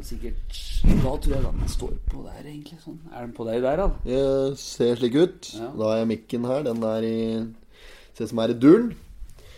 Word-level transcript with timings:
det 0.00 0.08
sikkert 0.08 0.58
Da 1.02 1.12
tror 1.12 1.34
jeg 1.34 1.44
den 1.44 1.70
står 1.70 1.92
på 2.10 2.22
der, 2.24 2.40
egentlig. 2.44 2.78
Sånn. 2.82 2.98
Er 3.12 3.26
den 3.26 3.34
på 3.36 3.46
deg 3.48 3.60
der, 3.64 3.82
da? 3.82 3.88
Det 4.04 4.58
ser 4.60 4.98
slik 5.00 5.18
ut. 5.18 5.50
Ja. 5.56 5.68
Da 5.76 5.90
har 5.92 6.00
jeg 6.00 6.10
mikken 6.14 6.48
her. 6.48 6.64
Den 6.66 6.82
er 6.90 7.06
i 7.06 7.18
Ser 8.16 8.26
ut 8.26 8.32
som 8.32 8.42
er 8.42 8.52
i 8.52 8.56
duren. 8.60 8.90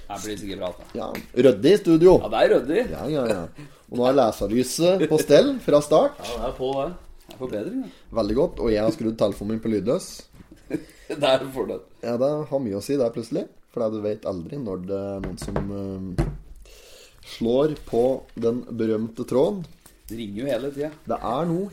Her 0.08 0.18
blir 0.20 0.34
det 0.34 0.42
sikkert 0.42 0.60
bra. 0.60 0.72
Da. 0.76 0.88
Ja, 0.98 1.06
ryddig 1.46 1.72
i 1.72 1.78
studio. 1.80 2.16
Ja, 2.20 2.28
det 2.32 2.42
er 2.42 2.52
ryddig. 2.52 2.82
Ja, 2.92 3.06
ja, 3.10 3.22
ja. 3.30 3.70
Og 3.92 4.00
nå 4.00 4.08
er 4.08 4.18
leserlyset 4.18 5.06
på 5.08 5.18
stell 5.22 5.54
fra 5.64 5.80
start. 5.84 6.20
Ja, 6.20 6.36
det 6.42 6.50
er 6.50 6.58
på, 6.58 6.70
det. 6.76 7.16
Det 7.22 7.34
er 7.34 7.40
forbedring, 7.40 7.80
da. 7.86 8.04
Veldig 8.20 8.36
godt. 8.38 8.60
Og 8.60 8.74
jeg 8.74 8.84
har 8.84 8.94
skrudd 8.94 9.16
telefonen 9.20 9.56
min 9.56 9.64
på 9.64 9.72
lydløs. 9.72 10.10
Det 11.12 11.28
er 11.28 11.42
en 11.44 11.50
fordel. 11.52 11.82
Ja, 12.00 12.14
det 12.16 12.28
har 12.48 12.60
mye 12.64 12.78
å 12.78 12.80
si 12.80 12.94
der 12.96 13.10
plutselig. 13.12 13.42
For 13.74 13.84
du 13.92 13.98
vet 14.04 14.24
aldri 14.28 14.56
når 14.60 14.84
det 14.88 15.00
er 15.10 15.18
noen 15.20 15.40
som 15.40 15.72
eh, 15.76 16.22
slår 17.34 17.74
på 17.88 18.02
den 18.40 18.62
berømte 18.80 19.26
tråden. 19.28 19.60
Det 20.12 20.18
ringer 20.20 20.42
jo 20.42 20.50
hele 20.52 20.70
tida. 20.74 20.90
Det 21.08 21.18
er 21.32 21.46
noe 21.48 21.70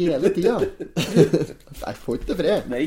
hele 0.00 0.30
tida. 0.32 0.54
Jeg 1.84 1.96
får 2.02 2.18
ikke 2.22 2.36
fred. 2.38 2.68
Nei. 2.72 2.86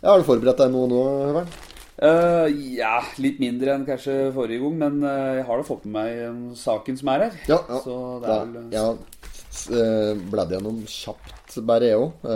Ja, 0.00 0.10
har 0.14 0.20
du 0.20 0.26
forberedt 0.28 0.60
deg 0.64 0.72
noe 0.74 0.88
nå, 0.90 1.00
Høveren? 1.28 1.54
Uh, 1.94 2.48
ja, 2.74 2.96
litt 3.22 3.36
mindre 3.38 3.76
enn 3.76 3.84
kanskje 3.86 4.14
forrige 4.34 4.58
gang, 4.64 4.74
men 4.80 4.96
uh, 5.06 5.36
jeg 5.38 5.44
har 5.46 5.60
da 5.60 5.66
fått 5.68 5.84
med 5.86 5.94
meg 5.94 6.22
um, 6.26 6.40
saken 6.58 6.96
som 6.98 7.10
er 7.12 7.22
her. 7.28 7.36
Ja, 7.46 7.58
ja. 7.70 7.78
Så 7.84 7.94
det 8.24 8.32
er 8.34 8.48
vel 8.50 8.56
eh, 8.80 9.20
s- 9.54 9.68
eh, 9.70 10.10
bladde 10.32 10.56
gjennom 10.56 10.80
kjapt, 10.90 11.54
bare 11.70 11.92
jeg 11.92 12.00
òg. 12.02 12.26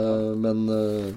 Men 0.44 0.62
eh, 0.76 1.08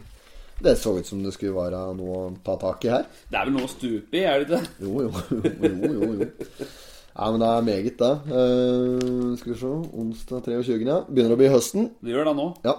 det 0.65 0.73
så 0.81 0.95
ut 0.97 1.05
som 1.07 1.21
det 1.23 1.35
skulle 1.37 1.53
være 1.59 1.83
noe 1.99 2.17
å 2.17 2.25
ta 2.45 2.57
tak 2.65 2.89
i 2.89 2.91
her. 2.95 3.05
Det 3.29 3.37
er 3.39 3.45
vel 3.51 3.55
noe 3.59 3.69
å 3.69 3.71
stupe 3.75 4.17
i, 4.17 4.25
er 4.25 4.41
det 4.41 4.49
ikke? 4.49 4.63
Jo, 4.81 5.05
jo, 5.05 5.11
jo, 5.37 5.75
jo, 5.85 6.11
jo. 6.25 6.31
Ja, 7.11 7.27
men 7.31 7.41
det 7.43 7.49
er 7.49 7.65
meget, 7.67 7.99
det. 7.99 8.11
Uh, 8.31 9.33
skal 9.37 9.53
vi 9.53 9.57
se 9.59 9.71
Onsdag 10.01 10.45
23. 10.47 10.77
Ja. 10.87 11.01
Begynner 11.09 11.35
å 11.35 11.39
bli 11.41 11.51
høsten. 11.51 11.91
Det 11.99 12.13
gjør 12.13 12.31
det 12.31 12.35
nå. 12.37 12.47
Ja. 12.63 12.77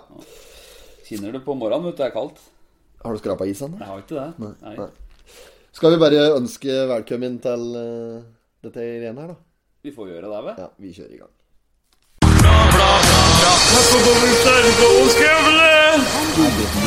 Kjenner 1.08 1.36
det 1.36 1.42
på 1.44 1.56
morgenen, 1.58 1.90
vet 1.90 1.98
du. 1.98 2.02
Det 2.02 2.08
er 2.08 2.14
kaldt. 2.16 2.40
Har 3.02 3.12
du 3.12 3.20
skrapa 3.20 3.48
isen? 3.50 3.76
Jeg 3.80 3.88
har 3.90 4.00
ikke 4.00 4.16
det. 4.16 4.28
Nei, 4.40 4.74
nei. 4.78 4.88
Skal 5.72 5.94
vi 5.94 6.00
bare 6.00 6.24
ønske 6.36 6.80
velkommen 6.92 7.38
til 7.44 7.68
uh, 7.76 8.24
dette 8.64 8.88
igjen 8.88 9.20
her, 9.20 9.34
da? 9.34 9.38
Vi 9.82 9.92
får 9.92 10.12
gjøre 10.14 10.28
det, 10.28 10.42
vel? 10.48 10.58
Ja, 10.62 10.72
vi 10.78 10.96
kjører 10.96 11.14
i 11.16 11.22
gang. 11.24 11.32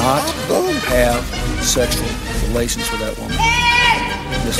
not 0.06 0.84
have 0.86 1.64
sexual 1.64 2.09
relations 2.50 2.91
with 2.91 3.02
that 3.02 3.17
woman. 3.17 3.64
Miss 4.45 4.59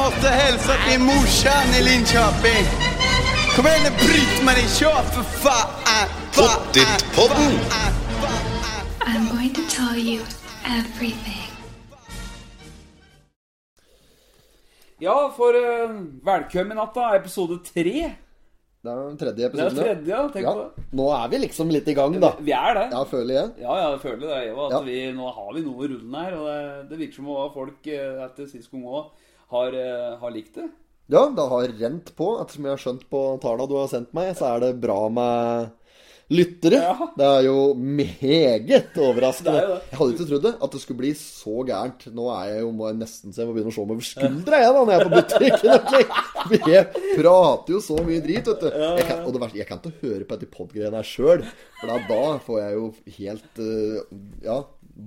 måtte 0.00 0.30
hilse 0.40 0.74
til 0.86 1.00
morsan 1.00 1.68
i 1.78 1.82
Linköping. 1.88 2.66
Kom 3.54 3.66
igjen, 3.66 3.94
bryt 4.02 4.38
meg 4.46 4.58
i 4.62 4.66
kör 4.78 5.02
for 5.14 5.26
faen! 5.42 6.08
Pottitpodden! 6.36 7.54
I'm 9.08 9.24
going 9.34 9.54
to 9.54 9.62
tell 9.76 9.96
you 9.96 10.20
everything. 10.78 11.48
Ja, 15.00 15.32
for 15.36 15.54
uh, 15.54 15.90
velkommen 16.24 16.76
natta, 16.76 17.14
episode 17.16 17.58
tre. 17.74 18.14
Det 18.84 18.90
er 18.92 18.98
den 19.08 19.16
tredje 19.18 19.34
Det 19.36 19.44
er 19.44 19.48
episoden. 19.50 19.78
tredje, 19.84 20.06
ja. 20.08 20.18
Tenk 20.28 20.44
Ja, 20.46 20.52
på 20.54 20.60
det. 20.76 20.84
nå 20.94 21.06
er 21.24 21.28
vi 21.32 21.38
liksom 21.42 21.70
litt 21.74 21.88
i 21.88 21.94
gang, 21.98 22.12
da. 22.22 22.30
Vi 22.38 22.52
er 22.54 22.74
det. 22.78 22.84
Ja, 22.92 23.04
føler 23.04 23.34
jeg. 23.34 23.50
Ja, 23.58 23.74
ja, 23.80 23.90
jeg 23.90 24.00
føler 24.04 24.20
det. 24.20 24.36
Jeg, 24.46 24.52
at 24.58 24.70
Ja. 24.72 24.80
vi, 24.86 24.98
nå 25.12 25.32
har 25.34 25.52
vi 25.54 25.60
noe 25.66 25.88
rundt 25.88 26.14
her. 26.16 26.36
Og 26.38 26.46
det, 26.46 26.88
det 26.90 26.98
virker 26.98 27.14
som 27.18 27.28
om 27.28 27.50
folk 27.52 27.86
eh, 27.86 28.24
etter 28.24 28.46
sist 28.46 28.70
gang 28.70 28.84
òg 28.84 29.10
har, 29.50 29.74
eh, 29.74 30.16
har 30.20 30.30
likt 30.30 30.54
det. 30.54 30.68
Ja, 31.10 31.26
det 31.28 31.48
har 31.48 31.66
rent 31.80 32.14
på. 32.14 32.38
Ettersom 32.40 32.64
jeg 32.68 32.70
har 32.76 32.82
skjønt 32.84 33.04
på 33.10 33.40
tallene 33.40 33.68
du 33.68 33.74
har 33.80 33.88
sendt 33.88 34.12
meg, 34.14 34.36
så 34.36 34.54
er 34.54 34.60
det 34.60 34.80
bra 34.80 35.08
med 35.08 35.70
lyttere. 36.28 36.78
Ja. 36.82 37.06
Det 37.16 37.26
er 37.26 37.44
jo 37.46 37.56
meget 37.74 38.98
overraskende. 39.00 39.54
Det 39.54 39.60
er 39.62 39.68
jo. 39.68 39.76
Jeg 39.88 39.98
hadde 40.00 40.14
ikke 40.14 40.26
trodd 40.28 40.44
det, 40.44 40.52
at 40.66 40.74
det 40.74 40.80
skulle 40.82 41.00
bli 41.00 41.12
så 41.16 41.54
gærent. 41.68 42.06
Nå 42.14 42.26
er 42.34 42.50
jeg 42.52 42.64
jo 42.64 42.72
må 42.76 42.90
jeg 42.90 42.98
nesten 43.00 43.32
så 43.32 43.42
jeg 43.42 43.48
må 43.48 43.56
begynne 43.56 43.72
å 43.72 43.76
se 43.76 43.84
over 43.84 44.04
skuldra 44.08 44.60
jeg 44.62 44.74
da, 44.76 44.82
når 44.82 44.92
jeg 44.92 45.00
er 45.00 45.08
på 45.08 45.16
butikken. 45.16 46.16
Jeg 46.48 46.84
prater 47.18 47.74
jo 47.74 47.78
så 47.84 47.96
mye 48.06 48.22
drit, 48.24 48.46
vet 48.46 48.62
du. 48.62 48.68
Jeg 48.72 49.04
kan, 49.04 49.18
og 49.26 49.34
det 49.34 49.40
verste, 49.42 49.58
jeg 49.58 49.68
kan 49.68 49.80
ikke 49.82 50.06
høre 50.06 50.24
på 50.24 50.36
dette 50.38 50.54
podgreiene 50.54 50.96
her 51.00 51.06
sjøl, 51.06 51.42
for 51.80 51.90
da, 52.08 52.20
får 52.46 52.60
jeg 52.62 52.76
jo 52.78 52.86
helt 53.18 53.60
eh, 53.64 54.18
Ja. 54.46 54.58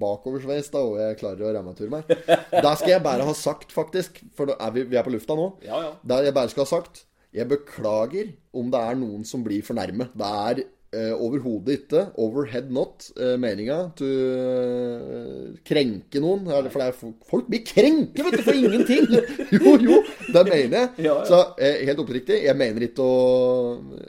Bakoversveis, 0.02 0.70
da, 0.72 0.84
og 0.88 1.00
jeg 1.02 1.18
klarer 1.20 1.50
å 1.50 1.53
remature 1.58 1.92
meg. 1.92 2.08
Det 2.08 2.74
skal 2.80 2.94
jeg 2.94 3.03
bare 3.03 3.26
ha 3.28 3.34
sagt, 3.36 3.74
faktisk. 3.76 4.22
For 4.38 4.53
er 4.53 4.76
vi, 4.76 4.86
vi 4.88 5.00
er 5.00 5.03
på 5.03 5.12
lufta 5.12 5.36
nå. 5.36 5.50
Ja, 5.66 5.82
ja. 5.84 5.90
Det 6.00 6.22
jeg 6.30 6.36
bare 6.38 6.52
skal 6.53 6.64
ha 6.64 6.70
sagt 6.70 7.02
Jeg 7.36 7.50
beklager 7.52 8.30
om 8.56 8.70
det 8.72 8.80
er 8.80 9.02
noen 9.02 9.26
som 9.28 9.44
blir 9.44 9.66
for 9.68 9.76
nærme. 9.76 10.08
Det 10.16 10.30
er 10.46 10.64
eh, 10.94 11.12
overhodet 11.16 11.78
ikke, 11.79 12.02
overhead 12.19 12.68
not, 12.74 13.06
uh, 13.19 13.35
meninga 13.40 13.78
til 14.00 14.12
eh, 14.12 15.46
krenke 15.68 16.22
noen. 16.24 16.46
For 16.50 16.79
det 16.81 16.88
er, 16.90 16.96
folk- 16.97 17.28
folk 17.29 17.47
blir 17.52 17.63
krenke, 17.68 18.25
vet 18.28 18.38
du, 18.40 18.44
for 18.46 18.57
ingenting! 18.57 19.07
Jo, 19.62 19.74
jo, 19.84 19.97
det 20.31 20.41
mener 20.47 20.75
jeg. 20.78 20.90
Ja, 21.06 21.16
ja. 21.19 21.25
Så 21.28 21.40
eh, 21.59 21.81
helt 21.90 22.00
oppriktig, 22.03 22.38
jeg 22.46 22.56
mener 22.57 22.85
ikke 22.85 23.03
å 23.03 23.16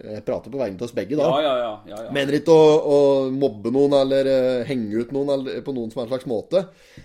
Jeg 0.07 0.23
prater 0.27 0.53
på 0.55 0.61
vegne 0.61 0.79
av 0.79 0.87
oss 0.87 0.95
begge 0.95 1.19
da. 1.19 1.27
Ja, 1.27 1.41
ja, 1.43 1.55
ja. 1.59 1.73
ja, 1.91 2.01
ja. 2.07 2.13
Mener 2.15 2.39
ikke 2.39 2.55
å, 2.55 2.71
å 2.95 2.99
mobbe 3.35 3.73
noen 3.75 3.97
eller 3.99 4.31
henge 4.69 5.03
ut 5.03 5.13
noen 5.15 5.33
eller, 5.37 5.61
på 5.67 5.75
noen 5.75 5.91
som 5.93 6.03
helst 6.03 6.13
slags 6.15 6.29
måte. 6.31 6.65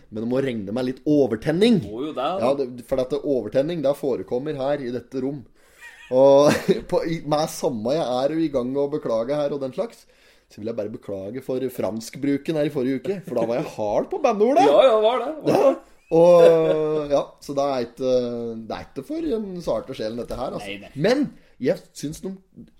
Men 0.09 0.23
det 0.23 0.29
må 0.31 0.41
regne 0.44 0.73
med 0.75 0.88
litt 0.91 1.01
overtenning. 1.09 1.79
Det. 1.83 2.29
Ja, 2.44 2.53
det, 2.59 2.69
for 2.89 3.01
dette 3.01 3.19
overtenning 3.25 3.81
det 3.85 3.95
forekommer 3.99 4.57
her 4.59 4.83
i 4.85 4.94
dette 4.94 5.23
rom. 5.25 5.41
Og 6.16 6.51
på, 6.91 7.01
med 7.28 7.50
samme 7.51 7.97
jeg 7.97 8.06
er 8.06 8.38
i 8.45 8.51
gang 8.53 8.69
med 8.72 8.85
å 8.85 8.91
beklage 8.91 9.35
her 9.35 9.56
og 9.56 9.63
den 9.63 9.75
slags, 9.75 10.06
så 10.47 10.62
vil 10.62 10.72
jeg 10.72 10.78
bare 10.78 10.94
beklage 10.94 11.44
for 11.44 11.63
franskbruken 11.75 12.59
her 12.59 12.69
i 12.69 12.72
forrige 12.72 13.01
uke. 13.01 13.19
For 13.25 13.40
da 13.40 13.47
var 13.50 13.59
jeg 13.59 13.73
hard 13.75 14.07
på 14.12 14.22
bandordet 14.23 14.63
Ja, 14.63 14.78
ja, 14.88 15.00
var 15.03 15.23
det. 15.25 15.31
Var 15.44 15.66
det. 15.66 15.73
Og 16.16 17.12
ja, 17.12 17.23
så 17.44 17.56
det 17.57 17.66
er 17.66 17.84
ikke, 17.90 18.12
det 18.69 18.78
er 18.78 18.85
ikke 18.85 19.03
for 19.09 19.34
en 19.38 19.50
sarte 19.63 19.97
sjel 19.97 20.16
dette 20.22 20.38
her, 20.40 20.56
altså. 20.56 20.69
Nei, 20.72 20.78
nei. 20.85 20.91
Men 20.95 21.25
jeg 21.59 21.81
syns 21.97 22.22
de 22.24 22.31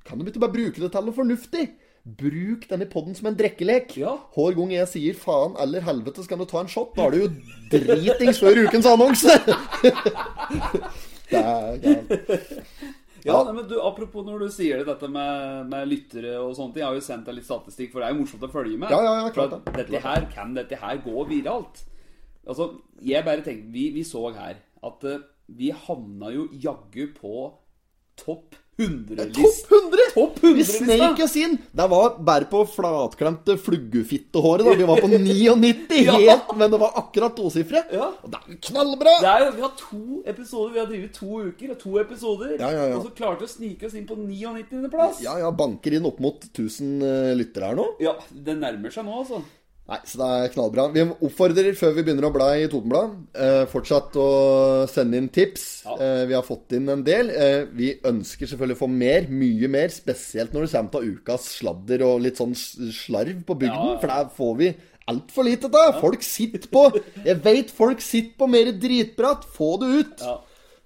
Kan 0.06 0.22
de 0.22 0.30
ikke 0.30 0.44
bare 0.44 0.54
bruke 0.54 0.80
det 0.80 0.92
til 0.94 1.10
noe 1.10 1.18
fornuftig? 1.18 1.66
Bruk 2.08 2.64
denne 2.70 2.88
podden 2.88 3.18
som 3.18 3.28
en 3.28 3.36
drekkelek. 3.36 3.98
Ja. 4.00 4.14
Hver 4.32 4.56
gang 4.56 4.72
jeg 4.72 4.88
sier 4.94 5.18
faen 5.20 5.58
eller 5.60 5.84
helvete, 5.84 6.24
så 6.24 6.32
kan 6.32 6.40
du 6.40 6.48
ta 6.48 6.62
en 6.64 6.72
shot. 6.72 6.94
Da 6.96 7.10
er 7.10 7.18
du 7.18 7.26
jo 7.26 7.32
dritings 7.74 8.40
før 8.40 8.62
ukens 8.64 8.88
annonse. 8.88 9.36
det 11.34 11.42
er, 11.42 11.74
ja. 11.84 11.98
Ja, 13.28 13.40
men 13.52 13.68
du, 13.68 13.76
Apropos 13.84 14.26
når 14.26 14.46
du 14.46 14.54
sier 14.54 14.80
det, 14.80 14.88
dette 14.88 15.10
med, 15.12 15.68
med 15.72 15.90
lyttere 15.92 16.38
og 16.40 16.56
sånne 16.58 16.74
ting. 16.74 16.84
Jeg 16.84 16.90
har 16.90 17.00
jo 17.00 17.06
sendt 17.06 17.28
deg 17.28 17.38
litt 17.38 17.48
statistikk, 17.48 17.92
for 17.94 18.02
det 18.02 18.10
er 18.10 18.16
jo 18.16 18.22
morsomt 18.22 18.48
å 18.48 18.52
følge 18.54 18.80
med. 18.82 18.94
Ja, 18.94 19.02
ja, 19.04 19.14
ja, 19.22 19.32
klart 19.36 19.58
det. 19.58 19.76
Dette 19.82 20.04
her, 20.04 20.28
Kan 20.34 20.56
dette 20.58 20.80
her 20.82 21.02
gå 21.04 21.26
viralt? 21.30 21.84
Altså, 22.48 22.70
jeg 23.04 23.26
bare 23.28 23.44
tenkte 23.44 23.74
Vi, 23.74 23.90
vi 23.92 24.06
så 24.08 24.30
her 24.32 24.62
at 24.88 25.04
uh, 25.04 25.26
vi 25.58 25.72
havna 25.74 26.32
jo 26.32 26.48
jaggu 26.54 27.10
på 27.16 27.34
topp 28.20 28.56
100-list. 28.78 29.68
Topp 29.68 29.72
100! 29.72 30.08
Topp 30.14 30.38
Vi 30.44 30.48
100-lista! 30.54 30.86
sneik 30.86 31.20
oss 31.26 31.36
inn. 31.42 31.58
Det 31.72 31.88
var 31.90 32.18
bare 32.24 32.46
på 32.52 32.62
flatklemte 32.70 33.56
fluggefittehåret. 33.58 34.66
da 34.68 34.76
Vi 34.78 34.84
var 34.90 35.02
på 35.02 35.08
99 35.14 36.04
Ja. 36.06 36.12
helt, 36.18 36.52
men 36.58 36.72
det 36.72 36.80
var 36.80 36.92
akkurat 37.02 37.36
tosifre. 37.36 37.82
Ja. 37.92 38.12
Og 38.24 38.30
det 38.32 38.38
er 38.44 38.54
jo 38.54 38.60
knallbra! 38.70 39.16
Det 39.24 39.32
er 39.34 39.52
Vi 39.58 39.62
har 39.66 39.74
to 39.80 40.22
episoder, 40.26 40.74
vi 40.74 40.80
har 40.84 40.90
drevet 40.92 41.14
to 41.18 41.42
uker 41.50 41.72
og 41.74 41.80
to 41.82 41.98
episoder. 42.04 42.56
Ja, 42.60 42.70
ja. 42.72 42.88
Og 42.98 43.08
så 43.08 43.14
klarte 43.18 43.46
vi 43.46 43.50
å 43.50 43.54
snike 43.56 43.90
oss 43.90 43.98
inn 43.98 44.06
på 44.10 44.16
99. 44.20 44.90
plass. 44.94 45.22
Ja, 45.26 45.38
ja, 45.42 45.52
banker 45.52 45.98
inn 45.98 46.06
opp 46.06 46.20
mot 46.24 46.46
1000 46.54 47.02
eh, 47.02 47.34
lyttere 47.40 47.72
her 47.72 47.80
nå. 47.82 47.88
Ja, 48.04 48.14
det 48.32 48.58
nærmer 48.62 48.94
seg 48.94 49.06
nå, 49.10 49.18
altså. 49.24 49.42
Nei, 49.88 49.98
så 50.04 50.18
det 50.20 50.26
er 50.28 50.50
knallbra. 50.52 50.84
Vi 50.92 51.04
oppfordrer, 51.24 51.70
før 51.80 51.94
vi 51.96 52.04
begynner 52.04 52.26
å 52.28 52.32
bla 52.36 52.50
i 52.60 52.66
Totenblad, 52.68 53.14
eh, 53.40 53.62
fortsatt 53.72 54.18
å 54.20 54.26
sende 54.92 55.16
inn 55.16 55.30
tips. 55.32 55.86
Ja. 55.86 55.96
Eh, 56.04 56.24
vi 56.28 56.36
har 56.36 56.44
fått 56.44 56.76
inn 56.76 56.90
en 56.92 57.06
del. 57.08 57.30
Eh, 57.32 57.62
vi 57.72 57.94
ønsker 58.04 58.50
selvfølgelig 58.52 58.76
å 58.76 58.82
få 58.82 58.90
mer, 58.92 59.30
mye 59.32 59.70
mer, 59.72 59.88
spesielt 59.88 60.52
når 60.52 60.68
det 60.68 60.74
kommer 60.74 60.92
til 60.92 61.16
ukas 61.16 61.48
sladder 61.62 62.04
og 62.04 62.20
litt 62.26 62.36
sånn 62.36 62.52
slarv 62.58 63.46
på 63.48 63.56
bygden, 63.64 63.94
Ja. 63.94 63.98
for 64.02 64.08
der 64.08 64.30
får 64.36 64.58
vi 64.58 64.76
altfor 65.08 65.44
lite 65.48 65.72
til. 65.72 66.02
Folk 66.02 66.22
sitter 66.22 66.68
på 66.68 66.84
Jeg 67.24 67.42
vet 67.42 67.72
folk 67.72 68.02
sitter 68.02 68.36
på 68.38 68.50
mer 68.50 68.66
dritprat. 68.74 69.46
Få 69.46 69.80
det 69.80 69.88
ut. 70.04 70.20
Ja. 70.20 70.42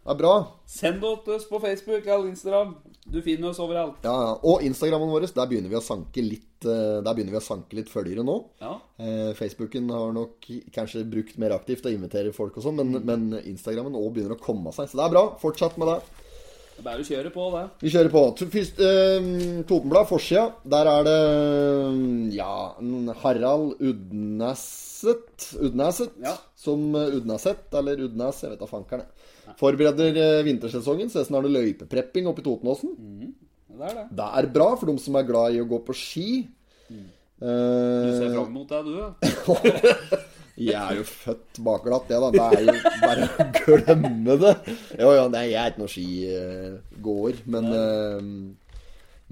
Det 0.05 0.11
er 0.11 0.17
bra. 0.17 0.47
Send 0.67 1.01
det 1.01 1.25
til 1.25 1.33
oss 1.33 1.45
på 1.45 1.59
Facebook 1.59 2.05
eller 2.05 2.29
Instagram. 2.29 2.75
Du 3.06 3.18
finner 3.25 3.50
oss 3.50 3.59
overalt. 3.59 4.03
Ja, 4.06 4.13
ja. 4.13 4.33
Og 4.45 4.63
Instagrammen 4.65 5.09
vår, 5.09 5.25
der 5.33 5.50
begynner 5.50 5.71
vi 5.71 5.80
å 5.80 5.83
sanke 5.83 6.21
litt 6.21 6.68
eh, 6.69 7.01
å 7.01 7.44
sanke 7.44 7.80
litt 7.80 7.89
følgere 7.89 8.24
nå. 8.25 8.38
Ja. 8.62 8.75
Eh, 9.01 9.31
Facebooken 9.38 9.89
har 9.89 10.13
nok 10.15 10.45
kanskje 10.75 11.03
brukt 11.09 11.39
mer 11.42 11.56
aktivt 11.57 11.88
og 11.89 11.95
inviterer 11.95 12.36
folk 12.36 12.59
og 12.59 12.68
sånn, 12.68 12.77
men, 12.77 13.01
men 13.07 13.39
Instagrammen 13.42 13.98
òg 13.98 14.13
begynner 14.13 14.38
å 14.38 14.42
komme 14.42 14.74
seg. 14.75 14.92
Så 14.92 15.00
det 15.00 15.07
er 15.07 15.15
bra. 15.15 15.25
Fortsett 15.42 15.80
med 15.81 15.89
det. 15.89 15.98
Det 16.71 16.83
er 16.83 16.88
bare 16.88 17.03
å 17.03 17.09
kjøre 17.09 17.31
på, 17.33 17.48
det. 17.56 17.63
Vi 17.81 17.92
kjører 17.94 18.13
på. 18.13 18.24
Først, 18.53 18.80
eh, 18.86 19.31
Totenblad, 19.69 20.07
forsida. 20.09 20.45
Der 20.77 20.92
er 20.94 21.09
det 21.09 21.18
ja, 22.38 22.53
Harald 23.25 23.81
Udneset 23.81 25.51
Udneset 25.57 26.21
Ja. 26.21 26.38
Som 26.61 26.83
eh, 26.99 27.15
Udneset, 27.17 27.63
eller 27.79 28.03
Udnes, 28.07 28.41
jeg 28.45 28.53
vet 28.53 28.61
da 28.61 28.69
fankeren. 28.69 29.05
jeg. 29.47 29.55
Forbereder 29.59 30.19
eh, 30.21 30.43
vintersesongen. 30.45 31.09
så 31.09 31.23
er 31.25 31.47
det 31.47 31.55
løypeprepping 31.55 32.27
oppe 32.29 32.43
i 32.43 32.45
Totenåsen. 32.45 32.93
Det 33.71 33.87
er 33.87 33.95
det. 33.97 34.05
Det 34.19 34.27
er 34.41 34.49
bra 34.53 34.69
for 34.77 34.91
dem 34.91 34.99
som 35.01 35.15
er 35.17 35.25
glad 35.25 35.55
i 35.57 35.61
å 35.63 35.69
gå 35.69 35.81
på 35.87 35.97
ski. 35.97 36.29
Du 36.91 37.01
Eh, 37.41 38.11
ser 38.19 38.35
fram 38.35 38.51
mot 38.53 38.69
det, 38.69 38.79
du. 38.85 38.99
jeg 40.61 40.75
er 40.77 40.99
jo 40.99 41.05
født 41.09 41.57
bakglatt, 41.65 42.03
det, 42.11 42.19
da. 42.21 42.27
Det 42.35 42.43
er 42.59 42.67
jo 42.67 42.75
bare 43.01 43.25
å 43.25 43.45
glemme 43.55 44.35
det. 44.43 44.51
Jo, 44.99 45.09
jo, 45.17 45.23
nei, 45.33 45.47
jeg 45.49 45.57
er 45.63 45.71
ikke 45.71 45.81
noen 45.81 45.93
skigåer, 45.95 47.39
men 47.49 47.71
uh, 47.73 48.21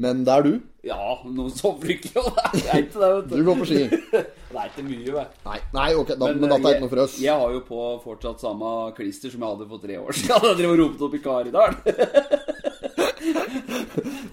Men 0.01 0.23
det 0.25 0.33
er 0.39 0.47
du. 0.47 0.51
Ja, 0.89 1.19
noen. 1.27 1.53
Det 1.53 2.65
er 2.65 2.81
ikke 2.81 2.97
det, 2.97 3.11
vet 3.13 3.29
Du 3.29 3.35
du. 3.37 3.43
går 3.51 3.61
på 3.61 3.69
ski. 3.69 3.83
Det 4.49 4.57
er 4.57 4.71
ikke 4.71 4.85
mye, 4.87 5.11
vet. 5.13 5.33
Nei, 5.45 5.57
nei 5.77 5.89
ok, 5.99 6.13
da, 6.15 6.29
men, 6.33 6.47
dette 6.49 6.59
er 6.59 6.77
ikke 6.77 6.85
noe 6.85 6.93
for 6.93 7.03
oss. 7.03 7.17
Jeg, 7.19 7.27
jeg 7.27 7.43
har 7.43 7.53
jo 7.53 7.59
på 7.67 7.83
fortsatt 8.05 8.41
samme 8.41 8.71
klister 8.97 9.33
som 9.33 9.45
jeg 9.45 9.55
hadde 9.55 9.69
for 9.69 9.83
tre 9.83 9.99
år 10.01 10.17
siden. 10.17 10.45
Jeg 10.49 10.61
drev 10.63 10.73
og 10.73 10.79
ropte 10.83 11.05
opp 11.05 11.17
i 11.19 11.23
Karidalen. 11.23 11.77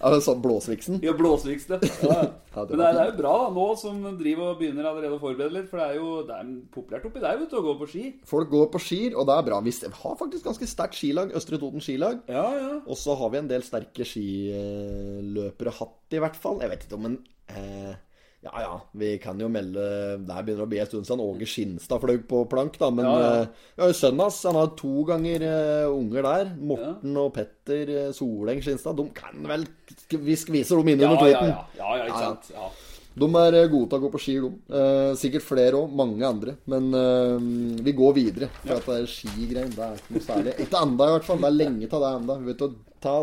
Er 0.06 0.14
det 0.14 0.22
sånn 0.22 0.42
Blåsviksen? 0.44 1.00
Ja, 1.04 1.14
blåsviksen. 1.16 1.80
Ja. 2.06 2.18
Ja, 2.56 2.62
det 2.64 2.72
Men 2.72 2.80
det 2.80 2.84
er, 2.86 2.94
det 2.96 3.00
er 3.02 3.08
jo 3.10 3.16
bra, 3.18 3.30
da, 3.36 3.48
nå 3.52 3.64
som 3.76 3.96
driver 4.16 4.54
og 4.54 4.60
begynner 4.62 4.86
allerede 4.88 5.18
å 5.18 5.20
forberede 5.20 5.52
litt. 5.52 5.66
For 5.68 5.76
det 5.76 5.88
er 5.90 5.98
jo 5.98 6.12
det 6.24 6.38
er 6.38 6.52
populært 6.72 7.04
oppi 7.04 7.20
der, 7.20 7.36
vet 7.42 7.50
du, 7.52 7.56
å 7.58 7.64
gå 7.66 7.74
på 7.82 7.88
ski. 7.90 8.04
Folk 8.30 8.48
går 8.48 8.70
på 8.72 8.80
skier, 8.80 9.12
og 9.12 9.26
det 9.28 9.34
er 9.34 9.44
bra. 9.50 9.58
Vi 9.66 9.74
har 9.84 10.14
faktisk 10.22 10.46
ganske 10.48 10.68
sterkt 10.70 10.96
skilag. 10.96 11.34
Østre 11.36 11.60
Toten 11.60 11.84
skilag. 11.84 12.22
Ja, 12.32 12.46
ja. 12.56 12.70
Og 12.86 12.96
så 12.96 13.12
har 13.20 13.34
vi 13.34 13.42
en 13.42 13.50
del 13.50 13.66
sterke 13.66 14.08
skiløpere 14.08 15.74
hatt, 15.82 15.98
i 16.16 16.22
hvert 16.24 16.40
fall. 16.40 16.62
Jeg 16.64 16.72
vet 16.72 16.88
ikke 16.88 16.96
om 16.96 17.10
en 17.10 17.18
eh, 17.52 17.92
Ja 18.44 18.60
ja, 18.62 18.74
vi 18.94 19.14
kan 19.18 19.40
jo 19.40 19.48
melde 19.50 19.82
Det 20.22 20.30
begynner 20.30 20.44
begynner 20.46 20.66
å 20.66 20.68
bli 20.70 20.78
en 20.78 20.86
stund 20.86 21.06
siden 21.08 21.22
Åge 21.24 21.46
Skinstad 21.50 22.02
fløy 22.02 22.18
på 22.30 22.44
plank, 22.50 22.76
da. 22.78 22.90
Men 22.94 23.08
Ja, 23.08 23.14
ja. 23.18 23.30
eh, 23.42 23.64
ja, 23.80 23.88
sønnen 23.96 24.20
hans 24.26 24.42
han 24.46 24.54
har 24.60 24.68
to 24.78 25.02
ganger 25.08 25.42
eh, 25.42 25.86
unger 25.90 26.22
der. 26.28 26.52
Morten 26.60 27.16
og 27.18 27.32
Petter 27.34 27.90
eh, 27.90 28.10
Soleng 28.14 28.60
Skinstad. 28.62 28.96
De 29.00 29.08
kan 29.16 29.40
vel 29.50 29.64
Vi 30.10 30.36
skviser 30.38 30.76
dem 30.78 30.92
inn 30.94 31.00
Ja, 31.02 31.10
under 31.10 31.26
ja, 31.26 31.40
tweeten. 31.40 31.48
ja, 31.48 31.64
ja, 31.80 31.96
ja, 31.96 32.04
ikke 32.04 32.12
Ja, 32.12 32.20
ja. 32.20 32.28
sant. 32.28 32.52
Ja. 32.54 32.70
De 33.16 33.24
er 33.40 33.68
gode 33.72 33.88
til 33.88 33.96
å 33.96 34.02
gå 34.04 34.08
på 34.12 34.18
ski, 34.20 34.32
de. 34.44 34.48
Eh, 34.76 35.10
sikkert 35.16 35.42
flere 35.48 35.78
òg. 35.80 35.92
Mange 35.96 36.20
andre. 36.28 36.58
Men 36.68 36.90
eh, 36.92 37.80
vi 37.82 37.94
går 37.96 38.12
videre. 38.18 38.50
For 38.60 38.76
at 38.76 38.84
det 38.92 38.98
er 39.00 39.06
skigrein, 39.08 39.70
det 39.72 39.80
er 39.86 39.96
ikke 39.96 40.18
noe 40.18 40.26
særlig. 40.28 40.52
Ikke 40.66 40.82
enda, 40.84 41.06
i 41.08 41.14
hvert 41.16 41.24
fall. 41.24 41.40
Det 41.40 41.48
er 41.48 41.56
lenge 41.64 41.88
til 41.88 42.04
det 42.04 42.10
enda. 42.20 42.36
Vet 42.52 42.64
å 42.68 42.74
ta 43.00 43.14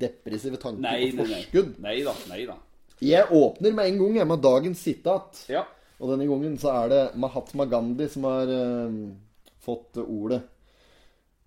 depressive 0.00 0.56
tanker 0.62 0.80
Nei, 0.80 1.10
på 1.12 1.28
nei, 1.28 1.44
nei. 1.52 1.66
Nei 1.84 1.98
da. 2.08 2.14
Nei 2.32 2.46
da. 2.48 2.56
Jeg 3.02 3.26
åpner 3.34 3.74
med 3.74 3.90
en 3.90 3.98
gang 4.02 4.18
jeg 4.20 4.28
med 4.30 4.42
dagens 4.44 4.82
sitat. 4.86 5.44
Ja. 5.50 5.64
Og 5.98 6.12
denne 6.12 6.26
gangen 6.28 6.58
så 6.60 6.72
er 6.84 6.90
det 6.92 7.02
Mahatma 7.20 7.66
Gandhi 7.70 8.08
som 8.12 8.26
har 8.28 8.50
eh, 8.50 8.98
fått 9.64 9.98
ordet. 10.04 10.42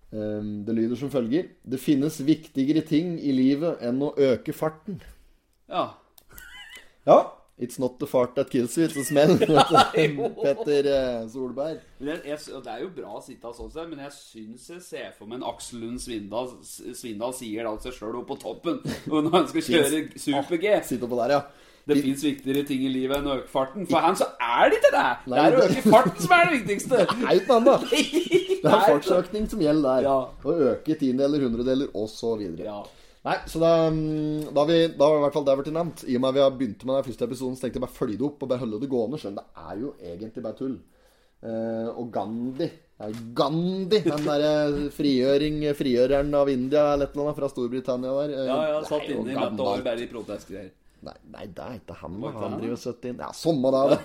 Um, 0.08 0.64
det 0.64 0.72
lyder 0.72 0.96
som 0.96 1.10
følger 1.12 1.50
Det 1.68 1.76
finnes 1.76 2.14
viktigere 2.24 2.80
ting 2.80 3.18
i 3.20 3.28
livet 3.28 3.82
enn 3.84 4.00
å 4.00 4.14
øke 4.16 4.54
farten. 4.56 5.02
ja. 5.68 5.90
Ja. 7.04 7.37
It's 7.58 7.78
not 7.78 7.98
the 7.98 8.06
fart 8.06 8.36
that 8.36 8.50
kills 8.50 8.76
you, 8.78 8.84
it's 8.84 8.94
the 8.94 9.04
smell. 9.04 9.36
Petter 10.42 10.86
eh, 10.86 11.28
Solberg. 11.28 11.80
Men 11.98 12.12
jeg, 12.14 12.20
jeg, 12.30 12.60
det 12.64 12.70
er 12.70 12.82
jo 12.84 12.90
bra 12.94 13.16
å 13.18 13.22
sitte 13.24 13.50
sånn 13.56 13.72
sett, 13.74 13.88
men 13.90 14.02
jeg 14.04 14.14
syns 14.14 14.68
jeg 14.70 14.82
ser 14.84 15.08
for 15.16 15.26
meg 15.26 15.40
en 15.40 15.48
Aksel 15.50 15.80
Lund 15.82 15.98
Svindal 16.02 16.52
Svindal 16.62 17.34
sier 17.34 17.66
det 17.66 17.72
av 17.72 17.80
seg 17.82 17.96
sjøl 17.96 18.20
oppe 18.20 18.36
på 18.36 18.42
toppen 18.44 18.78
og 19.10 19.16
når 19.26 19.34
han 19.34 19.48
skal 19.50 19.66
kjøre 19.72 20.04
super-G. 20.14 20.76
Sitter 20.86 21.10
på 21.10 21.18
der, 21.18 21.34
ja. 21.34 21.42
Det 21.88 21.96
fins 22.04 22.22
viktigere 22.24 22.62
ting 22.68 22.82
i 22.84 22.90
livet 22.92 23.16
enn 23.16 23.26
å 23.30 23.38
øke 23.38 23.48
farten. 23.48 23.86
For 23.88 24.04
han 24.04 24.16
så 24.20 24.26
er 24.44 24.68
det 24.68 24.78
ikke 24.78 24.90
det! 24.92 25.04
Det 25.24 25.38
er 25.40 25.56
å 25.56 25.62
øke 25.64 25.84
farten 25.86 26.18
som 26.20 26.34
er 26.36 26.44
det 26.44 26.58
viktigste. 26.58 26.98
Det 27.00 27.16
er 27.16 27.38
jo 27.38 27.40
ikke 27.40 27.56
noe 27.64 27.76
annet. 27.78 27.86
Det 27.88 28.58
er 28.58 28.74
Nei, 28.74 28.80
fartsøkning 28.84 29.46
som 29.48 29.62
gjelder 29.64 30.04
der. 30.04 30.08
Å 30.12 30.56
øke 30.68 30.98
tiendedeler, 31.00 31.46
hundredeler 31.46 31.94
osv. 31.96 32.44
Ja. 32.60 32.82
Nei, 33.26 33.36
så 33.50 33.58
da, 33.60 33.70
mm, 33.90 34.52
da, 34.54 34.64
vi, 34.68 34.76
da 34.94 35.08
har 35.10 35.18
i 35.18 35.22
hvert 35.24 35.34
fall 35.36 35.46
det 35.48 35.56
blitt 35.58 35.72
nevnt. 35.74 36.04
I 36.06 36.16
og 36.16 36.22
med 36.22 36.28
at 36.30 36.36
vi 36.38 36.44
har 36.44 36.52
begynt 36.58 36.84
med 36.86 36.94
den 36.96 37.06
første 37.08 37.26
episoden, 37.26 37.56
så 37.58 37.64
tenkte 37.64 37.80
jeg 37.80 37.84
bare 37.86 37.96
følge 37.98 38.18
det 38.20 38.26
opp 38.28 38.44
og 38.44 38.52
bare 38.52 38.62
holde 38.62 38.80
det 38.84 38.90
gående. 38.92 39.18
Skjønn, 39.20 39.40
det 39.40 39.64
er 39.68 39.80
jo 39.82 39.90
egentlig 40.12 40.44
bare 40.44 40.58
tull. 40.60 40.76
Eh, 41.38 41.88
og 41.94 42.08
Gandhi 42.14 42.66
det 42.98 43.06
er 43.06 43.18
Gandhi, 43.38 43.98
den 44.02 44.24
derre 44.26 44.88
frigjøring, 44.90 45.60
frigjøreren 45.78 46.32
av 46.34 46.48
India 46.50 46.80
eller 46.96 47.12
noe 47.14 47.34
fra 47.36 47.46
Storbritannia 47.52 48.10
der. 48.24 48.32
eh, 48.34 48.48
Ja, 48.48 48.56
ja, 48.72 48.80
satt 48.88 49.06
inne 49.14 49.36
i 49.36 49.36
år 49.38 49.84
bare 49.86 50.02
i 50.02 50.08
protestgreier. 50.10 50.72
Nei, 51.06 51.14
nei, 51.30 51.44
det 51.54 51.62
er 51.62 51.76
ikke 51.78 51.94
han. 52.00 52.16
Var 52.24 52.32
Han 52.42 52.56
driver 52.58 52.80
70 52.82 53.12
inn. 53.12 53.20
Ja, 53.22 53.28
samme 53.38 53.70
det, 53.70 53.84
da. 53.92 54.00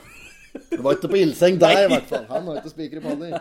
Det 0.69 0.83
var 0.85 0.99
ikke 0.99 1.09
på 1.09 1.17
ildseng 1.23 1.57
der, 1.57 1.79
i 1.87 1.87
hvert 1.89 2.05
fall. 2.11 2.27
Han 2.29 2.51
har 2.51 2.59
ikke 2.61 2.73
spiker 2.75 2.99
i 2.99 3.05
panner. 3.07 3.39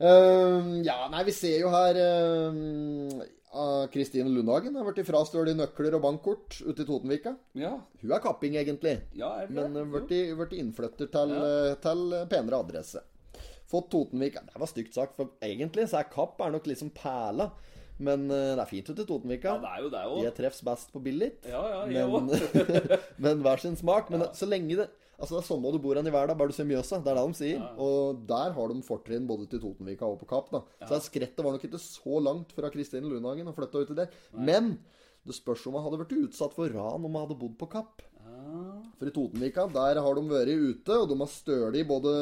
Uh, 0.00 0.80
ja, 0.82 0.96
nei, 1.12 1.22
vi 1.28 1.34
ser 1.36 1.60
jo 1.60 1.70
her 1.70 1.98
ehm, 2.00 3.20
ah, 3.52 3.86
Kristine 3.92 4.30
Lundhagen 4.30 4.76
har 4.78 4.86
blitt 4.86 5.06
frastjålet 5.08 5.58
nøkler 5.58 5.96
og 5.98 6.04
bankkort 6.04 6.58
ute 6.62 6.84
i 6.84 6.88
Totenvika. 6.88 7.34
Ja, 7.58 7.76
Hun 8.02 8.12
er 8.14 8.22
kapping, 8.24 8.56
egentlig. 8.60 8.96
ja 9.16 9.32
er 9.40 9.48
det 9.50 9.56
Men 9.56 9.76
uh, 9.76 10.00
blitt 10.00 10.56
innflytter 10.58 11.10
til, 11.10 11.34
ja. 11.36 11.74
til 11.82 12.04
eh, 12.16 12.28
penere 12.30 12.60
adresse. 12.62 13.02
Fått 13.70 13.90
Totenvika 13.92 14.42
Det 14.48 14.58
var 14.58 14.70
stygt 14.70 14.96
sagt, 14.96 15.18
for 15.18 15.36
egentlig 15.42 15.86
så 15.90 16.00
er 16.00 16.08
Kapp 16.10 16.40
er 16.42 16.54
nok 16.56 16.66
liksom 16.66 16.90
perla. 16.94 17.50
Men 18.00 18.30
eh, 18.32 18.54
det 18.56 18.62
er 18.64 18.70
fint 18.70 18.88
ute 18.88 19.04
i 19.04 19.08
Totenvika. 19.08 19.54
Ja, 19.54 19.60
det 19.60 19.70
er 19.70 19.84
jo 19.84 19.92
det 19.92 20.04
òg. 20.08 20.22
Jeg 20.24 20.36
treffes 20.38 20.64
best 20.66 20.92
på 20.94 21.02
billig. 21.04 21.34
Ja, 21.44 21.60
ja, 21.74 21.80
jeg 21.92 22.08
Men, 22.08 22.32
òg. 22.32 22.98
men 23.26 23.44
hver 23.44 23.62
sin 23.62 23.76
smak. 23.76 24.08
Men 24.12 24.24
så 24.36 24.48
lenge 24.48 24.78
det 24.80 24.88
Altså 25.20 25.36
Det 25.36 25.40
er 25.42 25.48
sånn 25.50 25.60
må 25.62 25.70
du 25.74 25.78
bor 25.84 25.98
hen 26.00 26.08
i 26.08 26.12
verden, 26.14 26.38
bare 26.40 26.48
du 26.48 26.56
ser 26.56 26.64
Mjøsa. 26.68 26.98
Det 27.04 27.12
er 27.12 27.18
det 27.20 27.24
de 27.28 27.38
sier. 27.38 27.64
Og 27.76 28.22
der 28.30 28.54
har 28.56 28.72
de 28.72 28.82
fortrinn 28.86 29.26
både 29.28 29.46
til 29.52 29.60
Totenvika 29.60 30.08
og 30.08 30.18
på 30.22 30.28
Kapp. 30.30 30.48
da 30.54 30.62
Så 30.86 30.94
det 30.96 31.02
skrettet 31.10 31.44
var 31.44 31.52
nok 31.56 31.66
ikke 31.68 31.80
så 31.82 32.22
langt 32.24 32.54
fra 32.56 32.70
Kristine 32.72 33.10
Lundhagen 33.10 33.50
å 33.50 33.54
flytte 33.56 33.84
til 33.90 33.98
der. 34.00 34.08
Men 34.32 34.78
det 35.28 35.36
spørs 35.36 35.66
om 35.68 35.76
hun 35.76 35.84
hadde 35.84 36.00
vært 36.00 36.16
utsatt 36.16 36.56
for 36.56 36.72
ran 36.72 37.04
om 37.04 37.10
hun 37.12 37.20
hadde 37.20 37.36
bodd 37.38 37.58
på 37.60 37.68
Kapp. 37.68 38.00
For 38.96 39.08
i 39.08 39.12
Totenvika, 39.12 39.66
der 39.72 40.00
har 40.00 40.16
de 40.16 40.24
vært 40.30 40.56
ute, 40.56 40.96
og 40.96 41.08
de 41.12 41.16
har 41.20 41.28
stølig 41.32 41.84
både 41.88 42.14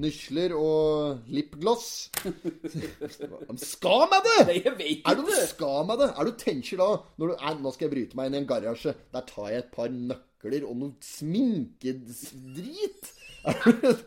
nysler 0.00 0.52
og 0.56 1.26
lipgloss. 1.28 2.10
De 2.24 3.58
skal 3.60 4.06
med 4.12 4.24
det! 4.26 4.36
Nei, 4.48 4.54
jeg 4.64 4.72
vet 4.78 5.08
Er 5.08 5.18
du 5.18 5.22
ikke. 5.26 5.46
skal 5.50 5.84
med 5.88 6.00
det? 6.00 6.08
Er 6.16 6.24
du 6.28 6.32
tenker 6.40 6.80
da 6.80 6.86
når 7.20 7.32
du, 7.32 7.34
nei, 7.42 7.52
Nå 7.64 7.72
skal 7.74 7.86
jeg 7.88 7.92
bryte 7.96 8.16
meg 8.20 8.30
inn 8.30 8.38
i 8.38 8.40
en 8.40 8.48
garasje. 8.48 8.94
Der 9.12 9.26
tar 9.28 9.50
jeg 9.52 9.64
et 9.64 9.70
par 9.74 9.90
nøkler 9.92 10.26
og 10.42 10.76
noe 10.76 10.92
sminkedrit. 11.04 13.12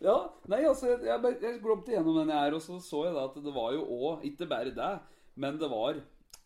Ja, 0.00 0.14
nei, 0.46 0.60
altså, 0.68 0.92
jeg, 0.92 1.00
jeg, 1.08 1.38
jeg 1.42 1.56
glomte 1.58 1.90
gjennom 1.90 2.20
den 2.20 2.28
her, 2.30 2.54
og 2.54 2.60
så 2.62 2.76
så 2.78 3.00
jeg 3.08 3.16
da 3.16 3.24
at 3.26 3.38
det 3.42 3.50
var 3.50 3.72
jo 3.74 3.80
òg 3.82 4.22
Ikke 4.28 4.46
bare 4.46 4.70
det, 4.76 4.92
men 5.34 5.58
det 5.58 5.70
var 5.72 5.98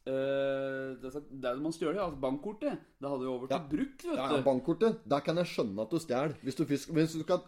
Uh, 0.05 0.93
det, 1.01 1.15
det 1.41 1.51
man 1.65 1.73
stjal, 1.73 1.97
ja, 1.97 2.05
bankkortet. 2.21 2.75
Det 3.01 3.09
hadde 3.09 3.25
jo 3.25 3.31
over 3.39 3.49
til 3.49 3.62
bruk, 3.71 4.03
vet 4.05 4.19
Ja, 4.19 4.27
du. 4.29 4.35
ja, 4.37 4.43
bankkortet. 4.45 4.99
Der 5.09 5.23
kan 5.25 5.38
jeg 5.40 5.49
skjønne 5.49 5.81
at 5.81 5.95
du 5.95 5.97
stjeler. 5.97 6.35
Hvis, 6.45 6.59
du 6.59 6.67
hvis, 6.69 6.85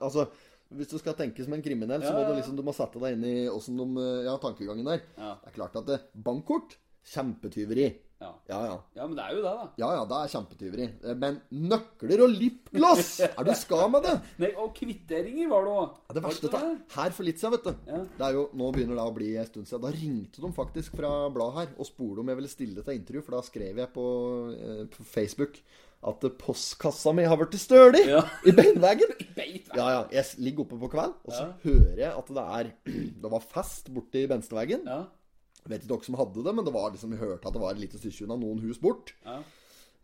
altså, 0.01 0.25
hvis 0.73 0.89
du 0.89 0.97
skal 0.97 1.13
tenke 1.19 1.45
som 1.45 1.53
en 1.53 1.61
kriminell, 1.61 2.01
så 2.01 2.15
må 2.17 2.23
du 2.25 2.33
liksom 2.39 2.57
Du 2.57 2.63
må 2.65 2.73
sette 2.73 2.97
deg 3.03 3.19
inn 3.19 3.27
i 3.29 3.35
åssen 3.53 3.77
de 3.77 4.07
Ja, 4.25 4.39
tankegangen 4.41 4.89
der. 4.89 5.05
Ja. 5.21 5.35
Det 5.43 5.53
er 5.53 5.57
klart 5.59 5.77
at 5.83 5.91
det, 5.91 5.99
bankkort 6.17 6.79
kjempetyveri. 7.13 7.87
Ja. 8.17 8.31
Ja, 8.49 8.59
ja. 8.65 8.77
ja, 8.97 9.05
men 9.05 9.13
det 9.19 9.25
er 9.27 9.33
jo 9.37 9.41
det, 9.45 9.51
da. 9.59 9.65
Ja, 9.77 9.89
ja, 9.99 10.05
det 10.09 10.19
er 10.25 10.31
kjempetyveri. 10.33 10.85
Men 11.21 11.35
nøkler 11.53 12.23
og 12.25 12.31
lipgloss! 12.33 13.11
Er 13.37 13.45
du 13.45 13.51
skam 13.61 13.93
med 13.93 14.07
det? 14.09 14.15
Nei, 14.41 14.49
og 14.57 14.71
kvitteringer 14.79 15.51
var 15.53 15.67
det 15.67 15.75
òg. 15.75 15.99
Ja, 16.09 16.15
det 16.17 16.23
verste 16.25 16.51
det 16.55 16.63
her 16.97 17.13
for 17.19 17.29
litt 17.29 17.43
siden, 17.43 17.57
vet 17.59 17.67
du. 17.69 17.91
Ja. 17.93 17.99
Det 18.17 18.25
er 18.31 18.39
jo, 18.39 18.45
Nå 18.57 18.71
begynner 18.73 18.97
det 18.97 19.05
å 19.05 19.13
bli 19.19 19.29
en 19.37 19.51
stund 19.51 19.69
siden. 19.69 19.85
Da 19.85 19.91
ringte 19.93 20.45
de 20.47 20.51
faktisk 20.57 20.97
fra 20.97 21.11
bladet 21.35 21.59
her 21.61 21.75
og 21.77 21.91
spurte 21.91 22.25
om 22.25 22.33
jeg 22.33 22.41
ville 22.41 22.53
stille 22.55 22.87
til 22.87 22.97
intervju, 23.03 23.25
for 23.27 23.37
da 23.37 23.43
skrev 23.51 23.83
jeg 23.85 23.93
på, 23.99 24.07
eh, 24.57 24.81
på 24.97 25.07
Facebook 25.13 25.61
at 26.07 26.25
postkassa 26.41 27.13
mi 27.17 27.25
har 27.29 27.37
blitt 27.41 27.57
stølig 27.61 28.03
Ja. 28.09 28.23
i 28.49 28.53
beinveggen. 28.57 29.13
Ja, 29.77 29.87
ja. 29.93 30.03
Jeg 30.15 30.39
ligger 30.41 30.65
oppe 30.65 30.79
på 30.81 30.89
kveld, 30.89 31.13
og 31.27 31.33
så 31.37 31.51
hører 31.67 31.99
jeg 32.01 32.09
at 32.17 32.29
det 32.33 32.45
er 32.57 32.69
Det 33.27 33.31
var 33.33 33.43
fest 33.45 33.91
borti 33.93 34.23
Bensteveggen. 34.31 34.87
Ja. 35.67 35.69
Jeg 35.69 35.73
vet 35.75 35.85
ikke 35.85 35.95
dere 35.97 36.07
som 36.07 36.19
hadde 36.21 36.43
det, 36.47 36.53
men 36.55 36.67
det 36.67 36.75
var 36.75 36.91
liksom, 36.95 37.11
vi 37.11 37.19
hørte 37.19 37.49
at 37.49 37.55
det 37.57 37.63
var 37.63 37.75
et 37.75 37.83
lite 37.83 37.99
stykke 37.99 38.27
unna 38.27 38.39
noen 38.39 38.63
hus 38.63 38.79
bort. 38.79 39.11
Ja. 39.27 39.41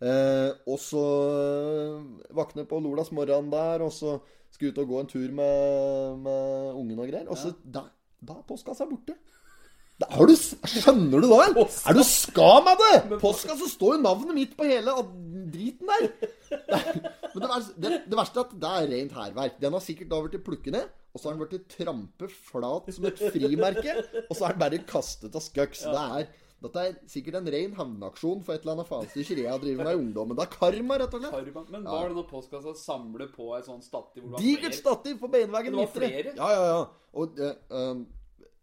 Eh, 0.02 0.50
og 0.66 0.78
så 0.82 1.02
eh, 1.38 2.32
våkne 2.34 2.64
på 2.66 2.80
lørdagsmorgenen 2.82 3.52
der, 3.52 3.84
og 3.86 3.92
så 3.94 4.16
skal 4.50 4.68
jeg 4.68 4.74
ut 4.74 4.80
og 4.82 4.90
gå 4.90 5.00
en 5.00 5.10
tur 5.12 5.36
med, 5.38 6.18
med 6.24 6.72
ungen 6.74 6.98
og 6.98 7.06
greier. 7.12 7.30
Og 7.30 7.38
så 7.38 7.54
da, 7.62 7.86
da 8.18 8.40
er 8.40 8.48
postkassa 8.48 8.88
borte. 8.90 9.14
Du, 10.02 10.34
skjønner 10.68 11.24
du 11.24 11.28
da? 11.30 11.66
Er 11.90 11.96
du 11.96 12.02
skam 12.06 12.68
av 12.72 12.80
det? 12.80 13.18
Postkassa 13.22 13.68
står 13.70 13.96
jo 13.96 14.02
navnet 14.04 14.36
mitt 14.36 14.56
på 14.58 14.66
hele 14.68 14.94
driten 15.52 15.90
der. 15.90 16.08
Det, 16.12 16.80
men 17.32 17.44
det, 17.44 17.60
det, 17.76 17.92
det 18.10 18.18
verste 18.18 18.40
er 18.40 18.46
at 18.46 18.54
det 18.64 18.74
er 18.78 18.90
rent 18.92 19.16
hærverk. 19.16 19.58
Den 19.62 19.76
har 19.76 19.84
sikkert 19.84 20.12
da 20.12 20.20
blitt 20.26 20.46
plukket 20.46 20.76
ned, 20.76 20.92
og 21.12 21.20
så 21.20 21.28
har 21.28 21.36
den 21.36 21.42
blitt 21.44 21.74
trampet 21.76 22.38
flat 22.50 22.92
som 22.96 23.08
et 23.10 23.26
frimerke, 23.34 23.98
og 24.28 24.36
så 24.36 24.48
er 24.48 24.56
den 24.56 24.64
bare 24.64 24.80
kastet 24.88 25.36
av 25.38 25.44
skøks. 25.44 25.84
Det 25.88 26.06
er 26.22 26.30
dette 26.62 26.82
er 26.86 26.98
sikkert 27.10 27.40
en 27.40 27.48
ren 27.50 27.72
hevnaksjon 27.74 28.42
for 28.46 28.54
et 28.54 28.62
eller 28.62 28.76
annet 28.76 28.86
faenstyr 28.86 29.40
jeg 29.40 29.50
har 29.50 29.58
drevet 29.58 29.82
med 29.82 29.96
i 29.96 29.98
ungdommen. 29.98 30.38
Det 30.38 30.44
er 30.44 30.52
karma, 30.52 30.98
rett 31.00 31.16
og 31.16 31.24
slett. 31.24 31.34
Karma. 31.34 31.62
Men 31.74 31.88
var 31.88 32.04
det 32.04 32.12
denne 32.12 32.26
postkassa 32.28 32.74
samler 32.78 33.30
på 33.34 33.48
et 33.56 33.66
sånt 33.66 33.86
stativ 33.86 34.28
Digert 34.38 34.78
stativ 34.78 35.18
på 35.18 35.30
beinveggen. 35.32 35.74
Det 35.74 35.80
var 35.80 35.88
midtre. 35.90 36.10
flere? 36.12 36.34
Ja, 36.38 36.50
ja, 36.54 36.66
ja. 36.70 36.82
Og 37.12 37.40
Uh, 37.42 37.54
um, 37.74 38.04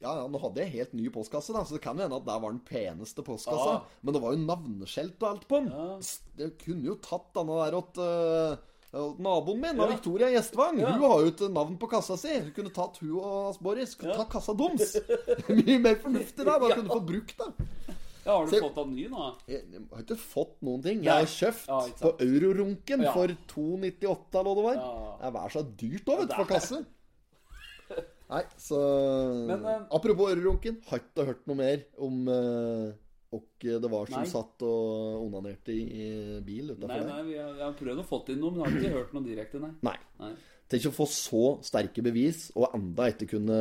Ja, 0.01 0.13
ja, 0.15 0.27
nå 0.31 0.39
hadde 0.39 0.61
jeg 0.63 0.71
helt 0.77 0.93
ny 0.95 1.09
postkasse, 1.11 1.51
da, 1.51 1.65
så 1.67 1.75
det 1.75 1.81
kan 1.83 1.97
jo 1.99 2.05
hende 2.05 2.15
at 2.15 2.23
det 2.23 2.35
var 2.41 2.53
den 2.53 2.61
peneste 2.63 3.19
postkassa. 3.27 3.71
Ja. 3.73 3.81
Men 4.01 4.13
det 4.15 4.21
var 4.23 4.31
jo 4.31 4.45
navneskjelt 4.45 5.23
og 5.25 5.29
alt 5.33 5.47
på 5.49 5.59
den. 5.59 5.97
S- 5.99 6.21
Det 6.39 6.53
kunne 6.61 6.85
jo 6.87 6.95
tatt 7.03 7.33
denne 7.35 7.57
der 7.65 7.75
åt 7.75 7.97
uh, 7.99 9.11
naboen 9.19 9.59
min, 9.59 9.75
Ja. 9.77 9.87
Victoria 9.91 10.29
Gjestvang. 10.31 10.79
Ja. 10.79 10.93
Hun 10.95 11.03
har 11.03 11.19
jo 11.25 11.33
et 11.33 11.43
navn 11.51 11.75
på 11.77 11.89
kassa 11.91 12.15
si. 12.17 12.31
Hun 12.39 12.53
kunne 12.55 12.71
tatt 12.71 12.95
hun 13.03 13.17
og 13.19 13.57
Boris. 13.61 13.95
Kunne 13.99 14.15
tatt 14.15 14.31
kassa 14.31 14.55
deres. 14.55 14.95
Mye 15.59 15.75
mer 15.83 15.99
fornuftig 15.99 16.45
da. 16.47 16.55
Bare 16.55 16.69
Ja. 16.71 16.75
kunne 16.79 16.95
fått 16.95 17.09
brukt 17.11 17.35
det. 17.43 17.67
Ja, 18.25 18.37
Har 18.37 18.45
du 18.45 18.51
Se- 18.51 18.61
fått 18.61 18.77
av 18.77 18.87
ny 18.91 19.07
nå? 19.09 19.27
Jeg 19.47 19.63
har 19.91 20.01
ikke 20.05 20.17
fått 20.21 20.55
noen 20.63 20.81
ting. 20.83 21.03
Jeg 21.03 21.11
har 21.11 21.25
kjøpt 21.25 21.67
Ja, 21.67 21.79
på. 21.99 22.11
Eurorunken 22.23 23.03
Ja. 23.03 23.11
for 23.13 23.27
2,98 23.51 24.39
eller 24.39 24.49
hva 24.49 24.55
det 24.55 24.63
var. 24.63 24.75
Ja. 24.79 25.17
Det 25.19 25.27
er 25.27 25.35
vær 25.37 25.49
så 25.55 25.63
dyrt 25.75 26.05
òg, 26.07 26.19
vet 26.23 26.29
du, 26.29 26.35
for 26.35 26.43
det 26.45 26.55
er- 26.55 26.59
kasse. 26.59 26.85
Nei, 28.29 28.43
så 28.61 28.79
Men, 29.49 29.63
uh, 29.65 29.87
Apropos 29.97 30.29
ørerunken, 30.35 30.77
har 30.89 31.01
ikke 31.01 31.25
hørt 31.31 31.47
noe 31.49 31.57
mer 31.57 31.81
om 31.97 32.19
uh, 32.29 32.91
hvem 33.33 33.79
det 33.81 33.89
var 33.91 34.09
som 34.09 34.21
Nei. 34.23 34.29
satt 34.29 34.63
og 34.65 35.25
onanerte 35.25 35.73
i, 35.73 35.81
i 35.85 36.05
bil 36.45 36.69
Nei, 36.71 36.77
utafor 36.77 36.93
nei, 36.93 37.09
der. 37.09 37.25
vi 37.27 37.35
har, 37.41 37.51
jeg 37.57 37.65
har 37.65 37.75
prøvd 37.81 38.03
å 38.03 38.07
få 38.09 38.21
inn 38.33 38.39
noe, 38.41 38.53
men 38.53 38.63
har 38.65 38.77
ikke 38.79 38.95
hørt 38.95 39.11
noe 39.17 39.25
direkte, 39.25 39.61
nei. 39.61 39.73
Nei. 39.85 39.97
Nei. 40.21 40.31
Tenk 40.69 40.83
å 40.85 40.93
få 40.93 41.05
så 41.09 41.43
sterke 41.65 42.03
bevis, 42.05 42.43
og 42.53 42.75
enda 42.77 43.07
ikke 43.09 43.25
kunne 43.31 43.55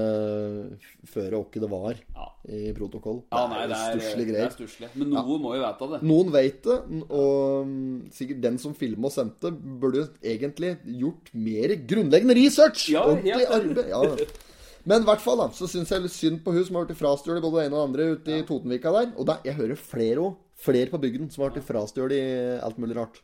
føre 1.09 1.39
hvem 1.41 1.63
det 1.65 1.71
var 1.73 2.01
Ja. 2.13 2.27
i 2.53 2.73
protokoll. 2.77 3.23
Ja, 3.33 3.47
det 3.47 3.55
nei, 3.55 3.63
er 3.63 3.69
det 3.71 3.79
jo 3.79 3.79
er, 3.79 3.95
stusslige 3.95 4.19
det 4.19 4.35
er 4.35 4.35
greier. 4.35 4.53
stusslig. 4.57 4.91
Men 4.95 5.15
ja. 5.17 5.23
må 5.41 5.55
jo 5.57 5.63
vite 5.63 5.89
det. 5.95 6.01
Noen 6.11 6.33
vet 6.35 6.61
det, 6.69 6.77
og 7.09 7.71
mm, 7.71 7.95
sikkert 8.13 8.43
den 8.45 8.59
som 8.61 8.77
filmet 8.77 9.09
og 9.09 9.15
sendte, 9.17 9.53
burde 9.53 10.05
egentlig 10.21 10.75
gjort 11.01 11.33
mer 11.33 11.75
grunnleggende 11.89 12.37
research. 12.37 12.91
Ja, 12.93 13.07
Ordentlig 13.09 13.49
arbeid. 13.57 13.89
Ja. 13.89 14.29
Men 14.89 15.05
i 15.05 15.09
hvert 15.11 15.21
fall 15.21 15.37
da, 15.43 15.49
så 15.53 15.69
syns 15.69 15.91
jeg 15.93 16.01
litt 16.07 16.15
synd 16.17 16.39
på 16.45 16.53
hun 16.57 16.65
som 16.65 16.79
har 16.81 16.87
blitt 16.89 16.97
frastjålet 17.01 17.45
både 17.45 17.61
det 17.61 17.65
ene 17.69 17.77
og 17.77 17.81
det 17.83 17.89
andre 17.91 18.05
ute 18.17 18.37
i 18.39 18.45
Totenvika 18.49 18.93
der. 18.95 19.11
Og 19.21 19.27
da, 19.29 19.35
jeg 19.45 19.59
hører 19.59 19.77
flere 19.81 20.23
òg. 20.25 20.37
Flere 20.59 20.91
på 20.91 20.99
bygden 21.03 21.29
som 21.31 21.45
har 21.45 21.53
blitt 21.55 21.67
frastjålet 21.69 22.17
i 22.17 22.29
alt 22.65 22.79
mulig 22.83 22.97
rart. 22.99 23.21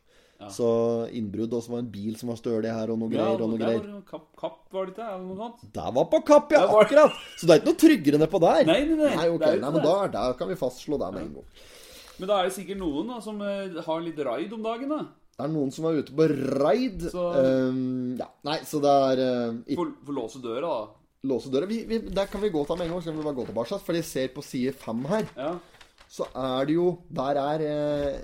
Så 0.51 0.67
innbrudd, 1.15 1.53
og 1.55 1.63
så 1.63 1.71
var 1.71 1.79
det 1.81 1.85
en 1.87 1.91
bil 1.95 2.15
som 2.19 2.29
var 2.29 2.37
stølig 2.37 2.69
her, 2.69 2.91
og 2.91 2.99
noe 3.01 3.09
Ja, 3.09 3.23
greier 3.23 3.41
og 3.41 3.49
noe 3.53 3.57
greier. 3.59 3.79
var 3.79 3.87
det 3.95 4.05
kapp, 4.11 4.25
kapp, 4.37 4.57
var 4.75 4.85
det 4.85 4.93
ikke? 4.93 5.07
Eller 5.15 5.25
noe 5.25 5.37
sånt? 5.39 5.61
Der 5.77 5.91
var 5.95 6.05
på 6.11 6.19
kapp, 6.27 6.51
ja! 6.53 6.61
Var- 6.69 6.83
Akkurat! 6.85 7.15
Så 7.39 7.47
det 7.47 7.55
er 7.55 7.61
ikke 7.61 7.69
noe 7.71 7.79
tryggere 7.85 8.19
nedpå 8.21 8.41
der. 8.43 8.65
Nei, 8.67 8.75
nei, 8.91 8.97
nei, 8.99 9.13
nei, 9.15 9.27
ok, 9.31 9.39
det 9.45 9.51
er 9.55 9.61
nei 9.63 9.71
men 9.71 9.79
det. 9.81 9.85
da, 9.87 10.07
der 10.17 10.33
kan 10.41 10.51
vi 10.51 10.57
fastslå 10.59 10.99
det 11.01 11.09
med 11.15 11.21
en 11.23 11.31
gang. 11.39 11.47
Men 12.19 12.29
da 12.29 12.37
er 12.43 12.49
det 12.49 12.55
sikkert 12.59 12.81
noen 12.83 13.07
da, 13.15 13.21
som 13.25 13.39
eh, 13.41 13.79
har 13.87 14.03
litt 14.05 14.19
raid 14.27 14.53
om 14.59 14.67
dagen, 14.67 14.91
da. 14.91 14.99
Det 15.39 15.47
er 15.47 15.51
noen 15.55 15.71
som 15.73 15.87
er 15.89 15.97
ute 16.03 16.13
på 16.19 16.27
raid. 16.61 17.07
Så- 17.15 17.25
Um, 17.41 18.15
ja, 18.19 18.27
nei, 18.47 18.59
så 18.67 18.83
det 18.83 18.93
er 19.07 19.23
uh, 19.23 19.57
ikke 19.65 19.79
Får 19.81 19.89
får 20.11 20.19
låse 20.19 20.43
døra, 20.43 20.61
da. 20.67 21.04
Låse 21.27 21.51
døra. 21.53 21.67
Vi, 21.69 21.83
vi, 21.89 21.99
der 22.09 22.25
kan 22.31 22.41
vi 22.43 22.49
gå 22.53 22.63
til 22.65 22.77
med 22.79 22.87
en 22.87 22.93
gang, 22.95 23.03
så 23.03 23.11
kan 23.11 23.19
vi 23.19 23.25
bare 23.27 23.37
gå 23.39 23.45
tilbake. 23.49 23.79
For 23.85 23.97
jeg 23.97 24.05
ser 24.07 24.33
på 24.35 24.43
side 24.45 24.73
fem 24.73 25.03
her, 25.09 25.25
Ja. 25.37 25.53
så 26.09 26.27
er 26.35 26.65
det 26.69 26.75
jo 26.75 26.87
Der 27.13 27.39
er 27.41 27.63
eh, 27.65 28.19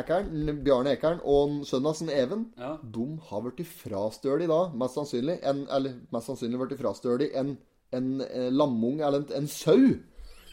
Ekern, 0.00 0.62
Bjarne 0.64 0.92
Ekern 0.94 1.18
og 1.24 1.64
hans 1.66 2.02
Even. 2.02 2.46
Ja. 2.58 2.76
De 2.82 3.18
har 3.30 3.42
blitt 3.42 3.66
frastjålet 3.66 4.48
da, 4.48 4.60
mest 4.78 4.94
sannsynlig. 4.94 5.40
En, 5.42 5.66
eller 5.70 5.96
mest 6.12 6.26
sannsynlig 6.30 6.60
blitt 6.62 6.78
frastjålet 6.80 7.34
en, 7.34 7.56
en 7.92 8.20
en 8.22 8.54
lamung, 8.54 9.00
eller 9.00 9.24
en, 9.24 9.32
en 9.42 9.48
sau. 9.48 9.96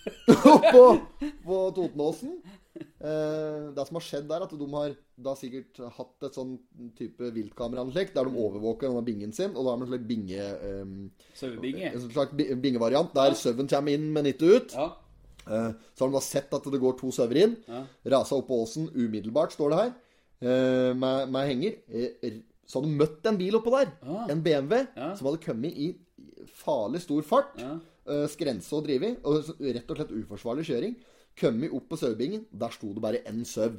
på, 0.74 0.84
på 1.46 1.58
Totenåsen. 1.76 2.40
Eh, 2.78 3.72
det 3.78 3.84
som 3.88 3.98
har 4.00 4.04
skjedd 4.06 4.28
der, 4.30 4.44
at 4.46 4.54
de 4.58 4.68
har 4.74 4.94
da 5.28 5.34
sikkert 5.38 5.80
hatt 5.98 6.24
et 6.28 6.38
sånn 6.38 6.56
type 6.98 7.30
viltkameraanlegg 7.36 8.14
der 8.16 8.26
de 8.30 8.38
overvåker 8.44 8.88
denne 8.90 9.04
bingen 9.06 9.34
sin, 9.34 9.52
og 9.56 9.66
da 9.66 9.74
har 9.74 9.78
de 9.82 9.86
en 9.86 9.92
slags 9.94 10.08
binge... 10.10 10.48
Um, 10.82 11.12
Sauebinge. 11.38 11.92
en 11.94 12.08
slags 12.12 12.34
bingevariant 12.38 13.14
der 13.18 13.36
sauen 13.38 13.68
kommer 13.70 13.94
inn, 13.94 14.08
men 14.14 14.26
ikke 14.32 14.50
ut. 14.56 14.74
Ja. 14.78 14.88
Eh, 15.48 15.72
Så 15.96 16.04
har 16.06 16.10
de 16.12 16.18
da 16.18 16.24
sett 16.26 16.54
at 16.54 16.64
det 16.74 16.82
går 16.82 16.98
to 17.00 17.12
sauer 17.16 17.38
inn. 17.44 17.56
Ja. 17.68 17.84
Rasa 18.16 18.36
opp 18.40 18.48
på 18.50 18.62
åsen 18.66 18.90
umiddelbart, 18.94 19.54
står 19.56 19.70
det 19.76 19.78
her. 19.84 19.94
eh, 20.42 20.94
Med, 20.94 21.30
med 21.32 21.48
henger. 21.48 21.78
Så 22.68 22.82
hadde 22.82 22.90
de 22.92 22.98
møtt 23.00 23.26
en 23.30 23.38
bil 23.40 23.56
oppå 23.56 23.72
der. 23.78 23.94
ja. 24.04 24.26
En 24.30 24.42
BMW 24.44 24.88
Ja. 24.98 25.14
som 25.16 25.28
hadde 25.30 25.40
kommet 25.46 25.72
i 25.78 25.94
farlig 26.66 27.02
stor 27.06 27.22
fart. 27.24 27.54
Ja. 27.62 27.78
Skrense 28.28 28.72
og 28.76 28.86
drive. 28.88 29.16
Og 29.24 29.44
rett 29.60 29.90
og 29.92 29.98
slett 29.98 30.12
uforsvarlig 30.16 30.66
kjøring. 30.68 30.94
Kommet 31.38 31.74
opp 31.74 31.88
på 31.92 32.00
sauebingen. 32.02 32.46
Der 32.52 32.74
sto 32.74 32.92
det 32.94 33.04
bare 33.04 33.24
én 33.30 33.44
sau. 33.46 33.78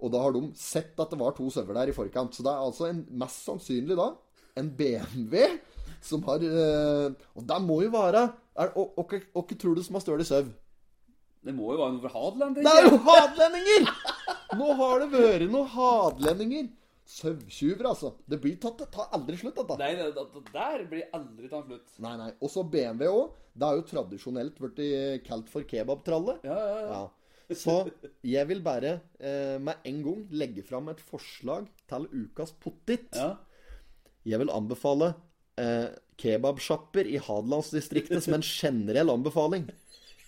Og 0.00 0.12
da 0.12 0.22
har 0.22 0.32
de 0.32 0.46
sett 0.56 0.98
at 1.00 1.10
det 1.12 1.18
var 1.20 1.34
to 1.36 1.50
sauer 1.52 1.76
der 1.76 1.90
i 1.90 1.96
forkant. 1.96 2.34
Så 2.34 2.44
det 2.46 2.52
er 2.52 2.64
altså 2.64 2.88
en, 2.88 3.04
mest 3.20 3.44
sannsynlig 3.44 3.98
da 3.98 4.12
en 4.58 4.70
BMW 4.76 5.58
som 6.02 6.22
har 6.26 6.42
øh, 6.42 7.12
Og 7.36 7.44
det 7.48 7.60
må 7.62 7.82
jo 7.84 7.92
være 7.92 8.24
Hva 8.56 9.44
tror 9.60 9.76
du 9.76 9.82
som 9.84 9.98
har 9.98 10.04
stølig 10.04 10.26
sau? 10.26 10.44
Det 11.40 11.54
må 11.56 11.72
jo 11.72 11.80
være 11.80 11.94
noe 11.94 12.02
fra 12.04 12.12
Hadeland, 12.12 12.56
Det 12.56 12.68
er 12.68 12.84
jo 12.84 12.98
hadlendinger! 13.06 13.86
Nå 14.60 14.72
har 14.76 14.98
det 15.00 15.06
vært 15.14 15.46
noen 15.48 15.70
hadelendinger. 15.72 16.66
Sautyver, 17.10 17.88
altså. 17.90 18.12
Det 18.30 18.38
blir 18.42 18.58
tatt, 18.62 18.78
det 18.78 18.90
tar 18.94 19.08
aldri 19.16 19.38
slutt, 19.40 19.56
dette. 19.58 19.76
Nei, 19.80 19.92
det, 19.98 20.10
det, 20.14 20.26
det 20.36 20.52
der 20.54 20.84
blir 20.90 21.08
aldri 21.16 21.50
tatt 21.50 21.66
slutt. 21.66 21.94
Nei, 22.04 22.12
nei. 22.20 22.28
Og 22.38 22.52
så 22.52 22.62
BMW 22.70 23.08
òg. 23.10 23.38
Det 23.60 23.66
er 23.66 23.80
jo 23.80 23.86
tradisjonelt 23.88 24.60
blitt 24.62 25.24
kalt 25.26 25.50
for 25.50 25.66
kebabtralle. 25.66 26.36
Ja, 26.46 26.54
ja, 26.54 26.76
ja. 26.84 27.00
Ja. 27.00 27.56
Så 27.58 27.74
jeg 28.22 28.46
vil 28.46 28.60
bare 28.62 28.92
eh, 29.18 29.56
med 29.58 29.82
en 29.90 30.02
gang 30.06 30.20
legge 30.38 30.62
fram 30.62 30.86
et 30.92 31.00
forslag 31.02 31.66
til 31.90 32.06
ukas 32.14 32.54
pottit. 32.62 33.10
ja. 33.18 33.32
Jeg 34.28 34.36
vil 34.42 34.50
anbefale 34.52 35.14
eh, 35.58 35.88
kebabsjapper 36.20 37.08
i 37.08 37.16
Hadelandsdistriktet 37.24 38.20
som 38.22 38.36
en 38.36 38.44
generell 38.44 39.10
anbefaling. 39.14 39.64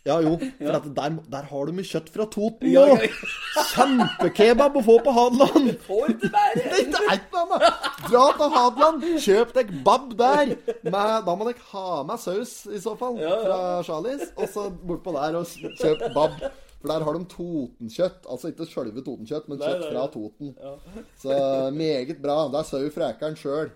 Ja, 0.05 0.17
jo. 0.25 0.33
For 0.59 0.75
at 0.75 0.87
der, 0.97 1.17
der 1.31 1.45
har 1.51 1.69
du 1.69 1.73
mye 1.77 1.87
kjøtt 1.87 2.09
fra 2.11 2.25
Toten 2.31 2.73
nå. 2.73 2.87
ja, 2.97 3.11
Kjempekebab 3.73 4.79
å 4.81 4.83
få 4.83 4.97
på 5.05 5.13
Hadeland. 5.15 5.69
Får 5.89 6.17
du 6.19 6.27
bare! 6.33 6.57
Det 6.59 6.81
er 6.81 7.15
ikke 7.21 7.45
noe. 7.53 7.71
Dra 8.09 8.25
til 8.41 8.57
Hadeland, 8.57 9.07
kjøp 9.27 9.55
deg 9.61 9.71
bab 9.87 10.11
der. 10.19 10.57
Med, 10.83 11.15
da 11.29 11.37
må 11.39 11.47
dere 11.49 11.69
ha 11.71 12.03
med 12.09 12.23
saus, 12.23 12.57
i 12.67 12.81
så 12.83 12.97
fall, 12.99 13.21
fra 13.23 13.61
Charlies. 13.87 14.33
Og 14.37 14.51
så 14.51 14.67
bortpå 14.75 15.15
der 15.19 15.39
og 15.39 15.55
kjøp 15.79 16.09
bab. 16.17 16.41
For 16.83 16.91
der 16.91 17.05
har 17.07 17.15
de 17.15 17.23
Totenkjøtt. 17.31 18.25
Altså 18.27 18.51
ikke 18.51 18.67
sjølve 18.67 19.05
Totenkjøtt, 19.07 19.47
men 19.53 19.61
kjøtt 19.63 19.85
fra. 19.87 20.09
Toten. 20.17 20.51
Så 21.23 21.37
meget 21.79 22.19
bra. 22.25 22.41
Det 22.51 22.59
er 22.59 22.67
sau 22.73 22.89
fra 22.97 23.13
Ekern 23.15 23.39
sjøl. 23.39 23.71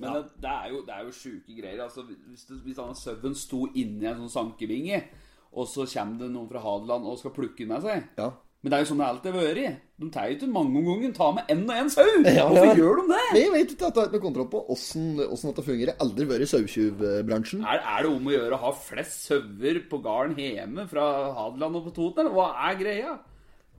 Men 0.00 0.14
det, 0.16 0.22
det 0.42 0.50
er 0.56 0.68
jo, 0.72 0.82
det 0.86 0.94
er 0.96 1.02
jo 1.06 1.16
sjuke 1.16 1.56
greier. 1.60 1.80
Altså, 1.84 2.04
hvis, 2.08 2.44
det, 2.48 2.60
hvis 2.64 2.78
denne 2.80 2.96
sauen 2.96 3.34
sto 3.36 3.64
inni 3.76 4.06
en 4.08 4.22
sånn 4.24 4.32
sankevinge, 4.36 5.02
og 5.50 5.66
så 5.68 5.84
kommer 5.90 6.22
det 6.24 6.30
noen 6.32 6.48
fra 6.48 6.60
Hadeland 6.62 7.08
og 7.10 7.18
skal 7.20 7.32
plukke 7.34 7.64
den 7.64 7.72
med 7.74 7.82
seg 7.82 8.04
Ja. 8.20 8.30
Men 8.60 8.70
det 8.70 8.76
er 8.76 8.82
jo 8.84 8.88
sånn 8.90 8.98
det 9.00 9.06
alltid 9.08 9.32
har 9.32 9.44
vært. 9.56 9.76
De 10.00 10.08
tar 10.12 10.26
jo 10.28 10.34
ikke 10.36 10.46
mange 10.52 10.76
om 10.82 10.84
gangen. 10.90 11.12
Ta 11.16 11.30
med 11.32 11.48
én 11.48 11.62
og 11.64 11.70
én 11.80 11.86
sau! 11.88 12.04
Ja, 12.28 12.42
Hvorfor 12.44 12.66
ja. 12.68 12.74
gjør 12.76 12.98
de 13.00 13.04
det? 13.08 13.20
Vi 13.32 13.40
jeg 13.40 13.52
vet 13.54 13.70
ikke 13.72 13.86
at 13.88 13.96
jeg 13.96 14.02
har 14.04 14.10
ikke 14.10 14.20
kontroll 14.26 14.48
på 14.52 14.60
åssen 14.74 15.06
dette 15.16 15.64
fungerer. 15.64 15.94
Aldri 16.04 16.26
vært 16.28 16.44
i 16.44 16.48
sauetjuvbransjen. 16.50 17.62
Er, 17.64 17.80
er 17.80 18.04
det 18.04 18.10
om 18.12 18.28
å 18.28 18.34
gjøre 18.34 18.58
å 18.58 18.60
ha 18.66 18.72
flest 18.76 19.24
sauer 19.30 19.80
på 19.88 20.00
gården 20.04 20.36
hjemme 20.44 20.84
fra 20.92 21.06
Hadeland 21.38 21.80
og 21.80 21.86
på 21.88 21.94
Toten? 21.96 22.26
Eller 22.26 22.36
hva 22.36 22.50
er 22.68 22.76
greia? 22.82 23.14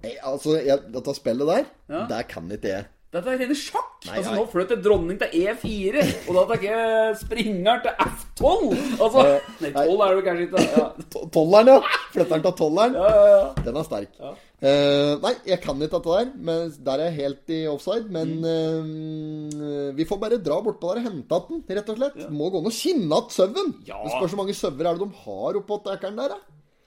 Nei, 0.02 0.16
Altså, 0.32 0.58
jeg, 0.66 0.82
dette 0.98 1.14
spillet 1.14 1.52
der, 1.54 1.70
Ja. 1.94 2.02
det 2.10 2.24
kan 2.34 2.50
ikke 2.58 2.74
jeg. 2.74 2.90
Dette 3.12 3.28
er 3.34 3.42
rene 3.42 3.56
sjakk! 3.60 4.06
Nei, 4.08 4.14
altså, 4.22 4.34
nå 4.38 4.46
flytter 4.54 4.78
dronning 4.80 5.18
til 5.20 5.34
E4, 5.42 6.04
og 6.32 6.38
da 6.38 6.44
tar 6.48 6.62
ikke 6.62 6.78
springeren 7.20 7.82
til 7.84 7.98
F12! 8.06 8.70
Altså, 9.04 9.26
nei, 9.66 9.72
12 9.76 10.06
er 10.06 10.16
det 10.16 10.24
kanskje 10.30 10.46
ikke. 10.48 10.64
Ja, 10.78 10.86
To- 11.12 11.26
Tolleren, 11.36 11.74
ja. 11.74 11.98
Flytteren 12.14 12.46
til 12.46 12.56
tolleren. 12.62 12.96
ja, 12.96 13.10
ja. 13.12 13.36
ja. 13.36 13.66
Den 13.68 13.82
er 13.82 13.90
sterk. 13.90 14.16
Eh, 14.62 15.16
nei, 15.24 15.34
jeg 15.50 15.58
kan 15.64 15.80
ikke 15.82 15.98
dette 15.98 16.16
der. 16.16 16.32
Men 16.38 16.72
der 16.86 17.02
er 17.02 17.10
jeg 17.10 17.18
helt 17.18 17.52
i 17.52 17.60
offside. 17.68 18.08
Men 18.14 18.34
uh, 18.46 19.92
vi 19.98 20.06
får 20.08 20.22
bare 20.22 20.40
dra 20.44 20.62
bortpå 20.64 20.94
der 20.94 21.02
og 21.02 21.08
hente 21.10 21.42
den, 21.50 21.64
rett 21.78 21.92
og 21.92 22.00
slett. 22.00 22.20
Må 22.32 22.48
gå 22.54 22.62
an 22.62 22.70
å 22.70 22.74
kinne 22.76 23.10
igjen 23.10 23.36
sauen. 23.36 23.76
Ja. 23.90 24.00
Det 24.06 24.14
spørs 24.16 24.36
hvor 24.36 24.44
mange 24.44 24.56
sauer 24.58 24.86
er 24.86 24.96
det 24.96 25.04
de 25.04 25.24
har 25.26 25.62
oppå 25.62 25.82
Ekern 25.98 26.22
der, 26.22 26.36
da. 26.38 26.40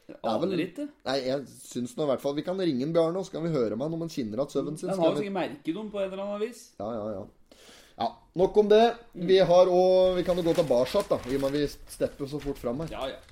Er 0.04 0.18
Aner 0.28 0.60
ikke. 0.60 0.84
Nei, 1.06 1.14
jeg 1.24 1.46
syns 1.64 1.94
nå 1.96 2.04
i 2.04 2.08
hvert 2.10 2.20
fall 2.20 2.34
Vi 2.36 2.42
kan 2.44 2.58
ringe 2.60 2.84
en 2.84 2.92
Bjarne, 2.92 3.20
og 3.20 3.24
så 3.24 3.38
kan 3.38 3.46
vi 3.46 3.54
høre 3.54 3.78
med 3.78 3.86
han 3.86 3.96
om 3.96 4.04
han 4.04 4.12
kinner 4.12 4.42
igjen 4.42 4.52
søvnen 4.52 4.76
sin. 4.80 4.90
Han 4.92 5.00
har 5.00 5.14
jo 5.14 5.22
sikkert 5.22 5.36
merket 5.38 5.78
dem 5.78 5.88
på 5.92 6.02
et 6.02 6.10
eller 6.10 6.24
annet 6.26 6.44
vis. 6.44 6.64
Ja, 6.80 6.90
ja, 6.92 7.06
ja. 7.14 7.62
Ja, 7.94 8.08
Nok 8.34 8.56
om 8.58 8.68
det. 8.68 8.82
Vi 9.14 9.38
har 9.38 9.70
òg 9.70 10.18
Vi 10.18 10.24
kan 10.26 10.36
jo 10.36 10.44
gå 10.44 10.56
tilbake, 10.58 11.04
da, 11.08 11.20
i 11.30 11.38
og 11.38 11.44
med 11.44 11.54
at 11.54 11.56
vi 11.56 11.94
stepper 11.94 12.28
så 12.28 12.42
fort 12.42 12.60
fram 12.60 12.84
her. 12.84 12.92
Ja, 12.92 13.08
ja. 13.14 13.22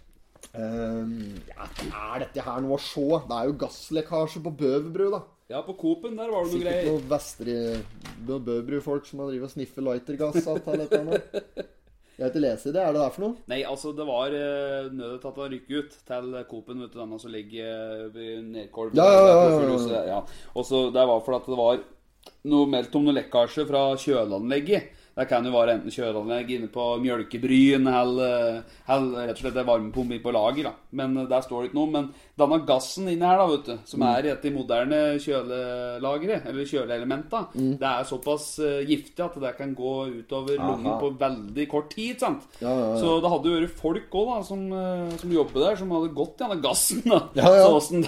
Um, 0.52 1.38
ja, 1.48 1.66
er 1.66 2.24
dette 2.24 2.42
her 2.44 2.64
noe 2.64 2.76
å 2.76 2.82
se? 2.82 3.04
Det 3.28 3.36
er 3.36 3.48
jo 3.48 3.58
gasslekkasje 3.60 4.42
på 4.44 4.52
Bøverbru, 4.62 5.06
da. 5.14 5.22
Ja, 5.52 5.60
på 5.66 5.74
Coop-en 5.76 6.16
der 6.16 6.32
var 6.32 6.46
det 6.46 6.54
noe 6.54 6.62
greier. 6.62 6.80
Sikkert 6.80 6.90
noen 6.92 7.08
vestre 7.10 7.54
Bøverbru-folk 8.28 9.08
som 9.08 9.22
har 9.22 9.32
drevet 9.32 9.50
og 9.50 9.54
sniffer 9.54 9.84
lightergass 9.84 10.48
alt 10.48 10.68
eller 10.72 10.86
et 10.86 10.96
eller 10.96 11.20
annet. 11.20 11.72
Jeg 12.16 12.24
har 12.24 12.30
ikke 12.32 12.42
lest 12.44 12.68
i 12.68 12.72
det. 12.74 12.82
Er 12.82 12.92
det 12.94 13.00
der 13.00 13.14
for 13.14 13.24
noe? 13.24 13.36
Nei, 13.50 13.62
altså, 13.68 13.92
det 13.96 14.04
var 14.08 14.34
uh, 14.36 14.90
nødetatt 14.92 15.40
han 15.40 15.54
rykket 15.54 15.78
ut 15.78 15.98
til 16.10 16.34
Coop-en, 16.50 16.82
vet 16.84 16.92
du, 16.92 17.00
denne 17.00 17.20
som 17.22 17.32
ligger 17.32 17.70
eh, 17.72 18.08
ved 18.14 18.42
Nedkolv. 18.52 18.96
Ja, 18.98 19.06
ja, 19.08 19.22
ja, 19.26 19.36
ja, 19.48 19.78
ja. 19.80 20.02
ja. 20.10 20.48
Og 20.52 20.66
så 20.68 20.84
det 20.92 21.06
var 21.08 21.24
fordi 21.24 21.40
at 21.40 21.52
det 21.52 21.60
var 21.62 21.84
noe 22.52 22.68
meldt 22.70 22.98
om 22.98 23.06
noe 23.06 23.16
lekkasje 23.16 23.64
fra 23.68 23.86
kjøleanlegget 23.98 25.01
Det 25.14 25.26
kan 25.28 25.44
jo 25.44 25.50
være 25.52 25.74
enten 25.76 25.92
kjøleanlegg 25.92 26.50
inne 26.54 26.68
på 26.72 26.84
Mjølkebryn 27.02 27.84
eller, 27.86 28.62
eller 28.88 29.26
rett 29.28 29.36
og 29.36 29.42
slett 29.42 29.58
en 29.60 29.66
varmepumpe 29.68 30.16
på 30.24 30.32
lager. 30.32 30.64
da 30.70 30.72
Men 30.96 31.16
eh, 31.20 31.26
der 31.28 31.42
står 31.44 31.62
det 31.62 31.68
ikke 31.70 31.78
noe. 31.80 31.90
Men 31.92 32.06
denne 32.40 32.58
gassen 32.66 33.08
inni 33.12 33.26
her, 33.28 33.36
da, 33.42 33.46
vet 33.50 33.66
du, 33.66 33.74
som 33.84 34.00
Mm. 34.00 34.06
er 34.08 34.24
i 34.24 34.30
et 34.32 34.38
av 34.38 34.42
de 34.42 34.50
moderne 34.56 35.00
kjølelagre, 35.20 36.38
eller 36.48 36.64
kjøleelementa, 36.64 37.42
Mm. 37.54 37.78
det 37.78 37.88
er 37.90 38.04
såpass 38.08 38.58
eh, 38.58 38.86
giftig 38.88 39.20
at 39.24 39.34
det 39.40 39.56
kan 39.58 39.74
gå 39.74 39.92
utover 40.22 40.56
lungen 40.56 40.98
på 41.00 41.10
veldig 41.18 41.68
kort 41.68 41.90
tid. 41.90 42.18
sant? 42.20 42.42
Ja, 42.60 42.68
ja, 42.70 42.94
ja. 42.94 42.96
Så 43.00 43.20
det 43.20 43.30
hadde 43.30 43.48
jo 43.52 43.60
vært 43.60 43.76
folk 43.80 44.10
òg 44.12 44.44
som, 44.46 44.72
eh, 44.72 45.16
som 45.18 45.30
jobber 45.30 45.60
der, 45.68 45.76
som 45.76 45.90
hadde 45.90 46.14
gått 46.14 46.40
i 46.40 46.44
denne 46.46 46.62
gassen. 46.62 47.02
da. 47.04 47.20
Så 47.36 47.76
åssen 47.76 48.06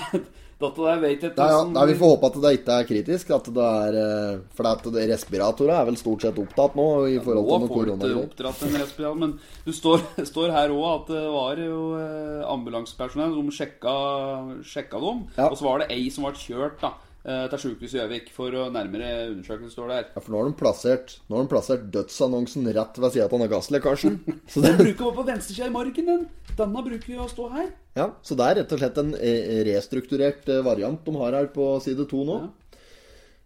Dette 0.60 0.96
vet 1.02 1.24
jeg 1.24 1.32
Nei, 1.34 1.46
ja, 1.50 1.62
nei, 1.66 1.84
Vi 1.90 1.96
får 1.98 2.12
håpe 2.14 2.28
at 2.30 2.36
det 2.44 2.52
ikke 2.58 2.76
er 2.78 2.88
kritisk. 2.88 3.32
At 3.34 3.48
det 3.56 3.68
er, 3.84 3.98
eh, 4.00 4.42
for 4.54 4.66
det 4.66 4.74
at 4.74 4.98
respiratorer 5.14 5.74
er 5.76 5.88
vel 5.90 5.98
stort 6.00 6.26
sett 6.26 6.38
opptatt 6.40 6.76
nå 6.78 6.88
i 7.10 7.16
forhold 7.22 7.66
til 7.68 7.94
Nå 7.94 8.22
oppdratt 8.22 8.62
en 8.66 8.78
respirator, 8.78 9.18
men 9.18 9.34
du 9.66 9.72
står, 9.74 10.04
står 10.32 10.54
her 10.54 10.74
òg 10.74 10.86
at 10.92 11.10
det 11.14 11.24
var 11.34 11.64
jo 11.64 11.80
eh, 11.98 12.44
ambulansepersonell 12.50 13.34
som 13.38 13.50
sjekka, 13.58 13.96
sjekka 14.66 15.02
dem. 15.02 15.26
Ja. 15.38 15.50
Og 15.50 15.58
så 15.58 15.68
var 15.68 15.82
det 15.82 15.90
ei 15.94 16.06
som 16.14 16.28
ble 16.28 16.38
kjørt 16.38 16.80
da 16.84 16.94
til 17.24 17.60
sykehuset 17.62 17.94
i 17.96 18.00
Gjøvik 18.02 18.26
for 18.34 18.52
å 18.60 18.66
nærmere 18.74 19.10
undersøkelse, 19.30 19.72
står 19.72 19.88
det 19.88 19.94
her. 19.96 20.08
Ja, 20.14 20.20
for 20.24 20.34
nå 20.34 20.40
har 20.42 20.50
de 20.50 20.56
plassert, 20.60 21.14
har 21.38 21.46
de 21.46 21.52
plassert 21.54 21.86
dødsannonsen 21.94 22.66
rett 22.76 22.98
ved 23.00 23.14
sida 23.14 23.28
av 23.32 23.46
gasslekkasjen. 23.54 24.18
Så 24.52 24.60
Den 24.64 24.76
bruker 24.76 25.06
være 25.08 25.16
på 25.20 25.26
venstresida 25.30 25.70
i 25.70 25.72
marken, 25.72 26.10
den. 26.10 26.26
Denne 26.58 26.82
bruker 26.84 27.14
jo 27.14 27.22
å 27.24 27.30
stå 27.32 27.48
her. 27.54 27.70
ja, 27.96 28.10
så 28.22 28.36
det 28.38 28.44
er 28.50 28.58
rett 28.60 28.74
og 28.76 28.78
slett 28.82 28.98
en 29.00 29.14
eh, 29.16 29.62
restrukturert 29.70 30.48
eh, 30.52 30.60
variant 30.66 31.00
de 31.06 31.14
har 31.18 31.32
her 31.40 31.48
på 31.54 31.70
side 31.82 32.04
to 32.10 32.20
nå. 32.28 32.36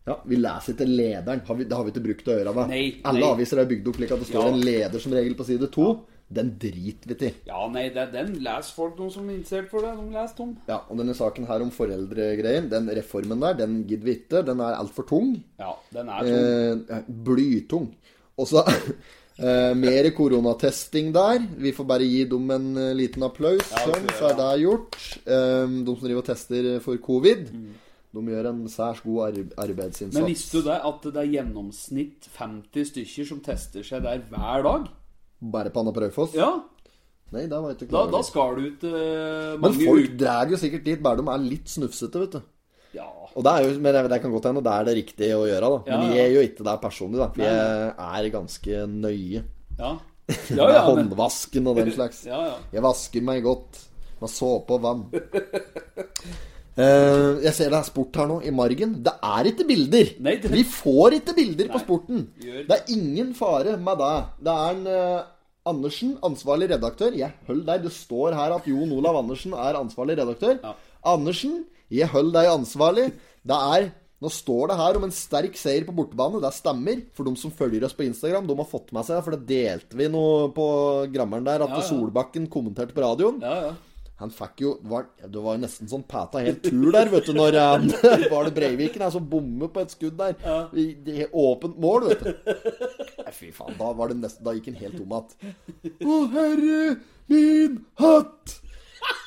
Ja, 0.08 0.18
Vi 0.25 0.37
leser 0.40 0.73
ikke 0.75 0.87
lederen. 0.88 1.42
Har 1.47 1.56
vi, 1.56 1.64
det 1.68 1.76
har 1.76 1.85
vi 1.87 1.92
ikke 1.92 2.04
brukt 2.04 2.28
å 2.32 2.37
gjøre. 2.38 2.66
Nei, 2.70 2.82
Alle 3.08 3.30
aviser 3.35 3.61
er 3.62 3.68
bygd 3.68 3.88
opp 3.90 3.99
slik 4.00 4.12
at 4.16 4.23
det 4.25 4.28
står 4.30 4.47
Ja. 4.47 4.52
en 4.54 4.62
leder 4.64 5.02
som 5.04 5.12
regel 5.12 5.35
på 5.37 5.44
side 5.49 5.68
to. 5.75 5.88
Den 6.28 6.50
driter 6.61 7.08
vi 7.08 7.14
til. 7.23 7.37
Ja, 7.49 7.62
nei, 7.73 7.87
det, 7.94 8.02
den 8.12 8.35
leser 8.44 8.75
folk, 8.76 8.99
noen 9.00 9.11
som 9.14 9.28
er 9.30 9.38
interessert 9.38 9.70
for 9.70 9.80
det. 9.80 9.94
De 9.97 10.11
leser 10.12 10.37
tom. 10.37 10.50
Ja, 10.68 10.82
og 10.90 10.99
denne 11.00 11.14
saken 11.16 11.47
her 11.49 11.62
om 11.64 11.70
foreldregreien, 11.73 12.66
den 12.68 12.90
reformen 12.99 13.40
der, 13.40 13.54
den 13.62 13.78
gidder 13.88 14.04
vi 14.11 14.16
ikke. 14.18 14.42
Den 14.44 14.61
er 14.61 14.76
altfor 14.76 15.06
tung. 15.08 15.30
Ja, 15.58 15.70
den 15.94 16.11
er 16.12 16.28
tung. 16.28 16.85
Eh, 16.99 17.08
blytung. 17.30 17.88
Og 18.37 18.47
så 18.50 18.61
eh, 19.40 19.73
mer 19.78 20.11
koronatesting 20.18 21.12
der. 21.16 21.40
Vi 21.64 21.73
får 21.73 21.88
bare 21.94 22.04
gi 22.04 22.25
dem 22.28 22.50
en 22.54 22.68
eh, 22.76 22.92
liten 23.00 23.25
applaus. 23.25 23.64
Ja, 23.73 23.87
sånn, 23.88 24.08
så 24.20 24.28
er 24.35 24.38
det 24.42 24.50
gjort. 24.66 25.00
Eh, 25.25 25.76
de 25.88 25.97
som 25.97 26.04
driver 26.04 26.23
og 26.26 26.28
tester 26.28 26.70
for 26.85 27.00
covid, 27.08 27.49
Mm. 27.56 27.73
de 28.18 28.23
gjør 28.32 28.47
en 28.52 28.62
særs 28.73 29.00
god 29.04 29.18
ar 29.30 29.40
arbeidsinnsats. 29.68 30.16
Men 30.20 30.28
visste 30.32 30.61
du 30.61 30.68
det 30.68 30.78
at 30.92 31.02
det 31.12 31.20
er 31.25 31.32
gjennomsnitt 31.38 32.28
50 32.37 32.88
stykker 32.92 33.26
som 33.28 33.40
tester 33.44 33.85
seg 33.85 34.02
der 34.04 34.23
hver 34.30 34.64
dag? 34.64 34.88
Bare 35.40 35.71
på 35.71 35.85
Raufoss? 35.85 36.35
Ja, 36.35 36.50
Nei, 37.28 37.42
da 37.45 37.59
var 37.61 37.75
jeg 37.75 37.76
ikke 37.76 37.90
da, 37.90 37.92
klar 37.92 38.07
da 38.09 38.16
over. 38.16 38.25
skal 38.25 38.54
du 38.57 38.62
ut 38.71 38.85
eh, 38.88 39.57
Men 39.61 39.75
folk 39.76 40.14
drar 40.16 40.49
jo 40.49 40.57
sikkert 40.61 40.87
dit 40.87 41.02
bare 41.04 41.21
de 41.21 41.28
er 41.28 41.42
litt 41.45 41.68
snufsete, 41.68 42.23
vet 42.23 42.37
du. 42.38 42.47
Ja, 42.97 43.04
Og 43.37 43.45
det, 43.45 43.52
er 43.52 43.66
jo, 43.66 43.75
men 43.85 43.99
det 44.09 44.21
kan 44.23 44.33
godt 44.33 44.49
hende 44.49 44.62
det 44.64 44.73
er 44.73 44.87
det 44.88 44.95
riktige 44.97 45.37
å 45.37 45.42
gjøre, 45.45 45.68
da. 45.75 45.80
Men 45.90 45.92
Ja, 45.92 46.07
ja. 46.09 46.14
jeg 46.16 46.25
er 46.25 46.33
jo 46.38 46.45
ikke 46.49 46.64
der 46.71 46.80
personlig, 46.80 47.21
da. 47.21 47.28
Jeg 47.37 48.23
er 48.25 48.30
ganske 48.33 48.87
nøye. 48.95 49.42
ja. 49.78 49.92
Med 50.28 50.59
Ja, 50.59 50.64
men, 50.68 50.83
håndvasken 50.85 51.68
og 51.71 51.76
den 51.80 51.92
slags. 51.92 52.25
ja, 52.33 52.40
ja. 52.50 52.57
Jeg 52.73 52.85
vasker 52.85 53.23
meg 53.25 53.45
godt 53.45 53.78
med 54.21 54.33
såpe 54.33 54.76
og 54.76 54.83
vann. 54.85 55.04
Eh, 56.78 57.40
jeg 57.42 57.54
ser 57.56 57.73
det 57.73 57.78
er 57.80 57.87
sport 57.88 58.14
her 58.20 58.28
nå, 58.30 58.37
i 58.47 58.52
margen. 58.54 58.92
Det 59.02 59.12
er 59.25 59.49
ikke 59.50 59.66
bilder! 59.66 60.12
Nei, 60.23 60.37
det- 60.38 60.52
Vi 60.52 60.62
får 60.62 61.16
ikke 61.18 61.35
bilder 61.35 61.73
på 61.75 61.80
sporten. 61.82 62.28
Det 62.38 62.70
er 62.70 62.85
ingen 62.94 63.35
fare 63.35 63.76
med 63.76 63.99
det. 63.99 64.14
Det 64.47 64.54
er 64.54 64.70
en 64.76 64.87
uh, 64.87 65.23
Andersen, 65.68 66.16
ansvarlig 66.25 66.70
redaktør. 66.70 67.12
Jeg 67.18 67.32
holder 67.49 67.64
deg. 67.75 67.82
Det 67.88 67.92
står 67.92 68.32
her 68.38 68.54
at 68.56 68.64
Jon 68.70 68.92
Olav 68.94 69.18
Andersen 69.20 69.52
er 69.52 69.75
ansvarlig 69.76 70.16
redaktør. 70.20 70.58
Ja. 70.62 70.73
Andersen, 71.04 71.64
jeg 71.90 72.08
holder 72.08 72.40
deg 72.42 72.52
ansvarlig. 72.54 73.08
Det 73.44 73.58
er 73.78 73.90
nå 74.18 74.30
står 74.35 74.68
det 74.73 74.76
her 74.80 74.97
om 74.99 75.04
en 75.06 75.12
sterk 75.14 75.54
seier 75.54 75.85
på 75.87 75.92
bortebane. 75.94 76.40
Det 76.42 76.50
stemmer. 76.56 77.02
For 77.14 77.23
de 77.28 77.37
som 77.38 77.52
følger 77.54 77.85
oss 77.87 77.92
på 77.94 78.02
Instagram, 78.06 78.47
de 78.49 78.56
har 78.58 78.66
fått 78.66 78.90
med 78.92 79.04
seg 79.06 79.20
For 79.23 79.37
det 79.37 79.44
delte 79.46 79.94
vi 79.98 80.09
noe 80.11 80.48
på 80.55 80.64
grammeren 81.12 81.44
der, 81.46 81.62
at 81.62 81.70
Ja, 81.70 81.83
ja. 81.83 81.87
Solbakken 81.87 82.48
kommenterte 82.50 82.94
på 82.96 83.05
radioen. 83.05 83.38
ja, 83.42 83.61
ja. 83.68 83.74
Han 84.18 84.33
fikk 84.35 84.62
jo 84.64 84.70
Det 84.83 84.90
var, 84.90 85.04
det 85.22 85.42
var 85.42 85.59
nesten 85.62 85.90
sånn 85.90 86.04
pæta 86.11 86.42
helt 86.42 86.64
tur 86.66 86.90
der, 86.94 87.11
vet 87.12 87.28
du, 87.28 87.35
når 87.37 87.59
han 87.59 87.88
Var 88.33 88.48
det 88.48 88.54
Breiviken 88.57 89.04
som 89.14 89.28
bommer 89.31 89.70
på 89.74 89.85
et 89.85 89.94
skudd 89.94 90.18
der? 90.18 90.38
I, 90.74 90.88
i 91.07 91.26
åpent 91.28 91.78
mål, 91.81 92.09
vet 92.11 92.24
du. 92.26 92.54
Nei, 93.22 93.35
fy 93.35 93.52
faen. 93.54 93.76
Da 93.78 93.92
var 93.94 94.11
det 94.11 94.20
nesten 94.22 94.46
Da 94.46 94.57
gikk 94.57 94.72
han 94.72 94.81
helt 94.83 94.98
tom 94.98 95.14
igjen. 95.18 95.54
Å, 96.02 96.18
herre 96.35 96.81
min 97.28 97.85
hatt! 98.00 98.59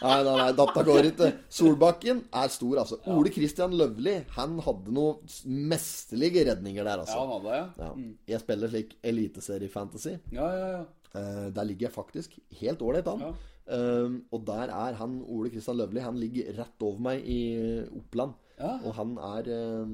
Nei, 0.02 0.18
nei, 0.26 0.34
nei, 0.34 0.48
dette 0.58 0.84
går 0.86 1.08
ikke. 1.12 1.28
Solbakken 1.54 2.24
er 2.42 2.50
stor, 2.54 2.80
altså. 2.82 2.98
Ole 3.14 3.32
Kristian 3.34 3.76
Løvli, 3.78 4.16
han 4.36 4.58
hadde 4.66 4.94
noen 4.96 5.36
mesterlige 5.70 6.48
redninger 6.50 6.88
der, 6.88 7.04
altså. 7.04 7.20
Ja, 7.20 7.22
altså. 7.22 7.22
han 7.22 7.34
hadde 7.36 7.52
det, 7.52 7.60
ja. 7.62 7.92
Ja. 7.92 8.16
Jeg 8.34 8.44
spiller 8.44 8.74
slik 8.74 8.96
eliteserie-fantasy. 9.12 10.16
Ja, 10.34 10.50
ja, 10.58 10.68
ja. 10.80 10.82
Eh, 11.12 11.48
der 11.54 11.68
ligger 11.70 11.88
jeg 11.90 11.96
faktisk 11.96 12.36
helt 12.62 12.82
ålreit 12.82 13.10
an. 13.14 13.26
Ja. 13.28 13.32
Eh, 13.68 14.16
og 14.32 14.46
der 14.48 14.72
er 14.74 14.98
han 15.00 15.20
Ole 15.28 15.52
Kristian 15.54 15.78
Løvli. 15.80 16.02
Han 16.04 16.20
ligger 16.20 16.54
rett 16.60 16.88
over 16.88 17.04
meg 17.10 17.28
i 17.28 17.42
Oppland. 17.90 18.38
Ja. 18.62 18.76
Og 18.86 18.94
han 18.94 19.16
er 19.26 19.48
um, 19.82 19.94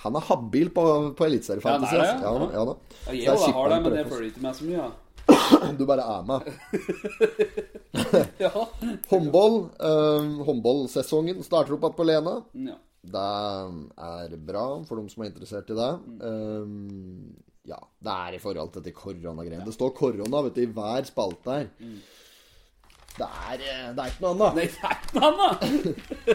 Han 0.00 0.16
er 0.16 0.24
habil 0.30 0.70
på, 0.72 0.84
på 1.12 1.26
Eliteserie 1.26 1.60
Ja, 1.60 1.74
ja. 1.92 2.04
ja, 2.22 2.30
ja, 2.54 2.62
da. 2.64 2.76
ja 3.12 3.34
jeg 3.36 3.52
har 3.52 3.68
det, 3.68 3.80
men 3.84 3.92
det 3.92 4.04
følger 4.08 4.30
ikke 4.30 4.44
meg 4.46 4.56
så 4.56 4.68
mye, 4.68 4.86
ja. 4.86 4.94
Du 5.76 5.84
bare 5.88 6.04
er 6.06 6.22
med. 6.26 6.46
Ja. 8.46 8.52
Håndball. 9.10 9.56
Um, 9.80 10.32
håndballsesongen 10.46 11.42
starter 11.44 11.76
opp 11.76 11.84
igjen 11.84 11.96
på 11.98 12.06
Lena. 12.08 12.36
ja. 12.72 12.76
Det 13.06 13.22
er 14.02 14.32
bra 14.48 14.64
for 14.82 14.98
de 14.98 15.12
som 15.12 15.22
er 15.22 15.28
interessert 15.30 15.68
i 15.70 15.76
det. 15.78 15.90
Um, 16.26 17.36
ja, 17.66 17.78
det 18.02 18.14
er 18.14 18.34
i 18.34 18.40
forhold 18.42 18.72
til 18.74 18.82
det 18.82 18.94
koronagreiene. 18.96 19.64
Det 19.66 19.74
står 19.74 19.92
korona 19.94 20.42
vet 20.46 20.58
du, 20.58 20.64
i 20.64 20.72
hver 20.74 21.06
spalte 21.06 21.54
her. 21.54 21.68
Det 23.16 23.24
er, 23.24 23.60
eh, 23.64 23.84
det 23.96 24.02
er 24.04 24.10
ikke 24.12 24.22
noe 24.26 24.32
annet. 24.34 24.54
Nei, 24.58 24.66
det 24.68 24.80
er 24.84 24.96
ikke 25.00 25.14
noe 25.16 25.28
annet! 25.32 25.58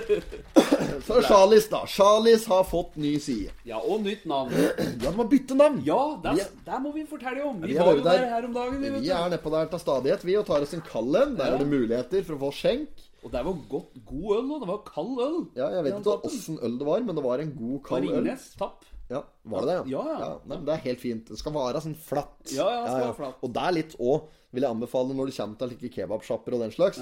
Så 1.08 1.20
Charlies, 1.28 1.68
da. 1.70 1.84
Charlies 1.90 2.46
har 2.50 2.64
fått 2.70 2.96
ny 3.02 3.12
side. 3.22 3.52
Ja, 3.70 3.78
og 3.82 4.02
nytt 4.06 4.24
navn. 4.30 4.54
Ja, 4.56 4.72
de 5.04 5.12
har 5.18 5.30
byttet 5.30 5.58
navn. 5.60 5.78
Ja, 5.86 6.00
der, 6.24 6.34
Vi 6.40 6.42
er- 6.42 6.52
der 6.66 6.80
må 6.82 6.94
vi 6.96 7.06
fortelle 7.10 7.44
om. 7.46 7.62
Vi, 7.62 7.74
Vi 7.74 7.78
var 7.80 7.94
jo 7.96 8.04
der. 8.04 8.26
her 8.34 8.46
om 8.50 8.54
dagen. 8.54 8.82
Vi, 8.82 8.90
Vi 9.06 9.10
er 9.14 9.30
nedpå 9.30 9.50
der 9.54 9.66
til 9.76 9.80
stadighet, 9.80 10.26
vi, 10.26 10.36
og 10.38 10.46
tar 10.50 10.62
oss 10.66 10.74
en 10.74 10.82
kald 10.82 11.16
en. 11.22 11.36
Der 11.38 11.46
Ja. 11.46 11.54
er 11.54 11.58
det 11.60 11.68
muligheter 11.68 12.24
for 12.26 12.34
å 12.36 12.40
få 12.48 12.52
skjenk. 12.52 12.90
Og 13.24 13.32
det 13.32 13.46
var 13.46 13.54
godt, 13.70 13.92
god 14.06 14.38
øl, 14.38 14.46
òg. 14.50 14.60
det 14.62 14.68
var 14.68 14.82
kald 14.96 15.20
øl. 15.22 15.48
Ja, 15.56 15.68
jeg 15.70 15.84
vet 15.84 15.94
ikke 16.02 16.26
åssen 16.26 16.58
øl 16.64 16.78
det 16.80 16.88
var, 16.88 17.00
men 17.06 17.16
det 17.16 17.24
var 17.24 17.38
en 17.40 17.52
god 17.56 17.84
kald 17.86 18.04
øl. 18.10 18.16
Ringnes 18.24 18.56
tapp. 18.58 18.82
Ja, 19.12 19.22
Var 19.52 19.66
det 19.68 19.74
det, 19.76 19.92
Ja, 19.92 20.02
ja. 20.08 20.30
nei, 20.48 20.56
men 20.58 20.66
det 20.70 20.74
er 20.78 20.84
helt 20.86 21.02
fint. 21.04 21.28
Det 21.28 21.38
skal 21.40 21.54
være 21.56 21.82
sånn 21.84 21.98
flatt. 22.00 22.38
Ja, 22.56 22.68
ja, 22.72 22.82
det 22.86 22.92
skal 22.94 23.06
være 23.10 23.18
flatt. 23.20 23.42
Og 23.44 23.54
det 23.58 23.66
er 23.68 23.76
litt 23.76 23.96
òg, 24.00 24.30
vil 24.56 24.64
jeg 24.66 24.72
anbefale 24.78 25.16
når 25.18 25.32
det 25.32 25.36
kommer 25.38 25.60
til 25.62 25.74
like 25.74 25.92
kebabsjapper 25.98 26.56
og 26.58 26.64
den 26.66 26.76
slags. 26.76 27.02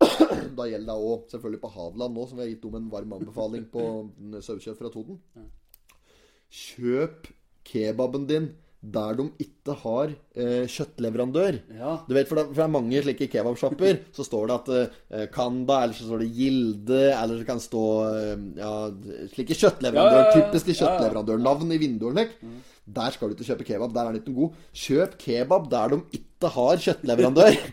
Da 0.56 0.64
gjelder 0.64 0.86
det 0.88 1.08
òg 1.10 1.26
selvfølgelig 1.32 1.60
på 1.60 1.70
Hadeland 1.74 2.14
nå, 2.16 2.22
som 2.30 2.38
vi 2.38 2.44
har 2.46 2.50
gitt 2.54 2.64
om 2.70 2.76
en 2.78 2.86
varm 2.92 3.12
anbefaling 3.18 3.66
på 3.72 3.82
sauekjøtt 4.46 4.78
fra 4.78 4.90
Toten. 4.94 5.18
Kjøp 6.50 7.28
kebaben 7.68 8.24
din 8.30 8.46
der 8.80 9.16
de 9.18 9.26
ikke 9.44 9.74
har 9.82 10.12
eh, 10.40 10.64
kjøttleverandør. 10.70 11.58
Ja. 11.76 11.98
Du 12.08 12.14
vet, 12.16 12.28
for 12.30 12.40
det, 12.40 12.46
for 12.48 12.62
det 12.62 12.64
er 12.64 12.72
mange 12.72 13.02
slike 13.04 13.28
kebabsjapper. 13.28 13.98
Så 14.16 14.24
står 14.24 14.48
det 14.48 14.56
at 14.56 14.70
eh, 15.20 15.26
Kanda, 15.34 15.82
eller 15.84 15.96
så 15.96 16.06
står 16.08 16.24
det 16.24 16.30
Gilde, 16.38 17.02
eller 17.12 17.42
så 17.42 17.48
kan 17.48 17.60
det 17.60 17.66
stå 17.66 17.84
eh, 18.08 18.46
ja, 18.56 18.72
slike 19.34 19.58
kjøttleverandør, 19.60 20.32
typiske 20.38 20.78
kjøttleverandørnavn 20.80 21.76
i 21.76 21.80
og 22.00 22.16
slik. 22.16 22.34
Der 22.90 23.12
skal 23.14 23.30
du 23.30 23.36
ikke 23.36 23.50
kjøpe 23.52 23.68
kebab. 23.68 23.92
Der 23.94 24.08
er 24.08 24.16
den 24.16 24.22
ikke 24.22 24.34
god. 24.34 24.56
Kjøp 24.86 25.12
kebab 25.20 25.68
der 25.70 25.92
de 25.92 26.00
ikke 26.16 26.54
har 26.56 26.80
kjøttleverandør. 26.88 27.60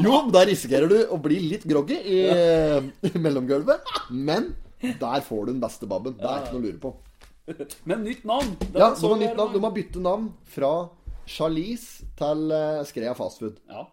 Jo, 0.00 0.22
da 0.30 0.46
risikerer 0.46 0.88
du 0.88 0.98
å 1.10 1.18
bli 1.20 1.40
litt 1.50 1.66
groggy 1.68 1.98
i, 1.98 2.22
i 2.30 3.12
mellomgulvet. 3.26 3.90
Men 4.14 4.52
der 4.80 5.26
får 5.26 5.48
du 5.48 5.56
den 5.56 5.62
beste 5.62 5.90
babben. 5.90 6.14
Det 6.16 6.30
er 6.30 6.44
ikke 6.44 6.54
noe 6.54 6.62
å 6.62 6.68
lure 6.70 6.82
på. 6.86 6.94
Men 7.88 8.04
nytt 8.04 8.24
navn. 8.24 8.56
Ja, 8.74 8.94
så 8.94 9.08
de 9.08 9.12
har, 9.12 9.20
nytt 9.22 9.36
navn. 9.36 9.52
de 9.52 9.62
har 9.64 9.72
byttet 9.74 10.02
navn 10.02 10.28
fra 10.44 10.72
Charlize 11.26 12.06
til 12.18 12.50
Skreia 12.50 12.84
Skrea 12.88 13.14
Fastfood. 13.14 13.60
Ja. 13.70 13.86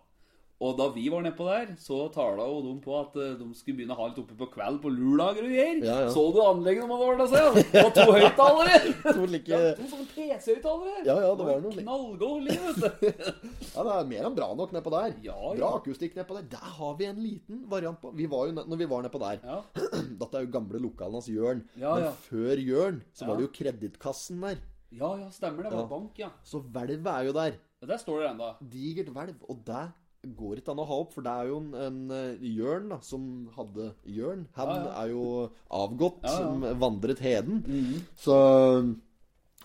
Og 0.57 0.71
da 0.73 0.87
vi 0.89 1.03
var 1.13 1.21
nedpå 1.21 1.45
der, 1.45 1.67
så 1.77 2.07
tala 2.09 2.41
jo 2.49 2.61
de 2.65 2.71
på 2.81 2.93
at 2.97 3.13
eh, 3.21 3.33
de 3.37 3.45
skulle 3.53 3.77
begynne 3.77 3.93
å 3.93 3.97
ha 3.99 4.07
litt 4.09 4.17
oppe 4.23 4.33
på 4.39 4.47
kveld 4.55 4.79
på 4.81 4.89
lørdager 4.89 5.45
og 5.45 5.51
greier. 5.53 5.81
Ja, 5.85 5.97
ja. 6.01 6.07
Så 6.09 6.23
du 6.33 6.39
anlegget 6.41 6.81
de 6.81 6.95
hadde 6.95 7.09
ordna 7.11 7.27
seg? 7.29 7.59
Var 7.75 7.91
to 7.93 8.05
høyttalere! 8.15 8.79
To 9.19 9.27
like- 9.29 9.51
Ja, 9.53 9.59
to 9.77 9.85
sånne 9.91 10.07
PC-høyttalere. 10.15 11.03
Ja, 11.05 11.17
ja, 11.21 11.29
det 11.37 11.45
var 11.45 11.61
noe. 11.61 11.75
Knallgod 11.77 12.47
liv, 12.47 12.63
vet 12.65 13.03
du. 13.03 13.27
Ja, 13.75 13.83
det 13.85 13.91
er 13.99 14.09
mer 14.09 14.25
enn 14.31 14.37
bra 14.39 14.47
nok 14.57 14.73
nedpå 14.73 14.93
der. 14.95 15.13
Ja, 15.27 15.35
ja. 15.37 15.51
Bra 15.59 15.69
akustikk 15.77 16.17
nedpå 16.17 16.39
der. 16.39 16.47
Der 16.55 16.73
har 16.79 16.97
vi 16.97 17.05
en 17.11 17.21
liten 17.21 17.61
variant 17.69 18.01
på. 18.01 18.09
Vi 18.17 18.25
var 18.31 18.49
jo, 18.49 18.55
når 18.57 18.81
vi 18.81 18.89
var 18.95 19.05
nedpå 19.05 19.21
der 19.21 19.45
Ja. 19.45 19.59
Dette 20.23 20.41
er 20.41 20.47
jo 20.47 20.51
gamle 20.57 20.81
lokalene 20.87 21.21
hans 21.21 21.29
Jørn. 21.29 21.61
Ja, 21.77 21.93
Men 21.99 22.07
ja. 22.07 22.11
før 22.31 22.63
Jørn 22.65 22.99
så 23.13 23.29
var 23.29 23.37
det 23.37 23.45
jo 23.45 23.53
Kredittkassen 23.61 24.41
der. 24.41 24.57
Ja, 24.89 25.13
ja, 25.21 25.29
stemmer 25.37 25.67
det. 25.67 25.75
Det 25.75 25.83
var 25.83 25.89
bank, 25.93 26.17
ja. 26.17 26.31
Så 26.47 26.63
hvelvet 26.65 27.13
er 27.13 27.29
jo 27.29 27.37
der. 27.37 27.61
Ja, 27.83 27.91
Der 27.93 28.01
står 28.01 28.23
det 28.25 28.29
ennå. 28.33 28.49
Digert 28.73 29.13
hvelv. 29.13 29.37
Og 29.51 29.61
det 29.69 29.85
går 30.25 30.59
ikke 30.59 30.73
an 30.73 30.81
å 30.81 30.87
ha 30.89 30.99
opp, 31.03 31.11
for 31.15 31.25
det 31.25 31.33
er 31.33 31.49
jo 31.51 31.57
en, 31.61 31.67
en 31.87 31.99
eh, 32.15 32.45
Jørn 32.57 32.89
da, 32.91 32.97
som 33.05 33.27
hadde 33.55 33.91
Jørn. 34.09 34.47
Han 34.57 34.71
Ja, 34.71 34.77
ja. 34.83 34.95
er 35.03 35.11
jo 35.13 35.25
avgått, 35.69 36.23
Ja, 36.25 36.37
som 36.37 36.65
vandret 36.81 37.21
heden. 37.23 37.61
Mhm. 37.65 38.01
Så 38.17 38.37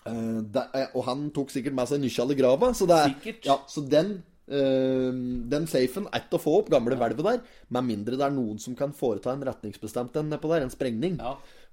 uh, 0.07 0.41
det, 0.43 0.67
Og 0.93 1.01
han 1.07 1.29
tok 1.35 1.51
sikkert 1.53 1.75
med 1.77 1.89
seg 1.89 2.03
nykkjal 2.03 2.35
i 2.35 2.39
grava. 2.39 2.73
Så, 2.77 2.87
det 2.89 2.99
er. 2.99 3.17
Ja, 3.47 3.59
så 3.67 3.85
den 3.87 4.21
Uh, 4.43 5.07
den 5.47 5.63
safen 5.71 6.03
er 6.11 6.19
ikke 6.19 6.35
å 6.35 6.41
få 6.43 6.53
opp, 6.59 6.67
gamle 6.67 6.97
hvelvet 6.99 7.23
der, 7.23 7.37
med 7.71 7.85
mindre 7.87 8.17
det 8.19 8.25
er 8.25 8.33
noen 8.35 8.57
som 8.59 8.75
kan 8.75 8.91
foreta 8.91 9.31
en 9.31 9.45
retningsbestemt 9.47 10.17
en 10.19 10.33
nedpå 10.33 10.51
der, 10.51 10.65
en 10.65 10.73
sprengning. 10.73 11.15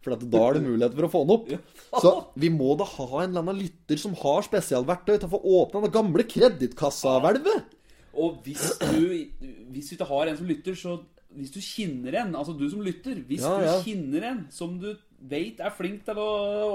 For 0.01 0.15
at 0.15 0.23
da 0.31 0.45
er 0.47 0.55
det 0.57 0.63
mulighet 0.69 0.95
for 0.95 1.09
å 1.09 1.11
få 1.11 1.25
den 1.27 1.35
opp. 1.35 1.51
Så 1.99 2.13
vi 2.39 2.49
må 2.55 2.77
da 2.79 2.87
ha 2.87 3.09
en 3.25 3.33
eller 3.33 3.43
annen 3.43 3.59
lytter 3.59 3.99
som 4.01 4.15
har 4.23 4.47
spesialverktøy 4.47 5.17
til 5.17 5.27
å 5.27 5.33
få 5.35 5.43
åpna 5.59 5.83
det 5.83 5.91
gamle 5.99 6.25
kredittkassa-hvelvet. 6.31 7.75
Og 8.15 8.41
hvis 8.45 8.73
du, 8.81 9.05
hvis 9.71 9.91
du 9.91 9.95
ikke 9.95 10.09
har 10.11 10.31
en 10.31 10.37
som 10.37 10.47
lytter, 10.47 10.75
så 10.75 10.97
hvis 11.31 11.53
du 11.55 11.61
kjenner 11.63 12.17
en, 12.25 12.35
altså 12.35 12.57
du 12.59 12.65
som 12.71 12.81
lytter 12.83 13.21
Hvis 13.29 13.41
Ja, 13.45 13.61
ja. 13.63 13.77
du 13.79 13.85
kjenner 13.87 14.25
en 14.33 14.41
som 14.51 14.81
du 14.83 14.97
vet 15.21 15.59
er 15.61 15.71
flink 15.77 16.05
til 16.07 16.17
å 16.17 16.27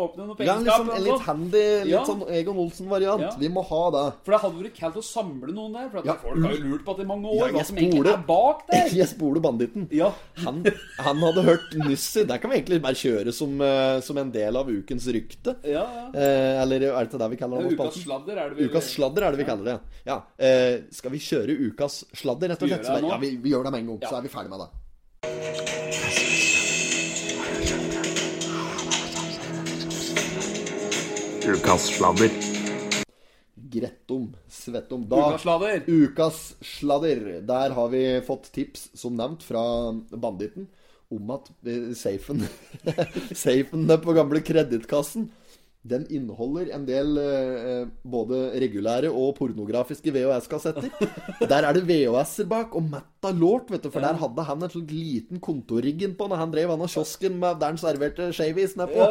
åpne 0.05 0.27
noe 0.27 0.35
Ja, 0.45 0.53
pengeskap 0.53 0.83
liksom, 0.85 0.89
en 0.95 1.03
litt 1.03 1.21
handy, 1.25 1.61
litt 1.85 1.89
Ja. 1.95 2.03
sånn 2.05 2.21
Egon 2.29 2.57
Olsen-variant. 2.61 3.21
Ja. 3.21 3.31
Vi 3.39 3.49
må 3.49 3.63
ha 3.65 3.79
det. 3.95 4.03
For 4.23 4.31
det 4.35 4.41
hadde 4.41 4.59
vært 4.61 4.75
kaldt 4.77 4.95
å 5.01 5.03
samle 5.03 5.49
noen 5.53 5.73
der. 5.73 5.89
For 5.89 6.01
Ja. 6.05 6.13
folk 6.13 6.43
har 6.43 6.51
jo 6.53 6.63
lurt 6.63 6.85
på 6.85 6.93
at 6.93 6.99
i 6.99 7.07
mange 7.09 7.25
år 7.25 7.47
Ja, 7.47 7.53
hva 7.57 7.65
som 7.65 7.75
egentlig 7.77 8.13
er 8.13 8.23
bak 8.27 8.67
der. 8.69 8.89
Jeg 9.01 9.07
spoler 9.07 9.41
banditten. 9.41 9.87
Ja. 9.91 10.11
Han, 10.43 10.63
han 10.99 11.17
hadde 11.17 11.43
hørt 11.43 11.73
nyss 11.73 12.13
Der 12.27 12.37
kan 12.37 12.51
vi 12.51 12.57
egentlig 12.61 12.81
bare 12.81 12.93
kjøre 12.93 13.33
som, 13.33 13.59
eh, 13.61 13.99
som 14.01 14.17
en 14.17 14.31
del 14.31 14.55
av 14.55 14.67
ukens 14.69 15.07
rykte. 15.07 15.55
Ja, 15.65 15.85
ja. 15.89 16.07
Eh, 16.13 16.61
eller 16.61 16.81
er 16.93 17.05
det 17.05 17.17
det 17.19 17.29
vi 17.31 17.35
kaller 17.37 17.63
det? 17.65 17.73
Ukas 17.79 17.97
sladder 18.03 18.37
er 18.37 18.49
det 18.49 18.57
vi, 18.57 18.69
Ukas 18.69 18.93
sladder 18.93 19.23
er 19.23 19.31
det 19.31 19.37
vi 19.41 19.49
kaller 19.49 19.63
det. 19.65 19.79
Ja. 20.05 20.21
Eh, 20.37 20.81
skal 20.91 21.11
vi 21.11 21.17
kjøre 21.17 21.57
ukas 21.71 22.03
sladder, 22.13 22.49
rett 22.49 22.61
og 22.61 22.69
slett? 22.69 22.83
det? 22.83 23.01
Ja, 23.09 23.17
vi, 23.17 23.35
vi 23.37 23.49
gjør 23.49 23.63
det 23.65 23.71
med 23.71 23.81
en 23.81 23.97
gang, 23.97 24.09
så 24.09 24.17
er 24.17 24.21
vi 24.21 24.29
ferdig 24.29 24.49
med 24.49 24.59
det. 24.59 25.74
Ukas. 31.45 32.01
Grettom, 33.55 34.35
svettom. 34.49 35.03
Da 35.09 35.19
Ukas 35.27 35.41
sladder. 35.41 35.83
Ukas 35.87 36.55
sladder. 36.61 37.41
Der 37.41 37.69
har 37.69 37.89
vi 37.89 38.21
fått 38.25 38.49
tips, 38.51 38.87
som 38.97 39.13
nevnt, 39.13 39.43
fra 39.45 39.61
banditten 40.09 40.65
om 41.13 41.29
at 41.35 41.51
eh, 41.69 41.91
safen 41.93 42.41
Safen 43.45 43.85
på 44.01 44.15
gamle 44.17 44.41
kredittkassen 44.41 45.29
den 45.85 46.05
inneholder 46.09 46.71
en 46.73 46.85
del 46.87 47.17
eh, 47.21 47.87
både 48.03 48.39
regulære 48.61 49.11
og 49.13 49.35
pornografiske 49.37 50.09
VHS-kassetter. 50.15 50.89
Der 51.51 51.67
er 51.69 51.77
det 51.77 51.83
VHS-er 51.85 52.47
bak, 52.49 52.73
og 52.75 52.87
Matta 52.89 53.29
Lort, 53.35 53.69
vet 53.73 53.83
du, 53.85 53.89
for 53.93 54.01
der 54.05 54.17
hadde 54.21 54.43
han 54.45 54.61
en 54.65 54.69
sånn 54.69 54.85
liten 54.89 55.39
kontorrigg 55.41 56.01
innpå 56.05 56.27
når 56.29 56.37
han 56.43 56.51
drev 56.53 56.69
han 56.73 56.81
av 56.85 56.89
kiosken 56.93 57.37
med 57.41 57.57
der 57.61 57.73
han 57.73 57.79
serverte 57.81 58.27
shavies 58.37 58.75
nedpå. 58.77 59.05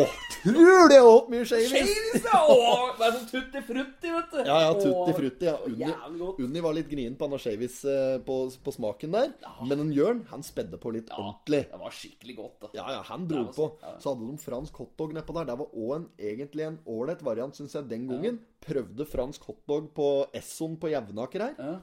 Åh, 0.00 0.14
tror 0.42 0.88
det 0.92 1.00
åt 1.04 1.28
mye 1.32 1.44
shavies! 1.48 1.72
Shavies, 1.72 2.24
ja! 2.24 2.40
Åh, 2.48 2.84
det 2.98 3.06
er 3.08 3.16
sånn 3.18 3.28
tutti 3.32 3.62
frutti, 3.68 4.12
vet 4.14 4.32
du. 4.32 4.38
Ja, 4.48 4.58
ja, 4.66 4.70
tutti 4.80 5.16
frutti. 5.18 5.48
Ja. 5.50 5.56
Unni. 5.68 6.30
Unni 6.46 6.62
var 6.64 6.76
litt 6.76 6.88
gnien 6.92 7.16
på 7.20 7.28
han 7.28 7.36
av 7.36 7.42
shavies 7.44 7.80
eh, 7.88 8.16
på, 8.24 8.38
på 8.64 8.74
smaken 8.76 9.16
der. 9.16 9.32
Men 9.68 9.84
en 9.86 9.92
Jørn, 9.96 10.22
han 10.32 10.44
spedde 10.46 10.80
på 10.80 10.92
litt 10.96 11.12
ordentlig. 11.16 11.64
Det 11.72 11.80
var 11.80 11.96
skikkelig 11.96 12.36
godt, 12.40 12.56
da. 12.64 12.72
Ja, 12.80 12.86
ja, 12.96 13.02
han 13.10 13.28
dro 13.30 13.44
var 13.44 13.52
på. 13.52 13.68
så- 13.70 13.88
ja. 13.90 13.96
Så 14.00 14.14
hadde 14.14 14.30
de 14.32 14.40
fransk 14.40 14.80
hotdog 14.84 15.12
nedpå 15.16 15.36
der. 15.36 15.50
Det 15.52 15.58
var 15.60 15.76
òg 15.76 15.94
en, 15.98 16.08
egentlig 16.18 16.66
en 16.66 16.78
ålreit 16.88 17.22
variant, 17.24 17.56
syns 17.56 17.74
jeg, 17.76 17.88
den 17.90 18.06
gangen. 18.10 18.40
Prøvde 18.64 19.06
fransk 19.08 19.44
hotdog 19.48 19.90
på 19.96 20.08
Esson 20.36 20.76
på 20.80 20.90
Jevnaker 20.92 21.46
her. 21.48 21.58
Ja. 21.58 21.76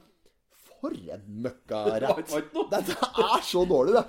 For 0.78 0.94
en 0.94 1.04
Det 1.44 1.46
møkkarett! 1.46 2.34
Dette 2.72 2.98
er 2.98 3.46
så 3.46 3.64
dårlig, 3.68 3.96
det. 3.98 4.04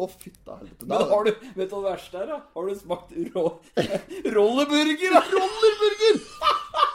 Å, 0.00 0.06
fytta 0.08 0.56
helvete. 0.60 0.86
Men 0.88 1.02
har 1.10 1.26
du, 1.26 1.30
vet 1.58 1.68
du 1.68 1.74
hva 1.74 1.80
det 1.82 1.90
verste 1.90 2.20
er, 2.22 2.28
da? 2.30 2.36
Har 2.54 2.68
du 2.68 2.76
smakt 2.78 3.10
rå, 3.34 3.46
rollerburger? 4.36 5.16
Rollerburger! 5.34 6.20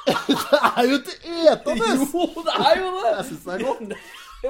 det 0.29 0.61
er 0.61 0.87
jo 0.89 0.99
ikke 1.01 1.17
etende! 1.51 1.89
Jo, 1.91 2.29
det 2.47 2.55
er 2.55 2.79
jo 2.81 2.93
det! 2.95 3.11
Jeg 3.11 3.27
syns 3.29 3.43
det 3.45 3.57
er 3.57 3.65
godt. 3.67 3.97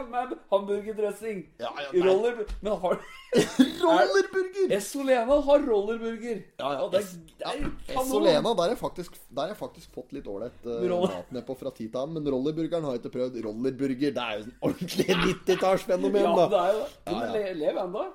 Med 0.03 0.33
hamburgerdressing. 0.51 1.43
Ja, 1.61 1.71
ja, 1.79 1.85
nei. 1.93 2.01
Roller... 2.07 2.41
Men 2.61 2.75
har 2.81 2.99
Rollerburger! 3.85 4.73
Essolena 4.77 5.37
har 5.47 5.63
rollerburger. 5.67 6.41
Ja, 6.59 6.69
ja. 6.73 6.89
Det, 6.93 7.01
det 7.39 7.47
er. 7.51 7.63
Essolena, 7.99 8.53
der 8.55 8.61
har 8.63 8.73
jeg 8.73 8.79
faktisk, 8.81 9.17
der 9.35 9.51
jeg 9.51 9.57
faktisk 9.59 9.95
fått 9.95 10.13
litt 10.15 10.27
ålreit 10.31 10.67
uh, 10.67 10.83
mat 11.05 11.31
nedpå 11.35 11.57
fra 11.59 11.71
tid 11.75 11.91
til 11.93 12.01
annen. 12.01 12.19
Men 12.19 12.31
rollerburgeren 12.35 12.85
har 12.87 12.95
jeg 12.97 13.03
ikke 13.03 13.13
prøvd. 13.17 13.39
Rollerburger, 13.45 14.13
det 14.15 14.27
er 14.27 14.37
jo 14.39 14.45
sånn 14.47 14.59
ordentlig 14.69 15.07
90-tallsfenomen, 15.47 16.21
Ja, 16.25 16.35
det 16.53 16.61
er 16.61 16.77
jo 16.77 16.85
det. 16.85 16.93
Ja, 16.95 17.11
Men 17.11 17.25
ja. 17.25 17.33
le- 17.35 17.57
lev 17.63 17.81
ennå. 17.85 18.05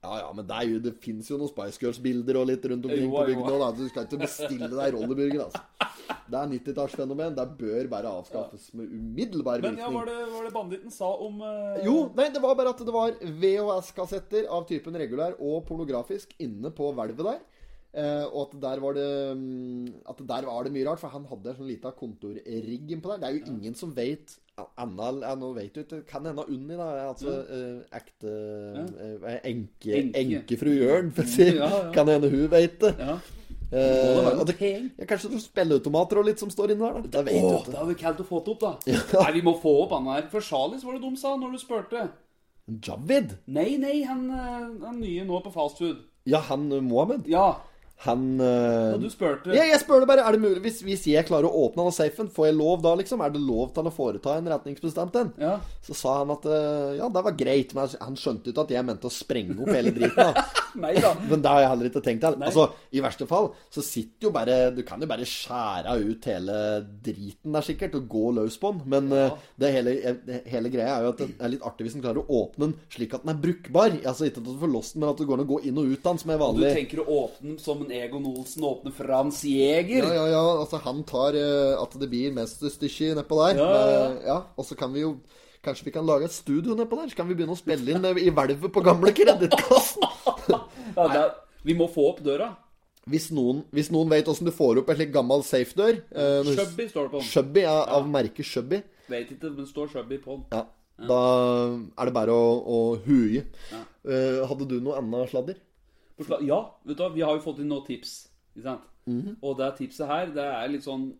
Ja, 0.00 0.14
ja, 0.22 0.28
men 0.32 0.46
det, 0.48 0.56
er 0.56 0.68
jo, 0.70 0.78
det 0.80 0.94
fins 1.04 1.28
jo 1.28 1.36
noen 1.36 1.50
Spice 1.50 1.76
Girls-bilder 1.82 2.38
og 2.40 2.46
litt 2.48 2.64
rundt 2.70 2.86
omkring 2.88 3.10
på 3.12 3.24
bygda. 3.28 3.56
Da. 3.60 3.66
Du 3.76 3.82
skal 3.90 4.06
ikke 4.06 4.22
bestille 4.22 4.70
deg 4.72 4.94
rollerburger, 4.96 5.42
altså. 5.44 5.60
Det 6.30 6.38
er 6.38 6.50
90-tallsfenomen. 6.54 7.36
Det 7.36 7.46
bør 7.58 7.90
bare 7.92 8.12
avskaffes 8.20 8.70
med 8.78 8.94
umiddelbar 8.96 9.60
Men 9.66 9.76
ja, 9.80 9.90
var 9.92 10.08
det, 10.08 10.16
var 10.32 10.46
det 10.46 10.52
banditten 10.54 10.94
sa 10.94 11.10
om 11.20 11.42
uh... 11.44 11.76
Jo, 11.84 11.96
nei, 12.16 12.30
det 12.32 12.40
var 12.40 12.56
bare 12.56 12.72
at 12.72 12.80
det 12.86 12.94
var 12.94 13.12
VHS-kassetter 13.20 14.48
av 14.48 14.64
typen 14.70 14.96
regulær 15.02 15.36
og 15.36 15.66
pornografisk 15.68 16.32
inne 16.40 16.72
på 16.72 16.92
hvelvet 16.96 17.26
der. 17.26 17.42
Uh, 17.90 18.24
og 18.30 18.40
at 18.46 18.58
der 18.62 18.78
var 18.78 18.94
det 18.94 19.06
um, 19.34 19.88
At 20.06 20.20
der 20.22 20.44
var 20.46 20.62
det 20.62 20.70
mye 20.70 20.86
rart, 20.86 21.00
for 21.02 21.10
han 21.10 21.24
hadde 21.26 21.50
en 21.50 21.56
sånn 21.58 21.72
lita 21.72 21.90
kontorrigg 21.92 22.92
innpå 22.94 23.12
der. 23.12 23.20
Det 23.20 23.28
er 23.28 23.36
jo 23.40 23.52
ingen 23.52 23.76
som 23.76 23.92
vet 23.92 24.38
Anna 24.80 25.10
ja, 25.22 25.34
Nå 25.38 25.52
vet 25.56 25.74
du 25.74 25.80
ikke 25.82 26.00
Kan 26.08 26.26
hende 26.28 26.44
Unni, 26.46 26.76
da. 26.78 26.88
Altså 27.08 27.34
eh, 27.42 27.98
ekte 27.98 28.30
eh, 28.30 29.36
enke, 29.50 29.92
Enke. 29.98 30.22
Enkefru 30.22 30.72
Jørn, 30.74 31.12
for 31.16 31.28
å 31.28 31.34
si. 31.34 31.50
Ja, 31.54 31.68
ja. 31.68 31.84
Kan 31.94 32.10
hende 32.12 32.30
hun 32.32 32.48
vet 32.52 32.80
det. 32.82 32.94
Ja. 32.98 33.18
Eh, 33.70 34.40
det 34.48 34.56
ja, 34.58 35.06
kanskje 35.06 35.28
noen 35.30 35.42
spilleautomater 35.42 36.18
og 36.18 36.26
litt 36.26 36.42
som 36.42 36.50
står 36.50 36.72
inni 36.74 36.82
der, 36.82 36.96
da. 36.98 37.12
Det 37.18 37.22
vet 37.28 37.44
Åh, 37.44 37.60
det 37.68 37.76
hadde 37.76 37.92
vært 37.92 38.02
kaldt 38.02 38.24
å 38.24 38.26
få 38.26 38.40
opp, 38.42 38.64
da. 38.64 38.72
Nei, 39.20 39.30
vi 39.38 39.44
må 39.46 39.54
få 39.62 39.76
opp 39.84 39.94
han 39.94 40.10
her. 40.10 40.26
For 40.32 40.44
Salis 40.44 40.82
var 40.86 40.98
det 40.98 41.04
de 41.04 41.20
sa 41.20 41.36
når 41.38 41.54
du 41.54 41.62
spurte. 41.62 42.08
Javid? 42.70 43.36
Nei, 43.50 43.74
nei, 43.82 44.00
han, 44.06 44.26
eh, 44.34 44.86
han 44.86 44.98
nye 45.02 45.26
nå 45.26 45.38
på 45.44 45.52
fastfood. 45.54 46.02
Ja, 46.28 46.42
han 46.50 46.66
eh, 46.72 46.82
Mohammed? 46.82 47.30
Ja, 47.30 47.60
Han 48.06 48.40
uh, 48.40 48.96
du 49.00 49.10
spurte. 49.12 49.52
Ja, 49.52 49.66
jeg 49.68 49.80
spør 49.82 50.04
det 50.04 50.08
bare, 50.08 50.24
er 50.24 50.36
det 50.36 50.40
mulig 50.40 50.62
hvis, 50.64 50.78
hvis 50.86 51.04
jeg 51.10 51.26
klarer 51.28 51.50
å 51.50 51.66
åpne 51.66 51.84
den 51.84 51.96
safen, 51.96 52.30
får 52.32 52.48
jeg 52.48 52.56
lov 52.56 52.80
da, 52.86 52.94
liksom? 52.96 53.20
Er 53.20 53.34
det 53.34 53.42
lov 53.44 53.74
til 53.76 53.90
å 53.90 53.92
foreta 53.92 54.38
en 54.40 54.48
retningsbestemt 54.48 55.18
en? 55.20 55.32
Ja. 55.40 55.58
Så 55.84 55.96
sa 55.98 56.14
han 56.22 56.32
at 56.32 56.46
uh, 56.48 56.96
ja, 56.96 57.10
det 57.12 57.24
var 57.26 57.36
greit, 57.36 57.74
men 57.76 57.92
han 58.00 58.16
skjønte 58.16 58.52
ikke 58.52 58.64
at 58.64 58.72
jeg 58.72 58.88
mente 58.88 59.10
å 59.10 59.12
sprenge 59.12 59.58
opp 59.60 59.72
hele 59.74 59.92
driten. 59.96 60.40
Nei 60.80 60.94
da. 61.02 61.12
Men 61.18 61.42
det 61.42 61.50
har 61.50 61.64
jeg 61.64 61.70
heller 61.72 61.90
ikke 61.90 62.02
tenkt 62.04 62.24
til. 62.24 62.36
Altså, 62.46 62.66
I 62.94 63.02
verste 63.04 63.26
fall 63.28 63.50
så 63.74 63.82
sitter 63.84 64.28
jo 64.28 64.32
bare 64.34 64.58
Du 64.74 64.82
kan 64.86 65.02
jo 65.02 65.08
bare 65.10 65.26
skjære 65.26 65.96
ut 66.06 66.28
hele 66.30 66.56
driten 67.04 67.56
der, 67.56 67.66
sikkert, 67.66 67.96
og 67.98 68.08
gå 68.10 68.24
løs 68.38 68.58
på 68.60 68.72
den. 68.74 68.84
Men 68.94 69.10
eh, 69.16 69.34
det 69.60 69.72
hele, 69.74 69.94
det 70.26 70.42
hele 70.50 70.72
greia 70.72 70.96
er 70.96 71.06
jo 71.06 71.12
at 71.14 71.22
det 71.22 71.28
er 71.36 71.54
litt 71.54 71.66
artig 71.66 71.88
hvis 71.88 71.98
en 71.98 72.04
klarer 72.04 72.22
å 72.22 72.40
åpne 72.44 72.68
den 72.68 72.76
slik 72.94 73.16
at 73.16 73.26
den 73.26 73.34
er 73.34 73.42
brukbar. 73.42 73.96
Altså 73.98 74.28
Ikke 74.28 74.42
at 74.42 74.48
du 74.48 74.54
får 74.62 74.72
låst 74.72 74.96
den, 74.96 75.04
men 75.04 75.12
at 75.12 75.20
det 75.20 75.28
går 75.30 75.40
an 75.40 75.46
å 75.46 75.50
gå 75.50 75.60
inn 75.66 75.82
og 75.82 75.90
ut 75.90 76.00
av 76.04 76.12
den, 76.12 76.22
som 76.22 76.34
er 76.34 76.42
vanlig. 76.44 76.70
Du 76.70 76.80
tenker 76.80 77.02
å 77.02 77.08
åpne 77.24 77.52
den 77.52 77.60
som 77.62 77.82
en 77.84 77.89
Egon 77.94 78.26
Olsen 78.30 78.64
åpner 78.66 78.94
Frans 78.94 79.42
Jæger? 79.46 80.06
Ja, 80.06 80.14
ja, 80.14 80.26
ja. 80.34 80.46
Altså, 80.62 80.80
han 80.84 81.02
tar 81.08 81.36
uh, 81.36 81.82
at 81.82 81.94
det 82.00 82.08
blir 82.10 82.32
mesterstykket 82.36 83.18
nedpå 83.18 83.38
der. 83.42 83.60
Ja, 83.60 83.68
ja, 83.68 83.92
ja. 83.92 84.08
Eh, 84.08 84.24
ja. 84.30 84.38
Og 84.56 84.66
så 84.68 84.78
kan 84.78 84.94
vi 84.96 85.06
jo 85.06 85.18
Kanskje 85.60 85.90
vi 85.90 85.92
kan 85.92 86.06
lage 86.08 86.24
et 86.24 86.32
studio 86.32 86.72
nedpå 86.72 86.96
der? 86.96 87.10
Så 87.12 87.18
kan 87.18 87.28
vi 87.28 87.34
begynne 87.36 87.52
å 87.52 87.58
spille 87.58 87.92
inn 87.92 88.06
eh, 88.08 88.22
i 88.24 88.30
hvelvet 88.32 88.72
på 88.72 88.84
gamle 88.84 89.12
kredittkassen. 89.16 90.08
Ja, 90.96 91.26
vi 91.62 91.76
må 91.76 91.86
få 91.92 92.08
opp 92.08 92.18
døra. 92.24 92.48
Hvis 93.08 93.28
noen, 93.32 93.60
hvis 93.72 93.92
noen 93.94 94.10
vet 94.10 94.26
åssen 94.28 94.48
du 94.48 94.52
får 94.52 94.80
opp 94.80 94.90
en 94.90 94.96
slik 94.98 95.12
gammel 95.14 95.44
safe-dør 95.46 96.00
uh, 96.10 96.48
Shubby 96.48 96.88
står 96.90 97.06
det 97.06 97.12
på 97.12 97.20
den. 97.20 97.28
Shubby 97.28 97.62
ja, 97.62 97.76
av 97.94 98.08
merket 98.10 98.48
Shubby. 98.48 98.80
Vet 99.08 99.30
ikke, 99.36 99.52
men 99.54 99.68
står 99.68 99.92
Shubby 99.92 100.18
på 100.20 100.34
den. 100.34 100.44
Ja. 100.52 100.64
Da 101.08 101.20
er 101.96 102.10
det 102.10 102.14
bare 102.16 102.34
å, 102.34 102.48
å 102.60 102.78
huie. 103.06 103.46
Eh, 103.72 104.40
hadde 104.48 104.68
du 104.68 104.78
noe 104.84 104.98
annet 105.00 105.32
sladder? 105.32 105.56
På 106.20 106.38
Ja, 106.44 106.60
vet 106.84 106.98
du 106.98 107.02
hva, 107.02 107.10
vi 107.14 107.24
har 107.24 107.36
jo 107.36 107.44
fått 107.44 107.60
inn 107.62 107.70
noen 107.72 107.86
tips. 107.86 108.28
Ikke 108.54 108.66
sant? 108.68 108.86
Mhm. 109.08 109.36
Og 109.42 109.56
det 109.58 109.72
tipset 109.78 110.06
her, 110.06 110.32
det 110.34 110.44
er 110.44 110.68
litt 110.68 110.86
sånn 110.86 111.10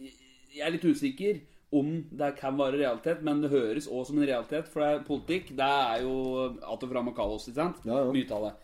Jeg 0.00 0.66
er 0.66 0.72
litt 0.74 0.84
usikker 0.84 1.40
om 1.72 1.90
det 2.10 2.32
kan 2.40 2.56
være 2.58 2.80
realitet, 2.80 3.20
men 3.22 3.42
det 3.42 3.52
høres 3.52 3.86
også 3.86 4.10
som 4.10 4.18
en 4.18 4.26
realitet. 4.26 4.66
For 4.66 4.82
det 4.82 4.88
er 4.90 5.04
politikk, 5.06 5.52
det 5.54 5.66
er 5.66 6.02
jo 6.02 6.14
att 6.58 6.82
og 6.82 6.90
fram 6.90 7.08
og 7.08 7.14
kaos, 7.14 7.46
ikke 7.46 7.60
sant? 7.60 7.76
Ja, 7.84 8.00
ja. 8.04 8.12
Mye 8.12 8.34
av 8.34 8.46
det. 8.48 8.54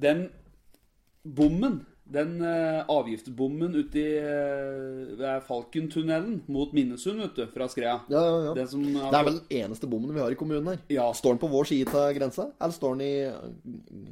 Den 0.00 0.30
bommen 1.24 1.82
Den 2.08 2.38
eh, 2.40 2.78
avgiftsbommen 2.88 3.74
ute 3.76 4.00
i 4.00 4.12
eh, 4.16 5.40
Falkentunnelen 5.44 6.38
mot 6.48 6.70
Minnesund, 6.72 7.20
vet 7.20 7.34
du, 7.36 7.42
fra 7.52 7.66
Skrea. 7.68 7.98
Ja, 8.08 8.22
ja, 8.24 8.38
ja. 8.46 8.54
Den 8.56 8.68
som 8.70 8.84
har- 8.94 9.10
Det 9.12 9.18
er 9.18 9.24
vel 9.26 9.36
den 9.40 9.58
eneste 9.58 9.86
bommen 9.92 10.14
vi 10.14 10.20
har 10.22 10.30
i 10.32 10.38
kommunen 10.40 10.66
her. 10.70 10.78
Ja. 10.88 11.10
Står 11.12 11.34
den 11.36 11.42
på 11.42 11.50
vår 11.52 11.68
side 11.68 11.92
av 11.94 12.14
grensa, 12.16 12.46
eller 12.60 12.72
står 12.72 12.96
den 12.96 13.04
i 13.04 13.12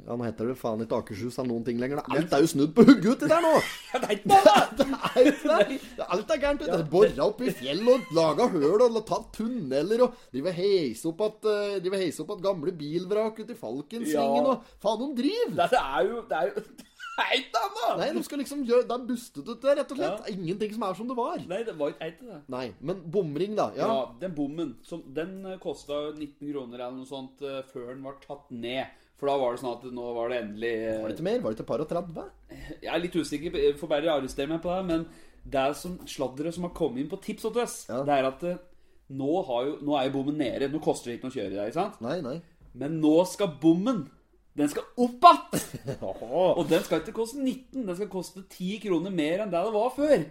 Ja, 0.05 0.15
nå 0.15 0.23
heter 0.27 0.47
det 0.51 0.57
faen 0.59 0.83
ikke 0.85 0.99
Akershus 1.01 1.39
eller 1.39 1.49
noen 1.49 1.65
ting 1.65 1.79
lenger. 1.81 2.03
Alt 2.07 2.33
er 2.37 2.43
jo 2.45 2.51
snudd 2.53 2.75
på 2.77 2.85
hugget 2.85 3.17
uti 3.17 3.27
der 3.31 3.41
nå! 3.41 3.53
Jeg 3.93 4.01
vet 4.03 4.11
ikke 4.19 4.29
det 4.29 4.53
er! 4.53 4.67
Det 4.77 4.87
er 4.93 5.31
ikke 5.31 5.57
det. 5.97 6.05
Alt 6.13 6.29
er 6.35 6.41
gærent. 6.45 6.59
Det 6.67 6.69
er 6.77 6.83
Bora 6.93 7.25
opp 7.31 7.41
i 7.41 7.49
fjell 7.63 7.81
og 7.95 8.13
laga 8.13 8.47
høl 8.53 8.85
og 8.91 9.01
tatt 9.09 9.31
tunneler 9.39 10.05
og 10.05 10.13
driver 10.31 10.53
heise 10.53 11.09
opp 11.09 11.25
at, 11.31 11.49
driver 11.81 11.97
heise 12.05 12.21
opp 12.21 12.35
at 12.37 12.45
gamle 12.45 12.71
bilvrak 12.77 13.41
uti 13.41 13.57
Falkensvingen 13.57 14.45
Ja. 14.45 14.53
og 14.53 14.77
Faen, 14.85 15.01
de 15.15 15.23
driver! 15.23 15.65
Det 15.73 15.81
er 15.81 16.11
jo 16.11 16.21
Det 16.29 16.37
er 16.37 16.53
jo 16.53 16.63
Det 17.17 17.23
er 17.25 17.39
ikke! 17.39 17.61
Nei, 17.97 18.07
de 18.13 18.21
skal 18.25 18.37
liksom 18.43 18.59
gjøre 18.67 18.85
Det 18.85 18.93
er 18.93 19.05
bustet 19.09 19.47
ut 19.49 19.63
rett 19.65 19.91
og 19.93 19.97
slett. 19.97 20.27
Ingenting 20.35 20.73
som 20.75 20.83
er 20.85 20.97
som 20.99 21.07
det 21.09 21.15
var. 21.17 21.39
Nei, 21.49 21.59
det 21.65 21.73
var 21.79 21.95
ikke 21.95 22.27
det. 22.27 22.39
Nei, 22.53 22.65
men 22.85 22.99
bomring, 23.13 23.55
da. 23.57 23.71
Ja. 23.77 23.87
Ja, 23.89 23.99
den 24.21 24.35
bommen, 24.37 24.75
som, 24.85 25.01
den 25.17 25.39
kosta 25.63 26.11
19 26.13 26.51
kroner 26.51 26.77
eller 26.83 26.99
noe 26.99 27.09
sånt 27.09 27.41
eh, 27.41 27.63
før 27.71 27.89
den 27.95 28.03
var 28.05 28.19
tatt 28.21 28.51
ned. 28.53 28.93
For 29.17 29.31
da 29.31 29.37
var 29.41 29.55
det 29.55 29.63
sånn 29.63 29.71
at 29.79 29.85
nå 29.97 30.09
var 30.13 30.29
det 30.29 30.41
endelig 30.43 30.73
eh, 30.77 30.99
Var 31.01 31.09
det 31.09 31.15
ikke 31.17 31.25
mer? 31.25 31.39
Var 31.41 31.53
det 31.55 31.57
ikke 31.57 31.69
par 31.71 31.81
og 31.81 31.89
30? 31.89 32.27
Jeg 32.83 32.91
er 32.93 33.01
litt 33.01 33.17
usikker, 33.17 33.55
får 33.81 33.89
bare 33.95 34.11
arrestere 34.13 34.51
meg 34.51 34.61
på 34.61 34.69
det, 34.75 34.83
men 34.91 35.07
det 35.57 35.63
som 35.79 35.95
sladderet 36.05 36.53
som 36.53 36.67
har 36.67 36.75
kommet 36.77 37.01
inn 37.01 37.09
på 37.09 37.17
tips 37.23 37.47
hos 37.49 37.57
oss, 37.63 37.77
Ja. 37.89 38.03
det 38.05 38.13
er 38.19 38.27
at 38.29 38.45
eh, 38.45 38.59
nå, 39.17 39.31
har 39.47 39.65
jo, 39.71 39.73
nå 39.87 39.97
er 39.97 40.05
jo 40.11 40.13
bommen 40.19 40.37
nede. 40.37 40.69
Nå 40.69 40.83
koster 40.85 41.09
det 41.09 41.17
ikke 41.17 41.31
noe 41.31 41.33
å 41.33 41.37
kjøre 41.39 41.55
der, 41.55 41.71
ikke 41.71 41.79
sant? 41.81 41.97
Nei, 42.05 42.19
nei. 42.21 42.37
Men 42.77 42.99
nå 43.01 43.15
skal 43.25 43.55
bommen 43.61 44.03
Den 44.57 44.69
skal 44.71 44.87
opp 44.97 45.27
igjen! 45.29 46.01
Og 46.57 46.65
den 46.69 46.83
skal 46.85 47.03
ikke 47.03 47.13
koste 47.19 47.37
19, 47.43 47.85
den 47.85 47.95
skal 47.95 48.09
koste 48.09 48.41
10 48.41 48.81
kroner 48.87 49.13
mer 49.13 49.45
enn 49.45 49.53
det 49.53 49.61
det 49.67 49.73
var 49.75 49.93
før. 49.93 50.25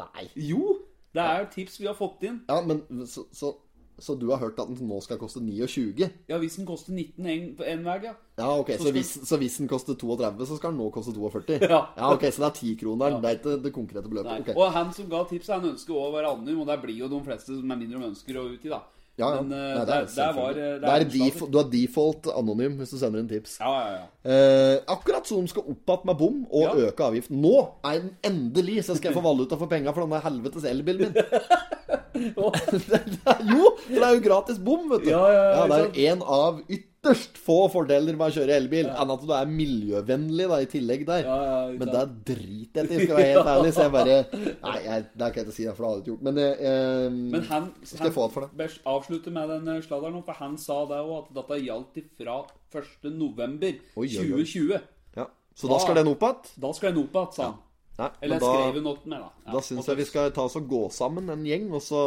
Nei. 0.00 0.28
Jo! 0.36 0.76
Det 1.14 1.22
er 1.24 1.40
jo 1.42 1.50
tips 1.56 1.80
vi 1.80 1.88
har 1.88 1.96
fått 1.98 2.22
inn. 2.28 2.42
Ja, 2.46 2.60
men 2.62 2.84
så, 3.08 3.24
så, 3.34 3.54
så 3.98 4.14
du 4.20 4.28
har 4.30 4.38
hørt 4.38 4.60
at 4.62 4.68
den 4.70 4.78
nå 4.86 5.00
skal 5.02 5.18
koste 5.18 5.40
29? 5.42 6.04
Ja, 6.30 6.38
hvis 6.38 6.58
den 6.60 6.68
koster 6.68 6.94
19 6.94 7.26
en, 7.26 7.48
en 7.72 7.82
vei, 7.88 7.96
ja. 8.04 8.14
Ja, 8.38 8.52
ok, 8.60 8.70
Så 8.76 8.86
så, 8.86 8.92
hvis, 8.94 9.10
så 9.26 9.40
hvis 9.40 9.58
den 9.58 9.68
koster 9.72 9.96
32, 9.98 10.46
så 10.46 10.60
skal 10.60 10.70
den 10.70 10.78
nå 10.84 10.86
koste 10.94 11.16
42? 11.16 11.58
Ja. 11.72 11.82
ok, 12.12 12.28
Så 12.28 12.44
det 12.44 12.48
er 12.52 12.60
10-kroneren, 12.60 13.18
det 13.24 13.32
er 13.32 13.40
ikke 13.40 13.58
det 13.64 13.74
konkrete 13.74 14.06
beløpet? 14.12 14.44
Okay. 14.44 14.54
Og 14.60 14.70
han 14.76 14.94
som 14.94 15.10
ga 15.10 15.24
tipset, 15.32 15.56
han 15.56 15.72
ønsker 15.72 15.96
å 15.98 16.12
være 16.14 16.30
anonym, 16.36 16.62
og 16.62 16.70
det 16.70 16.78
blir 16.84 17.00
jo 17.02 17.10
de 17.10 17.24
fleste 17.26 17.56
som 17.56 17.74
er 17.74 17.80
mindre 17.82 17.98
om 17.98 18.10
ønsker 18.12 18.38
å 18.38 18.46
ut 18.52 18.68
i, 18.68 18.70
da. 18.76 18.84
Ja, 19.20 19.28
ja. 19.36 19.42
Men 19.44 19.52
eh, 19.52 19.74
Nei, 19.76 19.84
der, 19.90 20.06
der 20.16 20.32
var 20.36 20.50
eh, 20.50 20.54
det 20.80 20.90
er 20.90 21.04
sladder. 21.10 21.50
Du 21.52 21.58
har 21.60 21.68
default 21.72 22.30
anonym 22.34 22.78
hvis 22.80 22.94
du 22.94 22.98
sender 23.00 23.22
inn 23.22 23.28
tips. 23.30 23.58
Ja, 23.60 23.72
ja, 23.76 23.94
ja. 24.00 24.04
Eh, 24.34 24.76
akkurat 24.96 25.28
som 25.28 25.44
de 25.44 25.52
skal 25.52 25.68
opp 25.70 25.94
igjen 25.94 26.06
med 26.10 26.18
bom 26.20 26.40
og 26.50 26.62
Ja. 26.66 26.74
øke 26.90 27.06
avgiften. 27.10 27.40
Nå 27.44 27.54
er 27.84 28.00
den 28.02 28.10
endelig 28.26 28.80
så 28.88 28.96
skal 28.98 29.12
jeg 29.12 29.18
få 29.20 29.24
valuta 29.28 29.58
for 29.60 29.70
penga 29.70 29.92
for 29.94 30.06
denne 30.06 30.22
helvetes 30.24 30.64
elbilen 30.68 31.10
min. 31.12 31.20
Det 32.14 33.34
jo, 33.46 33.72
for 33.80 33.96
det 33.96 34.06
er 34.06 34.14
jo 34.16 34.22
gratis 34.24 34.58
bom, 34.62 34.86
vet 34.90 35.04
du. 35.06 35.10
Ja, 35.12 35.24
ja, 35.32 35.42
ja, 35.54 35.66
det 35.70 35.76
er 35.76 35.84
jo 35.84 36.06
en 36.12 36.22
av 36.36 36.58
ytterst 36.68 37.38
få 37.40 37.56
fordeler 37.72 38.16
med 38.18 38.26
å 38.28 38.34
kjøre 38.34 38.56
elbil. 38.58 38.88
Enn 38.90 39.12
at 39.14 39.22
du 39.24 39.30
er 39.36 39.48
miljøvennlig 39.48 40.48
da, 40.50 40.58
i 40.60 40.68
tillegg 40.70 41.06
der. 41.08 41.24
Ja, 41.28 41.38
ja, 41.46 41.78
Men 41.80 41.92
det 41.94 42.02
driter 42.32 42.82
jeg 42.84 42.90
til, 42.90 43.04
skal 43.06 43.22
jeg 43.22 43.22
være 43.22 43.30
helt 43.38 43.50
ærlig. 43.54 43.72
Så 43.76 43.86
jeg 43.86 43.94
bare 43.94 44.18
Nei, 44.34 44.76
jeg, 44.84 45.06
det 45.14 45.30
kan 45.30 45.40
jeg 45.40 45.46
ikke 45.46 45.56
si, 45.56 45.68
for 45.70 45.80
det 45.80 45.88
hadde 45.88 45.94
jeg 45.94 46.02
ikke 46.02 46.10
gjort. 46.12 46.26
Men, 46.28 46.42
eh, 46.44 47.18
Men 47.36 47.48
han, 47.52 47.70
skal 47.86 48.10
jeg 48.10 48.16
få 48.18 48.26
alt 48.26 48.36
for 48.36 48.48
det. 48.58 48.68
avslutte 48.94 49.34
med 49.38 49.54
den 49.54 49.72
eh, 49.76 49.80
sladderen, 49.86 50.20
for 50.26 50.40
han 50.42 50.58
sa 50.60 50.80
det 50.90 51.00
òg, 51.00 51.16
at 51.22 51.34
dette 51.40 51.60
gjaldt 51.64 52.04
fra 52.20 52.84
1. 52.84 53.10
november 53.16 53.72
Oi, 53.96 54.06
oi, 54.06 54.28
oi. 54.34 54.44
2020. 54.44 54.78
ja. 55.18 55.26
Så 55.60 55.68
da 55.70 55.80
skal 55.82 55.98
den 56.02 56.08
opp 56.12 56.22
igjen? 56.24 56.54
Da 56.62 56.70
skal 56.76 56.92
den 56.94 57.02
opp 57.06 57.16
igjen, 57.18 57.34
sa 57.36 57.48
han. 57.50 57.58
Nei, 58.00 58.10
Eller 58.24 58.38
jeg 58.38 58.44
skrev 58.46 58.78
da, 58.80 58.90
opp 58.94 59.06
med, 59.12 59.18
da. 59.20 59.30
Ja, 59.46 59.54
da 59.56 59.62
syns 59.66 59.88
jeg 59.90 60.00
vi 60.00 60.06
skal 60.08 60.30
ta 60.36 60.46
oss 60.48 60.56
og 60.60 60.68
gå 60.70 60.82
sammen, 60.94 61.28
en 61.34 61.44
gjeng, 61.44 61.66
og 61.76 61.82
så 61.84 62.00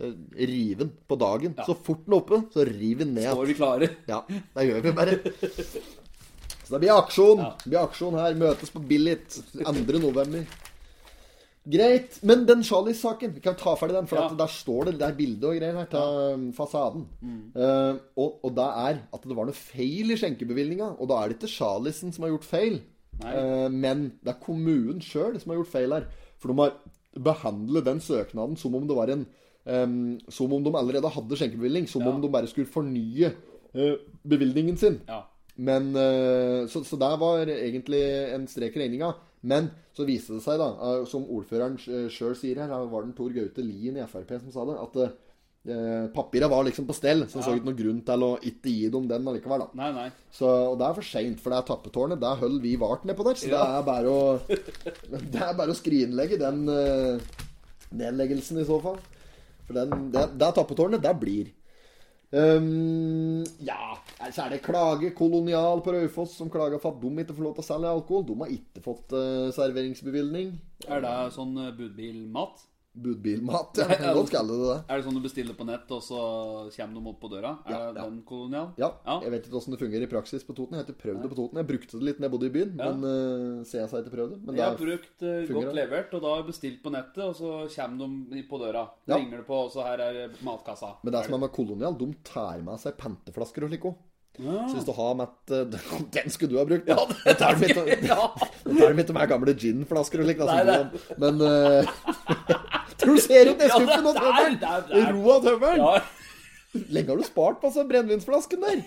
eh, 0.00 0.14
rive 0.48 0.78
den 0.86 0.92
på 1.08 1.18
dagen. 1.20 1.56
Så 1.66 1.76
fort 1.76 2.06
den 2.06 2.16
er 2.16 2.22
oppe, 2.22 2.40
så 2.54 2.64
riv 2.68 3.02
den 3.04 3.12
ned. 3.18 3.28
Står 3.34 3.50
vi 3.52 3.58
klare? 3.58 3.90
Ja, 4.08 4.22
det 4.30 4.68
gjør 4.70 4.86
vi 4.86 4.94
bare. 4.96 5.18
Så 6.62 6.76
det 6.78 6.82
blir 6.86 6.94
aksjon. 6.96 7.42
Det 7.64 7.68
blir 7.72 7.82
aksjon 7.84 8.16
her. 8.16 8.36
Møtes 8.38 8.72
på 8.72 8.80
Billit 8.88 9.40
2. 9.60 9.72
november. 10.00 10.46
Greit. 11.72 12.16
Men 12.26 12.46
den 12.48 12.64
Charlies-saken, 12.66 13.34
vi 13.36 13.42
kan 13.44 13.54
ta 13.58 13.76
ferdig 13.78 13.94
den. 13.94 14.08
For 14.10 14.18
Ja. 14.18 14.24
at 14.30 14.38
der 14.38 14.50
står 14.50 14.84
det 14.88 14.98
Det 14.98 15.06
er 15.08 15.14
bilde 15.14 15.46
og 15.46 15.58
greier 15.58 15.76
her 15.78 15.86
til 15.92 16.52
fasaden. 16.56 17.04
Uh, 17.54 18.00
og, 18.16 18.40
og 18.42 18.54
det 18.56 18.64
er 18.66 18.98
at 19.14 19.22
det 19.28 19.36
var 19.36 19.46
noe 19.46 19.54
feil 19.54 20.10
i 20.10 20.16
skjenkebevilgninga. 20.18 20.96
Og 20.98 21.08
da 21.08 21.20
er 21.20 21.28
det 21.28 21.38
ikke 21.38 21.52
Charliesen 21.52 22.12
som 22.12 22.24
har 22.24 22.32
gjort 22.34 22.48
feil, 22.48 22.80
Eh, 23.20 23.68
men 23.70 24.08
det 24.24 24.34
er 24.34 24.42
kommunen 24.42 25.02
sjøl 25.04 25.38
som 25.40 25.52
har 25.52 25.60
gjort 25.60 25.72
feil 25.72 25.96
her. 25.96 26.08
For 26.42 26.52
de 26.52 26.58
har 26.62 26.76
behandlet 27.22 27.86
den 27.86 28.00
søknaden 28.02 28.56
som 28.60 28.74
om 28.78 28.86
det 28.88 28.96
var 28.96 29.12
en 29.12 29.26
um, 29.68 30.16
Som 30.32 30.52
om 30.56 30.62
de 30.64 30.72
allerede 30.74 31.10
hadde 31.12 31.38
skjenkebevilgning. 31.38 31.88
Som 31.90 32.06
om 32.08 32.22
de 32.22 32.30
bare 32.32 32.50
skulle 32.50 32.70
fornye 32.70 33.34
uh, 33.76 33.98
bevilgningen 34.24 34.80
sin. 34.80 35.00
Ja. 35.08 35.24
Men 35.56 35.92
uh, 35.92 36.64
så, 36.68 36.82
så 36.84 36.96
der 36.96 37.18
var 37.20 37.46
egentlig 37.46 38.02
en 38.32 38.48
strek 38.48 38.76
i 38.76 38.86
regninga. 38.86 39.12
Men 39.42 39.72
så 39.92 40.06
viste 40.06 40.36
det 40.36 40.44
seg, 40.44 40.60
da, 40.60 41.02
som 41.10 41.24
ordføreren 41.26 41.74
sjøl 41.76 42.36
sier 42.38 42.60
her, 42.62 42.70
her 42.70 42.86
var 42.86 43.02
den 43.02 43.14
Tor 43.16 43.32
Gaute 43.34 43.64
Lien 43.66 43.98
i 43.98 44.04
Frp 44.06 44.36
som 44.38 44.52
sa 44.54 44.66
det, 44.68 44.76
at 44.78 45.16
eh, 45.68 46.08
papiret 46.14 46.50
var 46.50 46.66
liksom 46.66 46.88
på 46.88 46.96
stell. 46.96 47.24
Så 47.28 47.38
det 47.38 47.46
så 47.46 47.54
ikke 47.56 47.70
noen 47.70 47.78
grunn 47.78 48.02
til 48.08 48.26
å 48.26 48.32
ikke 48.40 48.72
gi 48.72 48.90
dem 48.94 49.08
den 49.10 49.30
allikevel. 49.32 49.64
da 49.66 49.82
Nei, 49.82 49.92
nei. 49.96 50.08
så, 50.34 50.50
og 50.72 50.76
det 50.80 50.88
er 50.88 50.98
for 50.98 51.10
seint, 51.12 51.40
for 51.42 51.54
det 51.54 51.60
er 51.60 51.70
tappetårnet. 51.70 52.22
Der 52.22 52.42
holder 52.42 52.66
vi 52.66 52.74
vart 52.80 53.06
nedpå 53.08 53.28
der. 53.28 53.40
Så 53.40 53.52
det 53.52 53.62
er 53.62 53.88
bare 53.88 54.12
å 54.12 54.20
Det 55.32 55.42
er 55.42 55.56
bare 55.58 55.74
å 55.74 55.78
skrinlegge 55.78 56.40
den 56.40 56.62
eh, 56.72 57.40
nedleggelsen, 57.92 58.62
i 58.62 58.68
så 58.68 58.78
fall. 58.82 59.00
For 59.66 59.78
den, 59.78 60.08
det, 60.14 60.28
det 60.40 60.54
tappetårnet. 60.58 61.02
Det 61.02 61.16
blir. 61.20 61.52
Um, 62.32 63.44
ja, 63.60 63.98
så 64.32 64.46
er 64.46 64.54
det 64.54 64.62
klage 64.64 65.10
kolonial 65.12 65.82
på 65.84 65.92
Raufoss 65.92 66.38
som 66.38 66.48
klager 66.48 66.80
for 66.80 66.96
at 66.96 67.02
de 67.02 67.10
ikke 67.20 67.36
får 67.36 67.44
lov 67.44 67.56
til 67.58 67.64
å 67.64 67.66
selge 67.66 67.90
alkohol. 67.92 68.24
De 68.30 68.36
har 68.40 68.54
ikke 68.54 68.84
fått 68.84 69.12
uh, 69.12 69.50
serveringsbevilgning. 69.52 70.54
Er 70.88 71.04
det 71.04 71.16
sånn 71.36 71.52
eh, 71.60 71.74
budbilmat? 71.76 72.64
Budbilmat, 72.92 73.76
ja. 73.80 73.86
Kan 73.88 74.12
godt 74.18 74.30
kalle 74.34 74.52
det 74.52 74.66
det. 74.68 74.74
Er 74.92 74.98
det 75.00 75.04
sånn 75.06 75.16
du 75.16 75.22
bestiller 75.24 75.56
på 75.56 75.64
nett, 75.64 75.88
og 75.96 76.02
så 76.04 76.18
kommer 76.74 76.98
de 76.98 77.02
opp 77.08 77.20
på 77.22 77.30
døra? 77.32 77.52
Er 77.64 77.72
Ja, 77.72 77.78
det 77.88 78.02
ja. 78.02 78.04
den 78.04 78.18
kolonial? 78.28 78.66
Ja, 78.76 78.90
Ja. 79.06 79.14
Jeg 79.24 79.32
vet 79.32 79.46
ikke 79.46 79.54
hvordan 79.56 79.72
det 79.76 79.80
fungerer 79.80 80.04
i 80.04 80.10
praksis 80.12 80.44
på 80.44 80.52
Toten. 80.58 80.76
Jeg 80.76 80.82
har 80.84 80.90
ikke 80.90 81.00
prøvd 81.06 81.22
det 81.24 81.30
på 81.32 81.38
Toten. 81.40 81.60
Jeg 81.62 81.68
brukte 81.72 81.96
det 81.96 82.08
litt 82.10 82.20
når 82.20 82.28
jeg 82.28 82.34
bodde 82.36 82.50
i 82.50 82.54
byen, 82.58 82.74
Ja. 82.76 82.90
men 82.92 83.08
uh, 83.08 83.64
ser 83.64 83.80
jeg 83.80 83.88
seg 83.94 84.04
ikke 84.04 84.14
prøvd 84.18 84.34
det. 84.36 84.40
Men 84.44 84.60
Jeg 84.60 84.64
har 84.66 84.76
er 84.76 84.84
brukt 84.84 85.24
uh, 85.24 85.54
godt 85.56 85.74
levert, 85.80 86.12
og 86.12 86.20
da 86.26 86.28
har 86.34 86.42
jeg 86.42 86.50
bestilt 86.52 86.82
på 86.84 86.92
nettet, 86.92 87.24
og 87.24 87.34
så 87.40 87.50
kommer 87.72 88.14
de 88.36 88.44
på 88.52 88.60
døra. 88.60 88.84
Ja. 89.08 89.16
Ringer 89.16 89.40
det 89.40 89.46
på, 89.48 89.56
og 89.64 89.72
så 89.72 89.88
her 89.88 90.04
er 90.10 90.36
matkassa. 90.44 90.92
Men 91.02 91.16
det 91.16 91.24
som 91.24 91.38
er 91.38 91.44
med 91.46 91.52
kolonial, 91.56 91.96
de 91.96 92.10
tar 92.28 92.60
med 92.60 92.76
seg 92.84 92.98
panteflasker 93.00 93.64
og 93.64 93.72
slikt 93.72 93.88
òg. 93.88 93.96
Så 94.32 94.72
hvis 94.78 94.86
du 94.88 94.92
har 94.96 95.12
med 95.14 95.28
et, 95.28 95.74
Den 96.14 96.30
skulle 96.32 96.54
du 96.54 96.56
ha 96.56 96.64
brukt! 96.64 96.86
Ja, 96.88 96.96
det 97.04 97.34
tar 97.36 97.52
de 97.56 97.68
ikke, 97.68 97.98
Ja. 98.12 98.30
med 98.64 99.28
gamle 99.28 99.52
ginflasker 99.52 100.22
og 100.22 100.28
slikt. 100.28 101.18
Men 101.20 101.40
uh, 101.44 101.84
Tror 103.02 103.14
du 103.18 103.22
ser 103.24 103.50
ut 103.50 103.58
Ja, 103.58 103.66
neskuffen 103.66 104.06
og 104.06 104.14
er- 104.16 104.20
tømmeren? 104.22 104.58
det 104.60 104.68
er- 104.72 104.84
det 104.88 105.02
er- 105.02 105.12
Ro 105.16 105.30
av 105.36 105.42
tømmeren! 105.46 105.78
Ja, 105.82 106.02
Lenge 106.88 107.08
har 107.12 107.16
du 107.20 107.24
spart 107.28 107.58
på 107.60 107.68
altså, 107.68 107.82
brennevinsflasken 107.88 108.62
der? 108.64 108.84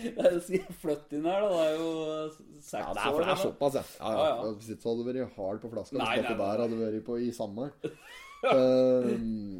jeg 0.00 0.40
sier 0.46 0.66
flytt 0.80 1.12
inn 1.16 1.24
her, 1.28 1.40
da. 1.44 1.48
Det 1.48 1.64
er 1.64 1.76
jo 1.76 1.90
seks 2.60 2.72
Ja, 2.80 2.92
det 2.92 3.00
er, 3.00 3.10
for 3.10 3.20
det 3.24 3.32
er 3.34 3.40
såpass, 3.40 3.74
ja. 3.78 3.82
ja, 4.00 4.12
Ja, 4.12 4.26
ja. 4.28 4.36
ja. 4.44 4.52
Hvis 4.56 4.84
hadde 4.84 5.00
du 5.00 5.08
vært 5.08 5.36
hard 5.36 5.60
på 5.62 5.70
flaska. 5.72 5.96
Nei, 6.00 6.16
nei. 6.20 6.36
der 6.40 6.62
hadde 6.64 6.78
vært 6.80 7.04
på 7.08 7.18
i 7.20 7.30
samme. 7.36 7.70
Uh, 8.40 9.10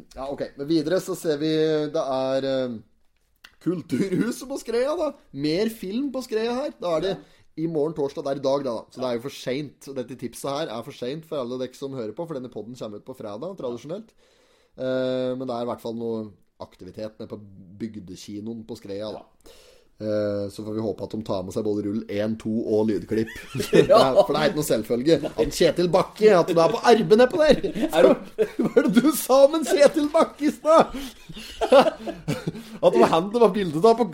ja, 0.17 0.25
ok. 0.29 0.41
Men 0.57 0.67
videre 0.69 1.01
så 1.01 1.15
ser 1.17 1.37
vi 1.41 1.51
det 1.93 2.05
er 2.05 2.47
uh, 2.69 2.79
Kulturhuset 3.61 4.47
på 4.49 4.57
Skreia, 4.61 4.95
da. 4.97 5.11
Mer 5.37 5.69
film 5.69 6.09
på 6.13 6.23
Skreia 6.25 6.55
her. 6.57 6.73
Da 6.81 6.95
er 6.97 7.01
det 7.05 7.13
i 7.59 7.65
morgen 7.67 7.93
torsdag. 7.97 8.23
Det 8.23 8.31
er 8.35 8.39
i 8.39 8.45
dag, 8.45 8.63
da. 8.67 8.75
Så 8.93 9.01
det 9.01 9.07
er 9.09 9.17
jo 9.17 9.23
for 9.25 9.35
seint. 9.35 9.89
Dette 9.97 10.15
tipset 10.21 10.49
her 10.51 10.71
er 10.77 10.85
for 10.87 10.95
seint 10.95 11.25
for 11.27 11.41
alle 11.41 11.57
dere 11.61 11.75
som 11.77 11.93
hører 11.97 12.13
på, 12.15 12.27
for 12.27 12.37
denne 12.39 12.51
podden 12.53 12.77
kommer 12.79 13.01
ut 13.01 13.07
på 13.09 13.17
fredag, 13.17 13.57
tradisjonelt. 13.59 14.13
Uh, 14.79 15.33
men 15.35 15.43
det 15.47 15.51
er 15.57 15.65
i 15.65 15.71
hvert 15.73 15.83
fall 15.83 15.97
noe 15.99 16.29
aktivitet 16.63 17.17
nede 17.19 17.27
på 17.31 17.41
bygdekinoen 17.81 18.63
på 18.69 18.77
Skreia, 18.79 19.09
da. 19.11 19.25
Uh, 20.01 20.47
Så 20.49 20.63
får 20.65 20.73
vi 20.73 20.81
håpe 20.81 21.03
at 21.05 21.11
de 21.13 21.19
tar 21.27 21.43
med 21.45 21.53
seg 21.53 21.65
både 21.67 21.83
rull 21.85 21.99
1, 22.09 22.37
2 22.41 22.51
og 22.73 22.87
lydklipp. 22.89 23.33
Det 23.59 23.83
er- 23.83 24.15
For 24.23 24.31
det 24.33 24.39
er 24.39 24.47
ikke 24.49 24.57
noe 24.61 24.69
selvfølge. 24.69 25.17
At 25.29 25.51
Kjetil 25.53 25.91
Bakke, 25.93 26.31
at 26.39 26.49
du 26.49 26.57
er 26.57 26.71
på 26.73 26.79
arbeid 26.89 27.19
nedpå 27.21 27.37
der! 27.43 27.59
Hva 27.91 28.71
er 28.79 28.87
det 28.87 28.95
du 29.03 29.11
sa 29.13 29.43
om 29.45 29.59
en 29.59 29.67
Kjetil 29.67 30.07
Bakke 30.13 30.47
i 30.47 30.53
stad? 30.55 30.95
At 31.69 32.93
det 32.95 33.01
var 33.03 33.11
han 33.13 33.29
det 33.33 33.41
var 33.43 33.53
bildet 33.53 33.85
av 33.85 33.99
på 33.99 34.07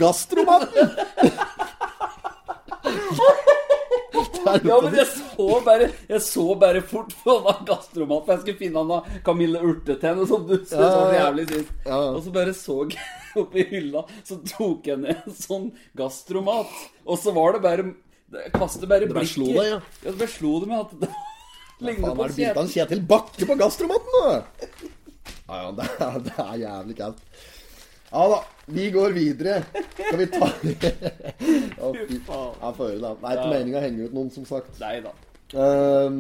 Ja, 4.68 4.78
men 4.84 4.96
jeg 4.98 5.08
så 5.12 5.48
bare 5.66 5.90
Jeg 6.10 6.22
så 6.26 6.46
bare 6.60 6.82
fort 6.82 7.14
på 7.24 7.36
den 7.46 7.66
gastromat, 7.70 8.26
for 8.26 8.34
jeg 8.34 8.42
skulle 8.44 8.62
finne 8.62 8.84
han 8.84 8.92
da 8.94 9.20
Camille 9.28 9.62
Urtetenn 9.68 10.24
som 10.30 10.46
du 10.48 10.56
var 10.58 10.66
så 10.72 11.06
jævlig 11.16 11.48
sist. 11.52 11.72
Og 11.88 12.20
så 12.26 12.34
bare 12.40 12.54
så 12.58 12.78
jeg 12.90 13.08
oppi 13.44 13.66
hylla, 13.70 14.04
så 14.26 14.40
tok 14.50 14.88
jeg 14.90 15.02
ned 15.04 15.20
en 15.28 15.36
sånn 15.38 15.68
gastromat. 16.00 16.72
Og 17.06 17.20
så 17.22 17.34
var 17.36 17.54
det 17.58 17.64
bare 17.68 17.88
Jeg 18.34 18.54
kastet 18.56 18.88
bare 18.90 19.06
Det 19.06 19.14
bare 19.14 19.24
blikket. 19.24 19.36
slo 19.38 19.50
deg, 19.54 19.68
ja. 19.76 19.82
Ja, 20.04 20.12
det 20.12 20.18
bare 20.24 20.34
slo 20.38 20.54
det 20.64 20.72
med 20.72 20.80
at 20.80 20.96
det 21.04 21.12
ligner 21.88 22.16
Faen, 22.18 22.56
på 22.58 22.64
en 22.64 22.72
Kjetil 22.74 23.04
Bakke 23.08 23.46
på 23.52 23.56
gastromaten, 23.60 24.18
da? 24.18 24.88
Ja, 25.48 25.60
ja, 25.62 25.70
det 25.78 25.86
er, 26.08 26.18
det 26.26 26.34
er 26.44 26.56
jævlig 26.64 26.96
kaldt. 26.98 27.22
Ja 28.12 28.24
da, 28.32 28.38
vi 28.72 28.86
går 28.92 29.12
videre. 29.16 29.58
Skal 29.98 30.20
vi 30.22 30.28
ta 30.32 30.48
Å, 31.84 31.92
fy 32.08 32.20
faen. 32.24 32.54
Ja, 32.62 32.72
få 32.74 32.88
høre, 32.88 33.00
da. 33.04 33.14
Det 33.20 33.28
er 33.28 33.38
ikke 33.38 33.48
Ja. 33.48 33.54
meninga 33.54 33.80
å 33.80 33.84
henge 33.84 34.08
ut 34.08 34.14
noen, 34.16 34.30
som 34.34 34.46
sagt. 34.48 34.78
Nei 34.80 35.00
da. 35.04 35.12
Um, 35.58 36.20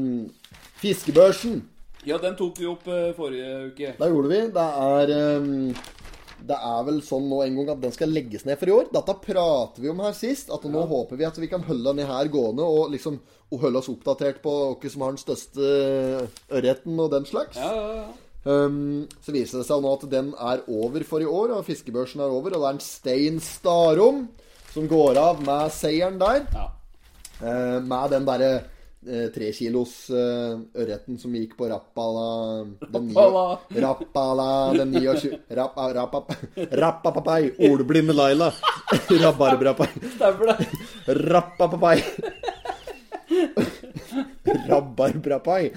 fiskebørsen. 0.81 1.61
Ja, 2.07 2.17
den 2.23 2.35
tok 2.39 2.59
vi 2.61 2.67
opp 2.69 2.85
uh, 2.87 3.11
forrige 3.17 3.53
uke. 3.71 3.93
Da 3.99 4.07
gjorde 4.11 4.31
vi. 4.31 4.41
Det 4.55 4.65
er 4.83 5.13
um, 5.41 5.49
Det 6.47 6.59
er 6.69 6.83
vel 6.87 6.99
sånn 7.03 7.25
nå 7.31 7.39
en 7.43 7.55
gang 7.57 7.71
at 7.73 7.81
den 7.81 7.95
skal 7.95 8.11
legges 8.13 8.45
ned 8.47 8.59
for 8.61 8.69
i 8.69 8.75
år. 8.75 8.91
Dette 8.93 9.15
prater 9.23 9.81
vi 9.83 9.89
om 9.91 10.03
her 10.05 10.13
sist. 10.15 10.51
At 10.53 10.67
nå 10.69 10.83
håper 10.91 11.17
vi 11.19 11.25
at 11.27 11.39
vi 11.41 11.49
kan 11.51 11.63
holde 11.67 11.95
den 11.97 12.07
her 12.07 12.29
gående 12.31 12.67
og 12.67 12.91
liksom 12.93 13.17
og 13.47 13.61
holde 13.63 13.79
oss 13.79 13.87
oppdatert 13.87 14.41
på 14.43 14.53
hvem 14.75 14.91
som 14.91 15.03
har 15.05 15.13
den 15.15 15.21
største 15.21 15.67
ørreten 16.51 16.97
og 16.99 17.13
den 17.13 17.23
slags. 17.29 17.55
Ja, 17.55 17.69
ja, 17.71 17.91
ja. 18.01 18.07
Um, 18.47 19.07
så 19.25 19.33
viser 19.35 19.59
det 19.59 19.67
seg 19.67 19.81
nå 19.83 19.91
at 19.97 20.05
den 20.11 20.29
er 20.39 20.61
over 20.71 21.03
for 21.03 21.19
i 21.19 21.27
år, 21.27 21.51
og 21.57 21.65
fiskebørsen 21.67 22.21
er 22.23 22.31
over. 22.31 22.55
Og 22.55 22.61
det 22.63 22.69
er 22.69 22.77
en 22.77 22.83
Stein 22.85 23.41
Starom 23.43 24.21
som 24.71 24.87
går 24.87 25.19
av 25.19 25.43
med 25.43 25.71
seieren 25.75 26.19
der. 26.21 26.45
ja. 26.55 26.69
Uh, 27.37 27.77
med 27.85 28.09
den 28.15 28.23
derre 28.25 28.47
eh, 29.05 29.27
trekilos 29.29 29.91
uh, 30.09 30.57
ørreten 30.73 31.19
som 31.21 31.35
gikk 31.37 31.51
på 31.59 31.67
Rappala 31.69 32.63
den 32.81 33.11
ni- 33.11 33.13
Rappala. 33.13 33.43
Rappala 33.83 34.47
den 34.73 34.95
29 34.97 35.35
Rappa, 35.59 35.85
rappa, 35.93 36.23
Rappapapai. 36.81 37.51
Olblinde 37.69 38.15
Laila. 38.17 38.49
Rabarbrapai. 39.21 39.89
Rappapapai. 41.29 41.97
Rabarbrapai. 44.67 45.71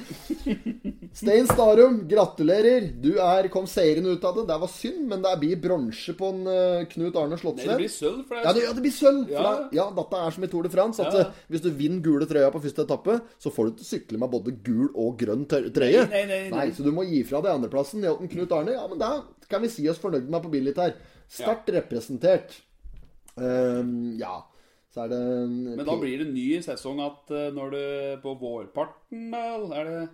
Stein 1.13 1.47
Starum, 1.51 1.97
gratulerer. 2.09 2.85
Du 3.03 3.17
er, 3.19 3.49
kom 3.51 3.67
seirende 3.67 4.13
ut 4.15 4.23
av 4.25 4.37
det. 4.37 4.45
Det 4.47 4.59
var 4.63 4.71
synd, 4.71 5.01
men 5.11 5.23
det 5.25 5.33
blir 5.41 5.57
bronse 5.61 6.15
på 6.17 6.29
en 6.31 6.45
eh, 6.47 6.85
Knut 6.93 7.17
Arne 7.19 7.35
Nei, 7.35 7.67
det 7.67 7.77
blir 7.81 7.91
sølv, 7.91 8.21
for 8.29 8.37
det 8.39 8.45
Ja, 8.45 8.51
er 8.51 8.55
det, 8.55 8.63
ja, 8.63 8.73
det 8.77 8.85
blir 8.85 8.95
sølv. 8.95 9.25
for 9.27 9.33
Ja. 9.35 9.55
det- 9.59 9.77
Ja, 9.77 9.91
dette 9.91 10.17
er 10.27 10.31
som 10.31 10.45
i 10.45 10.47
Tour 10.47 10.63
de 10.63 10.69
France. 10.71 11.01
At 11.01 11.13
Ja. 11.13 11.21
eh, 11.21 11.33
Hvis 11.51 11.63
du 11.63 11.71
vinner 11.71 12.01
gule 12.01 12.27
trøya 12.27 12.51
på 12.53 12.63
første 12.63 12.87
etappe, 12.87 13.21
så 13.43 13.51
får 13.51 13.65
du 13.67 13.73
ikke 13.73 13.91
sykle 13.91 14.19
med 14.19 14.31
både 14.31 14.63
gul 14.63 14.89
og 14.95 15.19
grønn 15.19 15.47
trøye. 15.47 16.09
Nei, 16.09 16.25
nei, 16.27 16.49
nei, 16.49 16.51
nei. 16.51 16.71
Så 16.71 16.85
du 16.85 16.93
må 16.93 17.03
gi 17.05 17.23
fra 17.25 17.41
deg 17.43 17.53
andreplassen. 17.59 18.01
Ned 18.01 18.31
Knut 18.31 18.53
Arne. 18.53 18.73
Ja, 18.73 18.87
men 18.87 18.99
da 18.99 19.23
kan 19.49 19.61
vi 19.63 19.69
si 19.69 19.89
oss 19.89 19.99
fornøyd 19.99 20.29
med 20.29 20.43
på 20.43 20.51
Billit 20.51 20.77
her. 20.77 20.95
Sterkt 21.29 21.67
representert. 21.75 22.55
Um, 23.37 24.17
ja. 24.17 24.43
Så 24.95 25.05
er 25.05 25.09
det 25.09 25.19
en- 25.19 25.77
Men 25.77 25.87
da 25.87 25.97
blir 25.97 26.19
det 26.19 26.33
ny 26.33 26.59
sesong 26.61 26.99
at 27.01 27.31
eh, 27.31 27.51
når 27.51 27.71
du 27.71 28.21
På 28.23 28.35
vårparten. 28.39 29.33
Er 29.35 29.85
det 29.85 30.09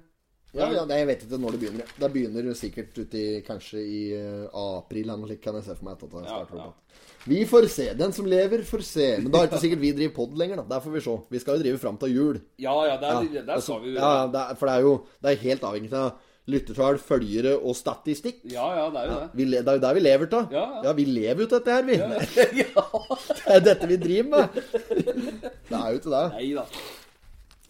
Ja, 0.54 0.68
ja, 0.72 0.85
jeg 0.88 1.06
vet 1.09 1.24
ikke 1.26 1.38
når 1.40 1.56
det 1.56 1.61
begynner. 1.61 1.94
Det 2.00 2.09
begynner 2.14 2.46
sikkert 2.56 2.96
uti 2.96 3.24
kanskje 3.44 3.80
i 3.82 4.02
eh, 4.16 4.44
april. 4.56 5.09
eller 5.11 5.24
noe 5.26 5.38
kan 5.42 5.59
jeg 5.59 5.66
se 5.66 5.74
for 5.76 5.88
meg. 5.88 5.96
At 5.98 6.12
det 6.12 6.28
starter 6.28 6.61
ja. 6.61 6.68
ja. 6.68 7.06
Vi 7.26 7.40
får 7.50 7.66
se. 7.72 7.88
Den 7.98 8.12
som 8.14 8.28
lever, 8.30 8.62
får 8.62 8.85
se. 8.87 9.09
Men 9.18 9.32
da 9.32 9.40
er 9.42 9.48
det 9.48 9.56
ikke 9.56 9.64
sikkert 9.64 9.82
vi 9.82 9.90
driver 9.98 10.14
pod 10.14 10.38
lenger, 10.38 10.62
da. 10.62 10.76
Der 10.76 10.85
får 10.85 10.94
vi 10.94 11.02
se. 11.02 11.16
Vi 11.35 11.42
skal 11.42 11.59
jo 11.59 11.64
drive 11.64 11.82
fram 11.82 11.98
til 11.98 12.14
jul. 12.14 12.38
Ja, 12.62 12.76
ja, 12.87 12.94
der, 13.02 13.26
Ja, 13.35 13.42
der 13.48 13.61
skal 13.64 13.82
vi 13.82 13.92
jo 13.92 13.98
ja, 13.98 14.12
ja, 14.20 14.30
det 14.30 14.44
er, 14.44 14.59
For 14.61 14.70
det 14.70 14.76
er 14.76 14.87
jo 14.87 14.94
det 15.22 15.32
er 15.32 15.42
helt 15.42 15.66
avhengig 15.66 15.92
av 15.98 16.22
lyttertall, 16.46 17.00
følgere 17.02 17.56
og 17.59 17.74
statistikk. 17.74 18.44
Ja, 18.52 18.68
ja, 18.78 18.85
det 18.94 19.00
er 19.00 19.09
jo 19.11 19.16
det. 19.18 19.30
Vi, 19.35 19.46
det 19.50 19.62
er 19.66 19.80
jo 19.80 19.82
der 19.82 19.96
vi 19.96 20.04
lever 20.04 20.37
av. 20.38 20.54
Ja, 20.54 20.66
ja. 20.87 20.92
vi 20.94 21.06
lever 21.11 21.42
jo 21.42 21.48
av 21.48 21.56
dette 21.56 21.74
her, 21.74 21.88
vi. 21.88 21.96
ja. 22.62 22.85
Det 23.32 23.56
er 23.56 23.64
dette 23.72 23.90
vi 23.90 23.98
driver 24.06 24.30
med. 24.37 24.61
Det 25.66 25.74
er 25.74 25.88
jo 25.90 25.98
ikke 25.98 26.12
det. 26.12 26.26
Nei 26.37 26.50
da. 26.54 26.62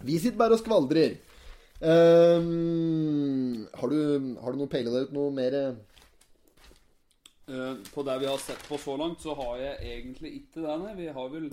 Vi 0.04 0.18
sitter 0.20 0.36
bare 0.36 0.58
og 0.58 0.60
skvaldrer. 0.60 1.16
Ehm, 1.84 3.66
har, 3.74 3.88
du, 3.92 4.00
har 4.40 4.52
du 4.52 4.62
noe 4.62 4.70
peilet 4.72 4.94
deg 4.94 5.08
ut 5.08 5.14
noe 5.16 5.34
mer? 5.34 5.58
Eh, 7.46 7.74
på 7.92 8.04
det 8.06 8.16
vi 8.22 8.30
har 8.30 8.40
sett 8.42 8.62
på 8.68 8.78
så 8.80 8.96
langt, 8.96 9.20
så 9.22 9.36
har 9.38 9.60
jeg 9.60 9.92
egentlig 9.98 10.32
ikke 10.40 10.64
det, 10.64 10.78
nei. 10.82 10.94
Vi 10.98 11.12
har 11.18 11.30
vel 11.34 11.50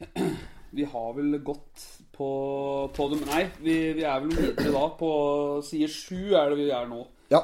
Vi 0.70 0.84
har 0.86 1.14
vel 1.16 1.34
gått 1.42 1.82
på, 2.14 2.26
på 2.94 3.06
dem 3.10 3.24
Nei, 3.26 3.42
vi, 3.58 3.74
vi 3.96 4.04
er 4.06 4.20
vel 4.22 4.36
videre 4.36 4.70
da. 4.70 4.84
På 5.00 5.10
side 5.66 5.88
sju 5.90 6.30
er 6.38 6.52
det 6.52 6.60
vi 6.60 6.68
er 6.70 6.86
nå. 6.86 7.02
Ja. 7.32 7.42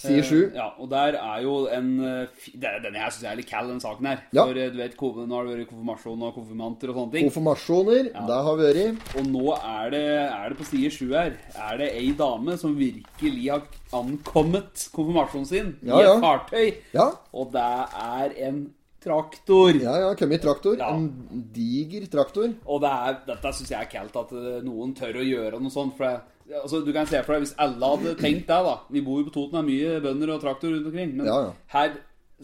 Sier 0.00 0.24
sju. 0.26 0.38
Eh, 0.48 0.56
ja, 0.56 0.70
og 0.80 0.88
der 0.90 1.16
er 1.18 1.42
jo 1.44 1.66
en 1.70 1.90
Denne 2.00 2.24
her 2.24 2.56
det 2.58 2.70
er 2.70 2.80
Den 2.82 2.96
jeg 2.96 3.12
syns 3.14 3.26
er 3.28 3.38
litt 3.38 3.48
cal, 3.50 3.68
den 3.68 3.80
saken 3.82 4.08
her. 4.08 4.22
Ja. 4.32 4.46
For 4.46 4.58
eh, 4.58 4.70
du 4.72 4.78
vet, 4.80 4.96
nå 4.98 5.36
har 5.36 5.46
det 5.46 5.56
vært 5.58 5.70
konfirmasjon 5.70 6.24
og 6.26 6.34
konfirmanter 6.38 6.92
og 6.92 6.98
sånne 6.98 7.14
ting. 7.14 7.28
Konfirmasjoner, 7.28 8.10
det 8.10 8.40
har 8.48 8.58
vi 8.58 8.68
vært. 8.70 9.08
Og 9.20 9.30
nå 9.30 9.46
er 9.58 9.94
det, 9.94 10.04
er 10.26 10.52
det 10.52 10.58
på 10.58 10.68
side 10.72 10.92
sju 10.94 11.06
her 11.12 11.36
Er 11.52 11.80
det 11.80 11.90
ei 12.00 12.12
dame 12.18 12.56
som 12.60 12.76
virkelig 12.78 13.48
har 13.50 13.66
ankommet 13.94 14.86
konfirmasjonen 14.96 15.48
sin 15.48 15.74
Ja, 15.82 15.98
i 15.98 16.06
et 16.06 16.08
ja. 16.08 16.20
fartøy. 16.22 16.72
Ja. 16.96 17.10
Og 17.36 17.52
det 17.54 17.68
er 18.02 18.38
en 18.48 18.62
traktor. 19.02 19.76
Ja, 19.82 19.94
ja, 20.04 20.10
kommet 20.18 20.42
traktor. 20.44 20.76
Ja. 20.80 20.90
En 20.94 21.08
diger 21.54 22.06
traktor. 22.12 22.52
Og 22.66 22.82
det 22.84 22.92
er, 22.92 23.18
dette 23.26 23.52
syns 23.56 23.72
jeg 23.74 23.80
er 23.80 23.90
kaldt, 23.92 24.16
at 24.22 24.32
eh, 24.38 24.60
noen 24.66 24.94
tør 24.98 25.20
å 25.22 25.26
gjøre 25.26 25.60
noe 25.62 25.74
sånt. 25.74 25.96
For 25.98 26.06
det, 26.06 26.56
altså, 26.62 26.82
du 26.86 26.92
kan 26.94 27.08
se 27.10 27.20
for 27.26 27.36
deg 27.36 27.46
hvis 27.46 27.56
alle 27.62 27.92
hadde 27.94 28.14
tenkt 28.20 28.46
det, 28.50 28.60
da. 28.68 28.76
Vi 28.92 29.04
bor 29.04 29.20
jo 29.20 29.28
på 29.28 29.34
Toten, 29.36 29.58
det 29.58 29.62
er 29.64 29.68
mye 29.70 30.00
bønder 30.06 30.34
og 30.36 30.42
traktor 30.44 30.74
rundt 30.74 30.88
omkring. 30.92 31.14
Men 31.18 31.28
Ja, 31.30 31.38
ja. 31.48 31.52
her 31.76 31.94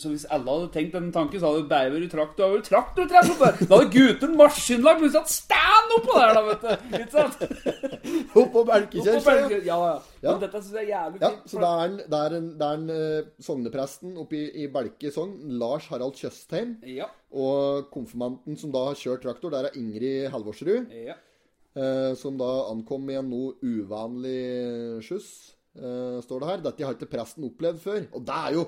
så 0.03 0.11
hvis 0.13 0.25
alle 0.35 0.49
hadde 0.55 0.69
tenkt 0.75 0.93
den 0.97 1.11
tanken, 1.15 1.41
så 1.41 1.51
hadde 1.51 1.63
det 1.65 1.71
bare 1.73 1.91
vært 1.95 2.13
traktor. 2.13 2.53
Hadde 2.55 2.67
traktor. 2.69 3.09
der. 3.11 3.59
Da 3.69 3.79
hadde 3.79 3.91
gutten 3.95 4.37
maskinlag 4.39 4.99
plutselig 5.01 5.23
hatt 5.23 5.33
stand 5.35 5.95
oppå 5.99 6.17
der, 6.19 6.33
da, 6.39 6.43
vet 6.49 6.65
du. 6.65 6.97
Ikke 6.99 7.13
sant? 7.15 7.85
Oppå 8.43 8.65
Belkekjær. 8.69 9.55
Ja, 9.67 9.77
ja. 9.77 9.95
Ja. 10.23 10.33
Men 10.35 10.41
dette 10.43 10.61
syns 10.63 10.75
jeg 10.75 10.89
er 10.89 10.91
jævlig 10.93 11.21
Ja, 11.23 11.31
fint. 11.35 11.45
så 11.51 11.57
for- 11.57 11.63
det 11.65 11.71
er 11.71 11.85
en, 11.89 11.97
det 12.15 12.19
er 12.23 12.37
en, 12.39 12.49
det 12.59 12.67
er 12.69 12.81
en 12.81 12.91
eh, 12.97 13.31
sognepresten 13.47 14.17
oppe 14.25 14.39
i, 14.39 14.45
i 14.65 14.67
Belke 14.75 15.13
sogn, 15.15 15.37
Lars 15.61 15.87
Harald 15.93 16.17
Tjøstheim, 16.19 16.77
Ja. 16.99 17.07
og 17.33 17.89
konfirmanten 17.95 18.59
som 18.59 18.73
da 18.75 18.87
har 18.91 18.99
kjørt 18.99 19.23
traktor, 19.27 19.51
der 19.55 19.69
er 19.71 19.79
Ingrid 19.79 20.29
Halvorsrud, 20.33 20.91
ja. 20.95 21.15
eh, 21.79 22.13
som 22.19 22.37
da 22.41 22.49
ankom 22.73 23.09
i 23.11 23.19
en 23.21 23.31
noe 23.31 23.55
uvanlig 23.63 25.03
skyss, 25.07 25.31
eh, 25.79 26.19
står 26.25 26.41
det 26.43 26.49
her. 26.51 26.63
Dette 26.69 26.87
har 26.89 26.97
ikke 26.99 27.11
presten 27.13 27.47
opplevd 27.49 27.81
før. 27.83 28.07
Og 28.15 28.25
det 28.27 28.39
er 28.49 28.57
jo 28.59 28.67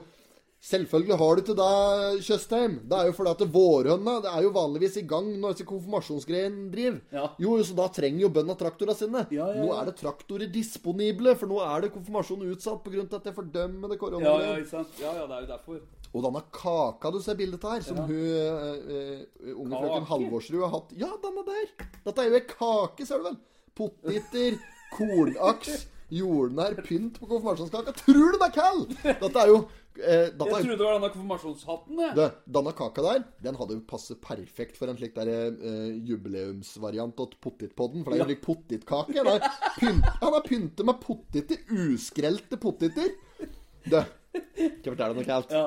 Selvfølgelig 0.60 1.16
har 1.16 1.38
du 1.38 1.42
til 1.48 1.56
deg 1.56 2.18
Tjøstheim. 2.20 2.74
Det 2.84 2.96
er 2.98 3.06
jo 3.08 3.14
fordi 3.16 3.30
at 3.32 3.44
vårhøna 3.54 4.16
det 4.20 4.28
er 4.28 4.42
jo 4.44 4.50
vanligvis 4.52 4.98
i 5.00 5.04
gang 5.08 5.30
når 5.40 5.54
konfirmasjonsgreiene 5.64 6.66
driver. 6.72 6.98
Ja. 7.16 7.22
Jo, 7.40 7.54
så 7.64 7.76
da 7.78 7.86
trenger 7.96 8.26
jo 8.26 8.28
bøndene 8.34 8.58
traktorene 8.60 8.96
sine. 8.98 9.22
Ja, 9.32 9.46
ja, 9.56 9.62
Nå 9.64 9.70
er 9.72 9.88
det 9.88 9.94
traktorer 10.02 10.50
disponible, 10.52 11.32
for 11.40 11.48
nå 11.48 11.62
er 11.64 11.86
det 11.86 11.94
konfirmasjon 11.94 12.44
utsatt 12.52 12.84
pga. 12.84 13.06
dette 13.06 13.22
det 13.30 13.34
fordømmende 13.38 13.96
Ja, 13.96 14.00
korona. 14.02 14.20
ja? 14.20 14.58
Ja, 15.00 15.14
ja, 15.16 15.24
det 15.30 15.38
er 15.38 15.46
jo 15.46 15.50
derfor. 15.54 15.80
Og 16.12 16.24
denne 16.26 16.42
kaka 16.52 17.10
du 17.14 17.20
ser 17.22 17.38
bildet 17.38 17.64
av 17.64 17.78
her, 17.78 17.86
som 17.86 17.96
hun 18.02 18.10
uh, 18.10 18.76
uh, 18.90 19.54
unge 19.62 19.80
frøken 19.80 20.08
Halvorsrud 20.10 20.60
har 20.66 20.72
hatt 20.74 20.92
Ja, 20.98 21.08
denne 21.22 21.44
der! 21.46 21.72
Dette 22.04 22.20
er 22.24 22.28
jo 22.28 22.36
ei 22.40 22.44
kake, 22.50 23.06
ser 23.06 23.22
du 23.22 23.30
vel? 23.30 23.40
Poteter, 23.78 24.58
kornaks, 24.96 25.86
jordnær 26.10 26.74
pynt 26.82 27.20
på 27.22 27.28
konfirmasjonskaka. 27.30 27.94
Tror 28.02 28.34
du 28.34 28.38
det 28.42 28.48
er 28.50 28.56
kall? 28.56 28.82
Dette 29.06 29.30
er 29.38 29.52
jo 29.54 29.60
eh, 29.98 30.28
denne, 30.30 30.50
Jeg 30.52 30.66
trodde 30.66 30.76
det 30.78 30.86
var 30.86 30.98
denne 30.98 31.10
konfirmasjonshatten. 31.14 32.02
det, 32.18 32.28
Denne 32.58 32.74
kaka 32.76 33.04
der, 33.06 33.24
den 33.42 33.58
hadde 33.58 33.78
jo 33.78 33.82
passet 33.90 34.20
perfekt 34.22 34.78
for 34.78 34.92
en 34.92 35.00
slik 35.00 35.16
der 35.16 35.30
eh, 35.32 35.96
jubileumsvariant 36.06 37.24
av 37.24 37.34
pottitpodden. 37.42 38.04
For 38.04 38.14
det 38.14 38.20
er 38.20 38.30
jo 38.30 38.36
ja. 38.36 38.44
potetkake. 38.44 39.18
Han 39.20 40.30
er 40.30 40.38
er 40.40 40.46
pyntet 40.46 40.86
med 40.86 41.02
potteter. 41.02 41.64
Uskrelte 41.88 42.60
potteter. 42.60 43.14
Det 43.80 44.04
Skal 44.30 44.84
jeg 44.84 44.92
fortelle 44.92 45.10
deg 45.10 45.18
noe 45.18 45.26
kaldt? 45.26 45.54
Ja. 45.54 45.66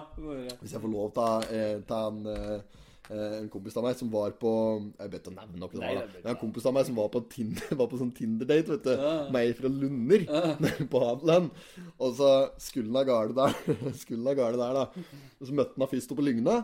Hvis 0.62 0.72
jeg 0.76 0.84
får 0.84 0.92
lov 0.92 1.12
til 1.16 1.24
å 1.24 1.82
ta 1.90 2.02
en, 2.08 2.20
eh, 2.32 2.54
eh, 2.56 2.83
en 3.12 3.50
kompis 3.52 3.76
av 3.76 3.84
meg 3.84 3.98
som 4.00 4.08
var 4.14 4.32
på 4.40 4.52
Jeg 5.00 5.12
vet 5.12 5.26
å 5.28 5.34
nevne 5.34 5.60
noe. 5.60 5.70
det 5.74 5.82
Nei, 5.82 5.94
det 6.00 6.22
da. 6.24 6.32
en 6.32 6.40
kompis 6.40 6.68
av 6.70 6.76
meg 6.78 6.86
som 6.88 6.96
var 6.96 7.10
på, 7.12 7.20
Tinder, 7.34 7.74
var 7.82 7.90
på 7.92 8.00
sånn 8.00 8.14
Tinder-date, 8.16 8.78
vet 8.78 8.88
du. 8.88 9.08
Meg 9.36 9.52
fra 9.58 9.72
Lunder. 9.72 10.24
på 10.94 11.02
Hadeland. 11.04 11.52
Og 11.98 12.16
så 12.20 12.30
skulle 12.64 12.94
han 12.94 13.02
av 13.02 13.10
gårde 13.10 13.36
der, 13.42 13.78
skulle 14.04 14.32
av 14.32 14.40
gårde 14.40 14.62
der, 14.62 14.80
da. 14.80 15.20
Og 15.42 15.50
så 15.50 15.58
møtte 15.60 15.80
han 15.84 15.92
Fisto 15.92 16.16
på 16.18 16.26
Lygna. 16.26 16.58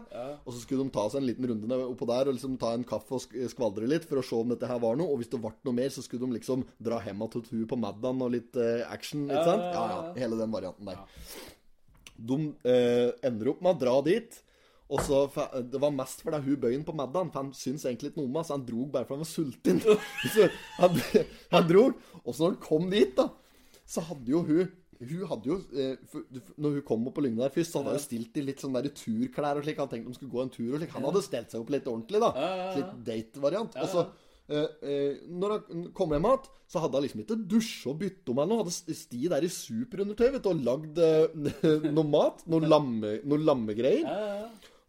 Og 0.46 0.56
så 0.56 0.64
skulle 0.64 0.88
de 0.88 0.96
ta 0.96 1.06
seg 1.12 1.22
en 1.22 1.30
liten 1.30 1.50
runde 1.52 1.82
oppå 1.90 2.08
der 2.10 2.32
og 2.32 2.38
liksom 2.40 2.58
ta 2.62 2.74
en 2.78 2.88
kaffe 2.88 3.20
og 3.20 3.38
skvaldre 3.52 3.90
litt 3.90 4.08
for 4.08 4.22
å 4.22 4.26
se 4.26 4.40
om 4.40 4.56
dette 4.56 4.70
her 4.70 4.80
var 4.82 5.00
noe. 5.00 5.12
Og 5.12 5.22
hvis 5.22 5.32
det 5.34 5.42
ble 5.44 5.52
noe 5.68 5.76
mer, 5.76 5.92
så 5.94 6.04
skulle 6.06 6.24
de 6.28 6.40
liksom 6.40 6.64
dra 6.80 7.02
hjem 7.04 7.26
til 7.34 7.48
hun 7.52 7.68
på 7.70 7.80
Maddan 7.80 8.24
og 8.26 8.32
litt 8.38 8.56
eh, 8.60 8.86
action. 8.88 9.28
Ikke 9.28 9.48
sant? 9.48 9.66
Ja, 9.76 9.88
ja. 9.92 10.04
Hele 10.24 10.40
den 10.40 10.54
varianten 10.56 10.88
der. 10.88 11.04
De 12.20 12.38
eh, 12.68 13.10
ender 13.28 13.52
opp 13.54 13.62
med 13.64 13.76
å 13.76 13.82
dra 13.84 13.98
dit. 14.08 14.40
Og 14.90 15.04
så, 15.06 15.20
Det 15.70 15.82
var 15.82 15.94
mest 15.94 16.24
fordi 16.26 16.42
hun 16.48 16.62
bøyen 16.64 16.86
på 16.86 16.96
Maddan, 16.98 17.30
for 17.30 17.44
han 17.44 17.54
syntes 17.54 17.86
egentlig 17.86 18.12
ikke 18.12 18.24
noe 18.24 18.30
om 18.30 18.40
henne. 18.40 18.48
Så 18.48 18.58
han 18.58 18.66
drog 18.66 18.92
bare 18.96 19.06
fordi 19.06 19.20
han 19.20 19.26
var 19.26 19.34
sulten. 19.34 19.82
så 20.34 20.50
han, 20.80 21.00
han 21.54 21.70
drog. 21.70 22.04
Og 22.24 22.34
så 22.34 22.44
når 22.44 22.56
han 22.56 22.62
kom 22.66 22.90
dit, 22.94 23.16
da, 23.18 23.30
så 23.90 24.06
hadde 24.10 24.34
jo 24.34 24.44
hun 24.48 24.68
hun 25.00 25.28
hadde 25.30 25.48
jo, 25.48 25.56
eh, 25.80 26.16
Når 26.60 26.74
hun 26.74 26.82
kom 26.88 27.06
opp 27.08 27.16
på 27.16 27.24
Lygna 27.24 27.46
der 27.46 27.54
først, 27.54 27.72
så 27.72 27.80
hadde 27.80 27.96
hun 27.96 28.04
stilt 28.04 28.36
i 28.36 28.44
litt 28.44 28.60
sånn 28.60 28.74
der 28.76 28.90
turklær 28.92 29.60
og 29.60 29.64
slik. 29.64 29.78
Han 29.80 29.92
tenkte 29.92 30.12
de 30.12 30.18
skulle 30.18 30.34
gå 30.34 30.42
en 30.44 30.52
tur 30.52 30.74
og 30.74 30.82
slik. 30.82 30.96
Han 30.98 31.08
hadde 31.08 31.22
stelt 31.24 31.54
seg 31.54 31.62
opp 31.62 31.72
litt 31.72 31.88
ordentlig, 31.88 32.20
da. 32.20 32.50
Litt 32.76 32.98
date-variant. 33.08 33.78
Og 33.80 33.94
så 33.94 34.04
eh, 34.52 34.66
eh, 34.84 35.22
Når 35.32 35.56
han 35.56 35.86
kom 35.96 36.12
hjem 36.12 36.28
igjen, 36.28 36.50
så 36.68 36.84
hadde 36.84 37.00
han 37.00 37.08
liksom 37.08 37.24
ikke 37.24 37.40
dusje 37.54 37.94
og 37.94 38.02
bytte 38.02 38.34
om 38.34 38.42
henne. 38.44 38.60
Hadde 38.60 38.98
sti 39.00 39.22
der 39.32 39.48
i 39.48 39.54
superundertøy 39.56 40.36
og 40.42 40.66
lagd 40.68 41.00
noe 41.96 42.10
mat. 42.18 42.44
Noe, 42.52 42.68
lamme, 42.76 43.16
noe 43.24 43.40
lammegreier. 43.40 44.04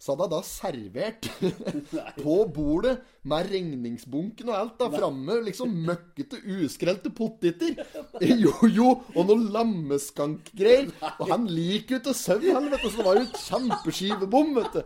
Så 0.01 0.15
hadde 0.15 0.25
jeg 0.25 0.33
da 0.33 0.39
servert 0.49 1.27
på 2.25 2.35
bordet 2.49 2.95
med 3.29 3.51
regningsbunken 3.53 4.49
og 4.49 4.55
alt 4.57 4.79
da 4.81 4.87
framme. 4.95 5.35
Liksom 5.45 5.75
møkkete, 5.85 6.41
uskrelte 6.57 7.13
poteter. 7.13 7.77
Jo, 8.25 8.55
jo, 8.65 8.95
og 9.13 9.29
noe 9.29 9.45
lammeskankgreier. 9.53 10.89
Og 11.19 11.29
han 11.29 11.45
liker 11.51 11.99
jo 11.99 12.01
ikke 12.01 12.15
søvn, 12.17 12.49
han, 12.49 12.71
vet 12.73 12.81
du. 12.81 12.89
Så 12.89 12.97
det 13.03 13.07
var 13.11 13.21
jo 13.21 13.27
et 13.27 13.43
kjempeskivebom, 13.45 14.57
vet 14.57 14.73
du. 14.79 14.81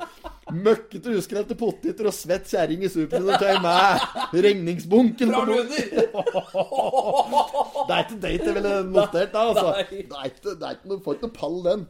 Møkkete, 0.64 1.14
uskrelte 1.20 1.54
poteter 1.62 2.10
og 2.10 2.16
svett 2.16 2.50
kjerring 2.50 2.82
i 2.82 2.90
superundertøy 2.90 3.62
med 3.62 4.42
regningsbunken 4.48 5.30
på 5.30 5.46
bordet. 5.52 5.82
Det 7.84 7.92
er 7.92 7.98
ikke 8.04 8.16
date 8.22 8.46
jeg 8.48 8.54
ville 8.56 8.70
notert 8.88 9.32
da, 9.34 9.40
altså. 9.50 9.66
Det 9.90 9.98
er 10.00 10.24
ikke, 10.30 10.52
det 10.56 10.64
er 10.66 10.72
ikke 10.76 10.88
noe, 10.90 11.00
får 11.04 11.12
ikke 11.16 11.26
noe 11.28 11.36
pall, 11.36 11.56
den. 11.64 11.80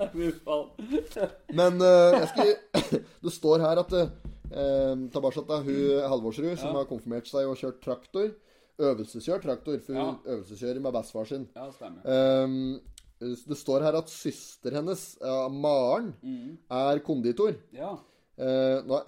Men 1.54 1.72
uh, 1.78 2.18
jeg 2.18 2.26
skal, 2.32 2.46
det 3.24 3.32
står 3.34 3.64
her 3.64 3.80
at 3.82 3.92
eh, 3.98 4.94
til 5.10 5.24
hun 5.24 6.08
Halvorsrud, 6.12 6.56
som 6.60 6.76
har 6.78 6.88
konfirmert 6.90 7.28
seg 7.30 7.48
og 7.50 7.58
kjørt 7.60 7.80
traktor. 7.84 8.32
Øvelseskjørt 8.78 9.44
traktor, 9.46 9.78
for 9.86 9.94
hun 9.94 10.02
Ja. 10.02 10.34
øvelseskjører 10.34 10.80
med 10.82 10.92
bestefar 10.96 11.28
sin. 11.30 11.48
Ja, 11.54 11.68
stemmer. 11.70 12.44
Um, 12.44 12.80
det 13.20 13.56
står 13.56 13.84
her 13.86 13.96
at 13.96 14.10
søster 14.10 14.74
hennes, 14.74 15.16
uh, 15.22 15.46
Maren, 15.52 16.12
er 16.70 16.98
konditor. 17.06 17.54
Ja. 17.72 17.94
Eh, 18.34 18.80
nå, 18.82 18.98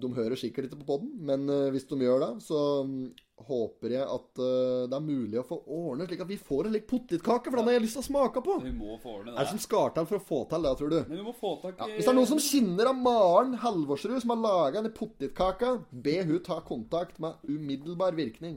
de 0.00 0.08
hører 0.16 0.34
sikkert 0.40 0.64
ikke 0.70 0.78
på 0.80 0.86
podden, 0.88 1.10
men 1.28 1.42
eh, 1.52 1.70
hvis 1.74 1.84
de 1.90 1.98
gjør 2.00 2.22
det, 2.22 2.30
så 2.46 2.60
mm, 2.88 3.10
håper 3.46 3.92
jeg 3.92 4.02
at 4.02 4.38
uh, 4.40 4.86
det 4.88 4.96
er 4.96 5.04
mulig 5.04 5.36
å 5.38 5.44
få 5.46 5.58
ordnet 5.68 6.08
slik 6.08 6.22
at 6.24 6.28
vi 6.30 6.38
får 6.40 6.66
en 6.66 6.72
lik 6.72 6.86
potetkake, 6.88 7.50
for 7.50 7.56
den 7.60 7.66
har 7.68 7.76
jeg 7.76 7.82
lyst 7.84 7.98
til 7.98 8.04
å 8.04 8.06
smake 8.08 8.42
på. 8.46 8.54
Vi 8.64 8.72
må 8.72 8.96
få 9.02 9.18
ordne 9.18 9.34
Er 9.34 9.42
det 9.44 9.50
som 9.50 9.58
det. 9.60 9.64
skal 9.66 9.90
til 9.92 10.06
for 10.06 10.16
å 10.16 10.24
få 10.24 10.38
til 10.48 10.62
det, 10.64 10.72
tror 10.80 10.90
du? 10.94 10.96
Men 11.08 11.18
vi 11.20 11.26
må 11.26 11.34
få 11.36 11.50
tak 11.62 11.78
Ja, 11.82 11.90
hvis 11.92 12.04
det 12.06 12.12
er 12.14 12.16
noen 12.16 12.30
som 12.32 12.40
skinner 12.40 12.88
av 12.92 12.96
Maren 12.96 13.52
Halvorsrud, 13.60 14.16
som 14.24 14.32
har 14.32 14.40
laga 14.40 14.80
denne 14.80 14.94
potetkaka, 14.96 15.74
be 15.92 16.16
hun 16.24 16.40
ta 16.40 16.60
kontakt 16.64 17.20
med 17.20 17.34
umiddelbar 17.44 18.16
virkning. 18.16 18.56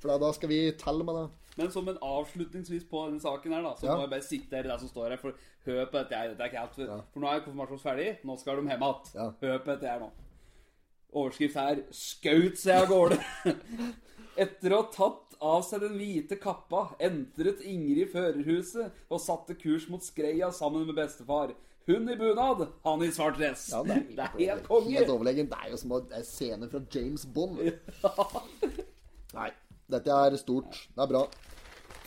For 0.00 0.08
da- 0.18 0.32
skal 0.32 0.48
vi 0.48 0.60
telle 0.78 1.04
med 1.04 1.14
det. 1.18 1.26
Men 1.58 1.70
som 1.72 1.88
en 1.88 1.98
avslutningsvis 2.04 2.84
på 2.88 3.06
denne 3.08 3.20
saken 3.20 3.52
her, 3.52 3.62
da, 3.62 3.74
så 3.74 3.86
Ja. 3.86 3.96
må 3.96 4.00
jeg 4.06 4.10
bare 4.10 4.22
sitte 4.22 4.56
her 4.56 4.64
i 4.64 4.68
det 4.68 4.78
som 4.80 4.88
står 4.88 5.10
her. 5.10 5.16
For 5.16 5.32
hør 5.66 5.86
på 5.86 5.92
dette 5.98 6.14
her. 6.14 6.28
Dette 6.28 6.40
er 6.42 6.48
ikke 6.48 6.60
helt 6.60 6.74
for, 6.74 7.04
for 7.12 7.20
nå 7.20 7.26
er 7.32 7.40
konfirmasjonen 7.40 7.80
ferdig. 7.82 8.24
Nå 8.24 8.38
skal 8.38 8.56
de 8.56 8.68
hjem 8.68 8.80
igjen. 8.86 9.14
Ja. 9.14 9.30
Hør 9.42 9.58
på 9.58 9.66
dette 9.72 9.88
her 9.88 10.00
nå. 10.00 10.10
Overskrift 11.12 11.56
her 11.56 11.82
'Skaut 11.90 12.58
seg 12.58 12.82
av 12.82 12.90
gårde'. 12.90 13.20
Etter 14.42 14.74
å 14.74 14.82
ha 14.82 14.88
tatt 14.92 15.36
av 15.40 15.62
seg 15.64 15.80
den 15.84 15.94
hvite 15.96 16.36
kappa, 16.40 16.90
entret 17.00 17.62
Ingrid 17.64 18.10
førerhuset 18.12 19.06
og 19.08 19.22
satte 19.22 19.56
kurs 19.56 19.86
mot 19.88 20.04
Skreia 20.04 20.50
sammen 20.52 20.84
med 20.88 20.96
bestefar. 20.98 21.54
Hun 21.86 22.08
i 22.10 22.16
bunad, 22.18 22.66
han 22.82 23.02
i 23.06 23.12
svart 23.14 23.38
dress. 23.38 23.68
Ja, 23.70 23.82
det, 23.86 24.00
er 24.18 24.32
helt 24.40 24.66
konge. 24.66 24.90
Helt 24.90 25.12
overlegen. 25.12 25.48
Det 25.48 25.60
er 25.62 25.70
jo 25.70 25.78
som 25.78 25.92
en 25.94 26.26
scene 26.26 26.68
fra 26.72 26.80
James 26.92 27.24
Bond. 27.30 27.60
Nei, 29.36 29.50
dette 29.94 30.16
er 30.26 30.36
stort. 30.40 30.80
Det 30.96 31.04
er 31.04 31.12
bra. 31.12 31.22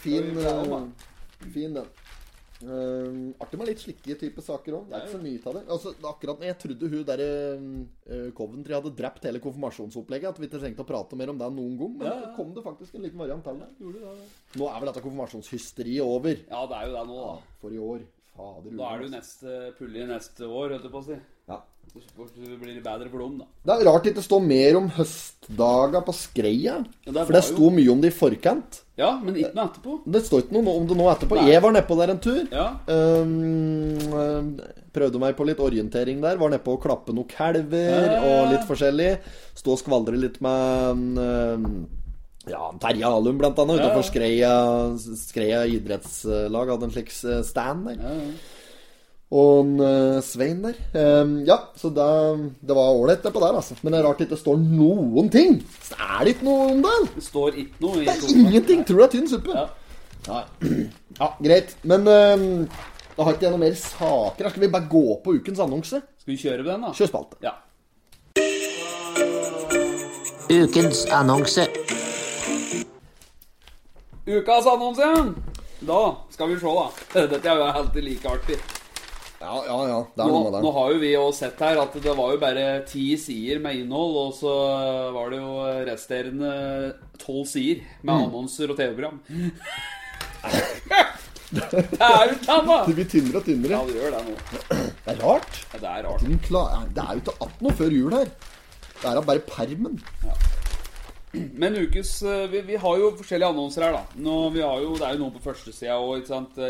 Fin, 0.04 0.34
Det 0.36 0.46
er 0.46 0.66
bra, 0.68 0.82
eh, 0.84 1.48
fin 1.54 1.80
den. 1.80 1.88
Eh, 2.60 3.20
artig 3.40 3.56
med 3.56 3.70
litt 3.70 3.80
slike 3.80 4.18
type 4.20 4.44
saker 4.44 4.76
òg. 4.76 4.90
Det 4.90 4.98
er 4.98 5.06
ikke 5.06 5.14
så 5.16 5.22
mye 5.24 5.40
av 5.40 5.56
det. 5.56 5.64
Altså, 5.76 5.94
akkurat 6.10 6.42
når 6.42 6.50
jeg 6.50 6.58
trodde 6.64 6.90
hun 6.92 7.06
der 7.08 7.24
uh, 7.24 8.28
Coventry 8.36 8.76
hadde 8.76 8.92
drept 8.98 9.28
hele 9.30 9.40
konfirmasjonsopplegget, 9.44 10.34
at 10.34 10.42
vi 10.42 10.50
ikke 10.50 10.60
trengte 10.60 10.84
å 10.84 10.90
prate 10.90 11.20
mer 11.20 11.32
om 11.32 11.40
det 11.40 11.50
noen 11.56 11.78
gang, 11.80 11.96
men 12.02 12.24
så 12.26 12.34
kom 12.36 12.52
det 12.56 12.66
faktisk 12.66 12.98
en 13.00 13.08
liten 13.08 13.24
variant 13.24 13.48
til 13.48 13.62
det. 13.64 13.70
Nå 14.60 14.68
er 14.68 14.80
vel 14.84 14.92
dette 14.92 15.06
konfirmasjonshysteriet 15.06 16.04
over 16.04 16.36
Ja, 16.36 16.66
det 16.68 16.82
er 16.82 16.90
jo 16.90 16.96
det 16.98 17.06
nå, 17.14 17.20
da. 17.24 17.56
for 17.64 17.76
i 17.76 17.84
år. 17.90 18.08
Fader 18.36 18.76
Da 18.76 18.90
er 18.92 19.00
det 19.00 19.08
jo 19.08 19.14
neste 19.16 19.56
pulje 19.80 20.10
neste 20.10 20.48
år, 20.48 20.76
holdt 20.76 20.90
jeg 20.90 20.94
på 20.94 21.02
å 21.04 21.08
si. 21.08 21.20
Så 21.90 22.28
blir 22.62 22.76
det 22.76 22.84
bedre 22.86 23.10
for 23.10 23.20
dem, 23.24 23.40
da. 23.42 23.46
Det 23.66 23.74
er 23.76 23.88
rart 23.88 24.04
det 24.06 24.12
ikke 24.14 24.24
står 24.26 24.42
mer 24.46 24.78
om 24.78 24.90
høstdaga 24.94 26.02
på 26.06 26.14
Skreia. 26.14 26.76
Ja, 27.08 27.12
det 27.16 27.26
for 27.26 27.34
det 27.34 27.42
sto 27.48 27.64
jo- 27.66 27.72
mye 27.74 27.90
om 27.92 28.02
det 28.04 28.12
i 28.14 28.16
forkant. 28.18 28.82
Ja, 29.00 29.14
men 29.24 29.36
ikke 29.40 29.56
noe 29.56 29.70
etterpå. 29.70 29.96
Det 30.06 30.22
står 30.26 30.44
ikke 30.44 30.58
noe 30.60 30.76
om 30.76 30.86
det 30.88 30.98
nå 31.00 31.08
etterpå. 31.10 31.36
Nei. 31.40 31.48
Jeg 31.50 31.62
var 31.64 31.72
nedpå 31.72 31.98
der 31.98 32.12
en 32.14 32.20
tur. 32.20 32.42
Ja. 32.52 32.66
Um, 32.88 34.14
um, 34.14 34.50
prøvde 34.94 35.20
meg 35.24 35.38
på 35.38 35.46
litt 35.48 35.58
orientering 35.64 36.20
der. 36.22 36.38
Var 36.38 36.50
nedpå 36.50 36.76
å 36.78 36.82
klappe 36.84 37.16
noen 37.16 37.28
kalver 37.32 37.90
Ja. 37.90 38.20
og 38.28 38.52
litt 38.52 38.68
forskjellig. 38.68 39.20
Stå 39.56 39.72
og 39.72 39.80
skvaldre 39.80 40.20
litt 40.20 40.40
med 40.42 41.18
um, 41.18 41.88
ja, 42.50 42.72
Terje 42.82 43.06
Alum, 43.06 43.38
blant 43.38 43.58
annet, 43.60 43.80
utenfor 43.80 44.04
Skreia, 44.04 44.54
Skreia 44.98 45.64
idrettslag. 45.70 46.70
Hadde 46.74 46.84
en 46.90 46.92
slik 46.96 47.12
eh, 47.24 47.42
stand 47.44 47.86
der. 47.88 48.34
Og 49.30 49.60
en, 49.62 49.76
uh, 49.78 50.20
Svein 50.26 50.64
der. 50.64 50.78
Um, 51.22 51.36
ja, 51.46 51.60
så 51.78 51.92
det, 51.94 52.06
det 52.66 52.74
var 52.74 52.96
ålreit 52.98 53.22
det 53.22 53.34
på 53.34 53.44
der, 53.44 53.60
altså. 53.60 53.76
Men 53.84 53.94
det 53.94 54.00
er 54.00 54.08
rart 54.08 54.22
det 54.22 54.26
ikke 54.26 54.40
står 54.42 54.58
noen 54.58 55.30
ting. 55.30 55.60
Så 55.86 56.00
er 56.02 56.24
det 56.26 56.34
ikke 56.34 56.48
noe 56.48 56.72
om 56.72 56.82
det? 56.86 56.96
Det 57.14 57.26
står 57.28 57.60
ikke 57.62 57.84
noe 57.86 58.00
i 58.02 58.08
Det 58.08 58.16
er 58.16 58.40
ingenting! 58.40 58.82
Tror 58.88 58.98
du 58.98 59.04
det 59.04 59.10
er 59.10 59.14
tynn 59.20 59.30
suppe? 59.30 59.54
Ja. 59.54 59.68
Ja, 61.20 61.30
greit. 61.46 61.76
Men 61.86 62.10
um, 62.10 62.48
da 63.14 63.28
har 63.28 63.38
ikke 63.38 63.46
jeg 63.46 63.54
noe 63.54 63.62
mer 63.62 63.78
saker. 63.78 64.50
Skal 64.50 64.66
vi 64.66 64.72
bare 64.74 64.90
gå 64.90 65.06
på 65.22 65.38
ukens 65.38 65.62
annonse. 65.62 66.02
Skal 66.24 66.34
vi 66.34 66.40
kjøre 66.42 66.64
på 66.64 66.72
den, 66.72 66.88
da? 66.88 66.94
Kjør 66.98 67.14
spalte. 67.14 67.40
Ja. 67.46 67.54
Ukens 70.50 71.06
annonse. 71.14 71.68
Ukas 74.30 74.66
annonse! 74.74 75.14
Da 75.86 76.02
skal 76.34 76.50
vi 76.50 76.60
se, 76.60 76.76
da. 76.82 76.90
Dette 77.36 77.46
er 77.46 77.62
jo 77.62 77.70
alltid 77.70 78.06
like 78.10 78.30
artig. 78.30 78.60
Ja, 79.40 79.56
ja, 79.66 79.78
ja. 79.88 80.00
Det 80.16 80.24
er 80.24 80.28
Nå, 80.28 80.40
noe 80.44 80.52
med 80.52 80.64
nå 80.66 80.72
har 80.76 80.90
jo 80.92 80.98
vi 81.00 81.14
òg 81.16 81.30
sett 81.38 81.60
her 81.64 81.80
at 81.80 81.94
det 82.04 82.16
var 82.18 82.34
jo 82.34 82.40
bare 82.42 82.66
ti 82.90 83.06
sider 83.18 83.62
med 83.64 83.78
innhold, 83.80 84.18
og 84.26 84.34
så 84.36 84.52
var 85.16 85.30
det 85.32 85.40
jo 85.40 85.54
resterende 85.88 86.52
tolv 87.22 87.46
sider 87.48 87.86
med 88.04 88.16
Mm. 88.16 88.26
annonser 88.28 88.70
og 88.74 88.78
TV-program. 88.78 89.22
det 91.50 91.64
er! 92.04 92.36
Det 92.86 92.96
blir 92.96 93.08
tynnere 93.10 93.40
og 93.40 93.48
Ja, 93.72 93.80
det 93.88 93.96
gjør 93.96 94.12
det 94.14 94.22
nå. 94.28 94.36
Det 94.70 95.14
er 95.16 95.22
rart. 95.24 95.60
Ja, 95.74 95.80
det 95.80 95.90
er 95.90 96.04
rart. 96.10 96.22
Det 96.94 97.04
er 97.04 97.14
jo 97.16 97.22
ikke 97.24 97.36
att 97.48 97.62
noe 97.62 97.72
før 97.80 97.92
jul 97.96 98.14
her. 98.14 98.28
Det 99.00 99.08
er 99.10 99.16
da 99.16 99.22
bare 99.22 99.40
permen. 99.48 99.96
Men 101.32 101.76
ukes 101.76 102.24
eh, 102.24 102.48
vi, 102.50 102.62
vi 102.62 102.78
har 102.82 102.98
jo 102.98 103.12
forskjellige 103.20 103.52
annonser 103.54 103.86
her, 103.86 103.98
da. 104.00 104.22
Nå, 104.26 104.38
vi 104.56 104.64
har 104.66 104.82
jo, 104.82 104.96
det 104.98 105.06
er 105.06 105.16
jo 105.16 105.24
noen 105.24 105.36
på 105.36 105.44
førstesida 105.44 105.98
òg. 106.02 106.26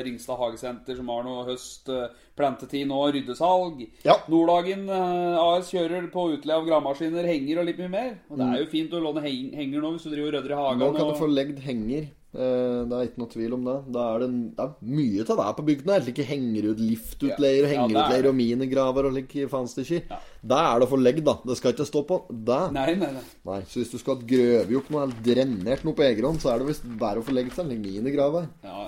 Ringstad 0.05 0.39
Hagesenter 0.39 0.99
som 0.99 1.11
har 1.13 1.23
noe 1.27 1.45
høst, 1.47 1.87
eh, 1.93 2.11
plantetid 2.39 2.89
nå, 2.89 2.99
ryddesalg. 3.15 3.85
Ja. 4.07 4.17
Norddagen 4.31 4.85
eh, 4.91 5.39
AS 5.39 5.71
kjører 5.71 6.09
på 6.11 6.29
utleie 6.35 6.59
av 6.59 6.67
gravemaskiner, 6.67 7.27
henger 7.29 7.61
og 7.61 7.69
litt 7.69 7.79
mye 7.81 7.93
mer. 7.95 8.13
Og 8.29 8.41
det 8.41 8.49
er 8.49 8.63
jo 8.65 8.71
fint 8.75 8.95
å 8.95 9.03
låne 9.03 9.23
heng, 9.23 9.51
henger 9.55 9.85
nå 9.85 9.95
hvis 9.95 10.07
du 10.07 10.11
driver 10.13 10.33
og 10.33 10.39
rydder 10.39 10.55
i 10.55 10.61
hagen. 10.63 10.83
Nå 10.83 10.93
kan 10.97 11.13
du 11.13 11.19
få 11.19 11.31
legd 11.31 11.63
henger. 11.63 12.09
Eh, 12.29 12.85
Det 12.85 12.93
er 12.93 13.07
ikke 13.07 13.21
noe 13.23 13.31
tvil 13.31 13.53
om 13.57 13.63
det. 13.65 13.75
Da 13.95 14.03
er 14.13 14.19
det, 14.21 14.27
det 14.57 14.65
er 14.65 14.73
mye 14.85 15.23
av 15.25 15.39
det 15.39 15.47
på 15.57 15.65
bygdene. 15.69 15.95
her. 15.95 16.03
Slike 16.05 16.25
hengerut, 16.29 16.83
liftutleier, 16.83 17.63
og 17.63 17.65
det 17.65 17.71
er 17.71 17.73
hengerutleier 17.73 18.27
ja, 18.27 18.29
og 18.29 18.37
minigraver 18.37 19.09
og 19.09 19.15
like 19.17 19.47
faenstykker. 19.49 20.03
Ja. 20.11 20.19
Det 20.53 20.59
er 20.67 20.79
det 20.83 20.89
få 20.91 20.99
legg 21.01 21.23
da. 21.25 21.35
Det 21.49 21.57
skal 21.57 21.73
ikke 21.73 21.89
stå 21.89 22.03
på 22.11 22.19
det. 22.29 22.61
Nei, 22.77 22.85
nei, 23.01 23.11
nei. 23.17 23.25
Nei, 23.49 23.59
så 23.65 23.81
hvis 23.81 23.91
du 23.95 23.97
skal 24.01 24.21
grøve 24.29 24.77
opp 24.77 24.93
noe 24.93 25.07
eller 25.07 25.25
drenert 25.25 25.83
noe 25.87 25.97
på 25.97 26.05
egen 26.05 26.29
hånd, 26.29 26.41
så 26.43 26.53
er 26.53 26.61
det 26.61 26.69
visst 26.69 26.85
bare 27.01 27.23
å 27.23 27.25
få 27.25 27.33
legge 27.33 27.55
seg 27.55 27.65
en 27.65 27.81
minigraver. 27.81 28.49
Ja. 28.63 28.87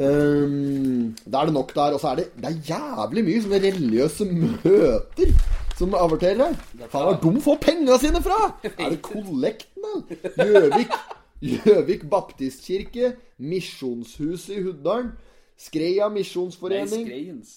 Um, 0.00 1.14
da 1.28 1.42
er 1.42 1.50
det 1.50 1.54
nok 1.58 1.74
der. 1.76 1.94
Og 1.96 2.00
så 2.00 2.14
er 2.14 2.22
det, 2.22 2.28
det 2.40 2.48
er 2.48 2.60
jævlig 2.72 3.24
mye 3.28 3.44
sånne 3.44 3.60
religiøse 3.66 4.26
møter 4.32 5.34
som 5.76 5.94
averterer 5.96 6.42
her. 6.46 6.56
Faen, 6.92 7.20
hvor 7.20 7.36
de 7.36 7.44
får 7.44 7.60
penga 7.60 7.96
sine 8.00 8.20
fra! 8.24 8.40
Er 8.70 8.92
det 8.94 9.02
kollekten, 9.04 9.84
eller? 9.84 10.30
Gjøvik 10.40 10.96
Gjøvik 11.40 12.02
baptistkirke, 12.12 13.14
Misjonshuset 13.40 14.56
i 14.58 14.62
Huddalen, 14.64 15.12
Skreia 15.60 16.08
misjonsforening, 16.12 17.06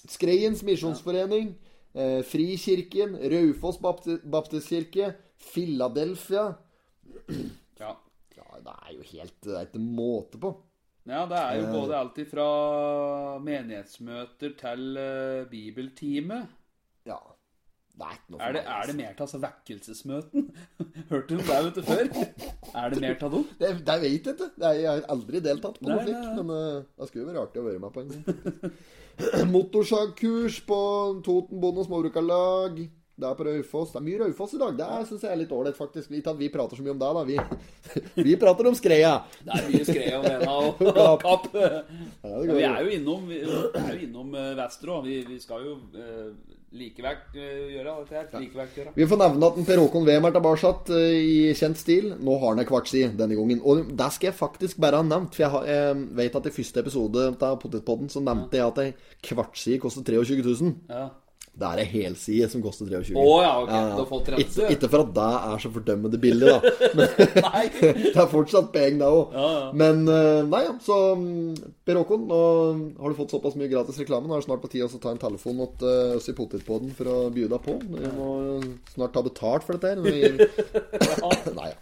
Skreiens. 0.08 0.64
Misjonsforening, 0.64 1.54
eh, 1.96 2.22
Frikirken, 2.28 3.16
Raufoss 3.32 3.80
baptistkirke, 3.80 5.14
Philadelphia 5.54 6.54
Ja. 7.80 7.94
Ja, 8.38 8.48
det 8.64 8.74
er 8.74 8.94
jo 8.96 9.04
helt 9.12 9.36
Det 9.44 9.54
er 9.58 9.68
ikke 9.68 9.80
måte 9.84 10.40
på. 10.40 10.54
ja, 11.08 11.26
det 11.28 11.38
er 11.38 11.56
jo 11.60 11.66
Eh. 11.68 11.74
både 11.74 11.98
alltid 12.00 12.26
fra 12.32 13.40
menighetsmøter 13.40 14.54
til 14.60 14.98
uh, 14.98 15.50
bibeltime. 15.52 16.48
Det 17.94 18.08
er 18.10 18.18
det, 18.26 18.40
er 18.42 18.54
det 18.58 18.62
altså. 18.66 18.96
mer 18.98 19.12
til 19.14 19.24
altså 19.24 19.40
vekkelsesmøten? 19.44 20.46
Hørte 21.12 21.28
du 21.30 21.36
om 21.36 21.44
det 21.46 21.58
vet 21.66 21.76
du, 21.76 21.82
før? 21.86 22.08
Er 22.82 22.90
det 22.90 23.02
mer 23.04 23.14
til 23.20 23.30
dem? 23.36 23.44
Det, 23.60 23.70
det 23.86 23.98
vet 24.02 24.10
jeg 24.10 24.34
ikke. 24.34 24.48
Jeg 24.64 24.88
har 24.90 25.06
aldri 25.14 25.42
deltatt 25.46 25.78
på 25.78 25.86
noe 25.92 26.00
Nei, 26.00 26.08
slikt. 26.08 26.24
nei, 26.24 26.34
nei. 26.34 26.42
Men 26.42 26.50
uh, 26.58 26.88
det 26.98 27.10
skulle 27.12 27.26
jo 27.26 27.30
være 27.30 27.44
artig 27.46 27.62
å 27.62 27.68
være 27.68 27.84
med 27.84 27.94
på 27.94 28.02
en 28.02 28.10
gang. 28.16 28.74
Motorsagkurs 29.54 30.58
på 30.66 30.80
Toten 31.28 31.62
Bonde- 31.62 31.84
og 31.84 31.90
Småbrukarlag. 31.92 32.82
Det 33.24 33.30
er 33.30 33.38
på 33.40 33.48
Raufoss. 33.48 33.94
Det 33.94 34.02
er 34.02 34.08
mye 34.08 34.22
Raufoss 34.22 34.56
i 34.58 34.62
dag. 34.62 34.80
Det 34.80 34.88
syns 35.10 35.24
jeg 35.24 35.32
er 35.32 35.40
litt 35.40 35.54
ålreit, 35.56 35.78
faktisk. 35.80 36.12
Ikke 36.12 36.34
at 36.34 36.42
vi 36.42 36.50
prater 36.54 36.80
så 36.80 36.86
mye 36.86 36.96
om 36.96 37.04
det, 37.04 37.12
da. 37.18 37.24
Vi, 37.30 37.38
vi 38.28 38.40
prater 38.42 38.68
om 38.70 38.76
skreia. 38.78 39.14
Det 39.44 39.60
er 39.60 39.70
mye 39.70 39.88
skred 39.88 40.18
om 40.18 40.28
Lena 40.28 40.58
og 40.66 40.82
Kapp. 41.24 41.24
Kapp. 41.24 41.48
Ja, 41.54 42.34
det 42.36 42.58
vi 42.58 42.68
er 42.68 42.82
jo 42.84 42.98
innom, 42.98 43.30
vi 43.32 43.40
er 43.46 43.94
jo 43.94 44.02
innom 44.10 44.36
eh, 44.36 44.66
Vi, 45.08 45.22
vi 45.30 45.40
skal 45.40 45.64
jo 45.66 45.78
uh, 45.96 46.60
likevekt 46.74 47.38
eh, 47.38 47.74
gjøre 47.76 47.96
dette 48.02 48.18
her. 48.18 48.42
Likevekt 48.42 48.78
gjøre. 48.80 48.94
Vi 48.98 49.08
får 49.10 49.20
nevne 49.22 49.50
at 49.50 49.60
Per 49.68 49.82
Håkon 49.82 50.08
Wem 50.08 50.28
er 50.28 50.36
tilbake 50.36 50.72
eh, 50.98 51.18
i 51.22 51.40
kjent 51.58 51.80
stil. 51.80 52.12
Nå 52.20 52.38
har 52.42 52.54
han 52.54 52.64
ei 52.64 52.70
kvartsi 52.70 53.04
denne 53.18 53.38
gangen. 53.38 53.62
Og 53.62 53.86
det 53.94 54.10
skal 54.16 54.32
jeg 54.32 54.40
faktisk 54.40 54.82
bare 54.84 55.02
ha 55.02 55.08
nevnt. 55.08 55.36
For 55.36 55.46
jeg, 55.46 55.54
har, 55.54 55.68
jeg 55.70 56.06
vet 56.20 56.40
at 56.40 56.50
i 56.50 56.56
første 56.60 56.84
episode 56.84 57.28
av 57.34 57.60
Potetpodden 57.62 58.12
så 58.14 58.24
nevnte 58.26 58.60
jeg 58.60 58.70
at 58.72 58.82
ei 58.84 58.90
kvartsi 59.30 59.78
koster 59.82 60.06
23 60.08 60.42
000. 60.42 60.74
Ja. 60.90 61.10
Det 61.54 61.68
er 61.70 61.80
ei 61.84 61.86
helside 61.86 62.48
som 62.50 62.64
koster 62.66 62.88
23 62.90 63.14
Å 63.14 63.34
ja, 63.44 63.50
ok. 63.62 63.68
Du 63.70 64.00
har 64.00 64.08
fått 64.10 64.30
rense. 64.34 64.42
Ikke, 64.42 64.70
ikke 64.74 64.88
for 64.90 65.04
at 65.04 65.12
det 65.14 65.26
er 65.38 65.60
så 65.62 65.70
fordømmende 65.76 66.20
billig, 66.24 66.48
da. 66.50 66.72
Men 66.98 67.12
det 67.78 68.22
er 68.24 68.32
fortsatt 68.32 68.72
penger, 68.74 68.98
det 69.04 69.10
òg. 69.20 69.36
Ja, 69.38 69.50
ja. 69.54 69.68
Men 69.84 70.02
eh, 70.10 70.40
nei, 70.50 70.62
ja. 70.66 70.72
Så 70.82 70.98
mm, 71.20 71.60
Per 71.86 72.00
Håkon, 72.02 72.24
nå 72.32 72.40
har 73.04 73.14
du 73.14 73.20
fått 73.20 73.36
såpass 73.36 73.58
mye 73.60 73.70
gratis 73.70 74.02
reklame. 74.02 74.26
Nå 74.26 74.34
er 74.34 74.42
det 74.42 74.48
snart 74.48 74.66
på 74.66 74.72
tide 74.74 74.90
å 74.90 75.04
ta 75.04 75.14
en 75.14 75.22
telefon 75.22 75.62
til 75.78 75.92
eh, 75.92 76.16
oss 76.18 76.32
i 76.34 76.36
Potetpodden 76.42 76.98
for 76.98 77.12
å 77.14 77.20
by 77.38 77.46
deg 77.54 77.64
på. 77.70 77.78
Vi 77.86 78.12
må 78.18 78.32
snart 78.96 79.14
ta 79.14 79.26
betalt 79.30 79.70
for 79.70 79.78
dette 79.78 79.94
her. 79.94 80.02
Nei, 81.62 81.70
ja. 81.70 81.78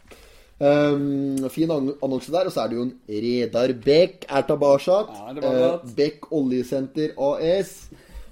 Um, 0.62 1.50
fin 1.50 1.72
ann- 1.74 1.96
annonse 2.04 2.30
der. 2.36 2.52
Og 2.52 2.54
så 2.54 2.66
er 2.68 2.76
det 2.76 2.82
jo 2.82 2.90
en 2.90 2.94
Redar 3.24 3.72
Beck 3.88 4.28
er 4.28 4.44
tilbake. 4.52 5.02
Ja. 5.16 5.34
Eh, 5.48 5.92
Beck 5.96 6.28
Oljesenter 6.36 7.16
AS. 7.16 7.78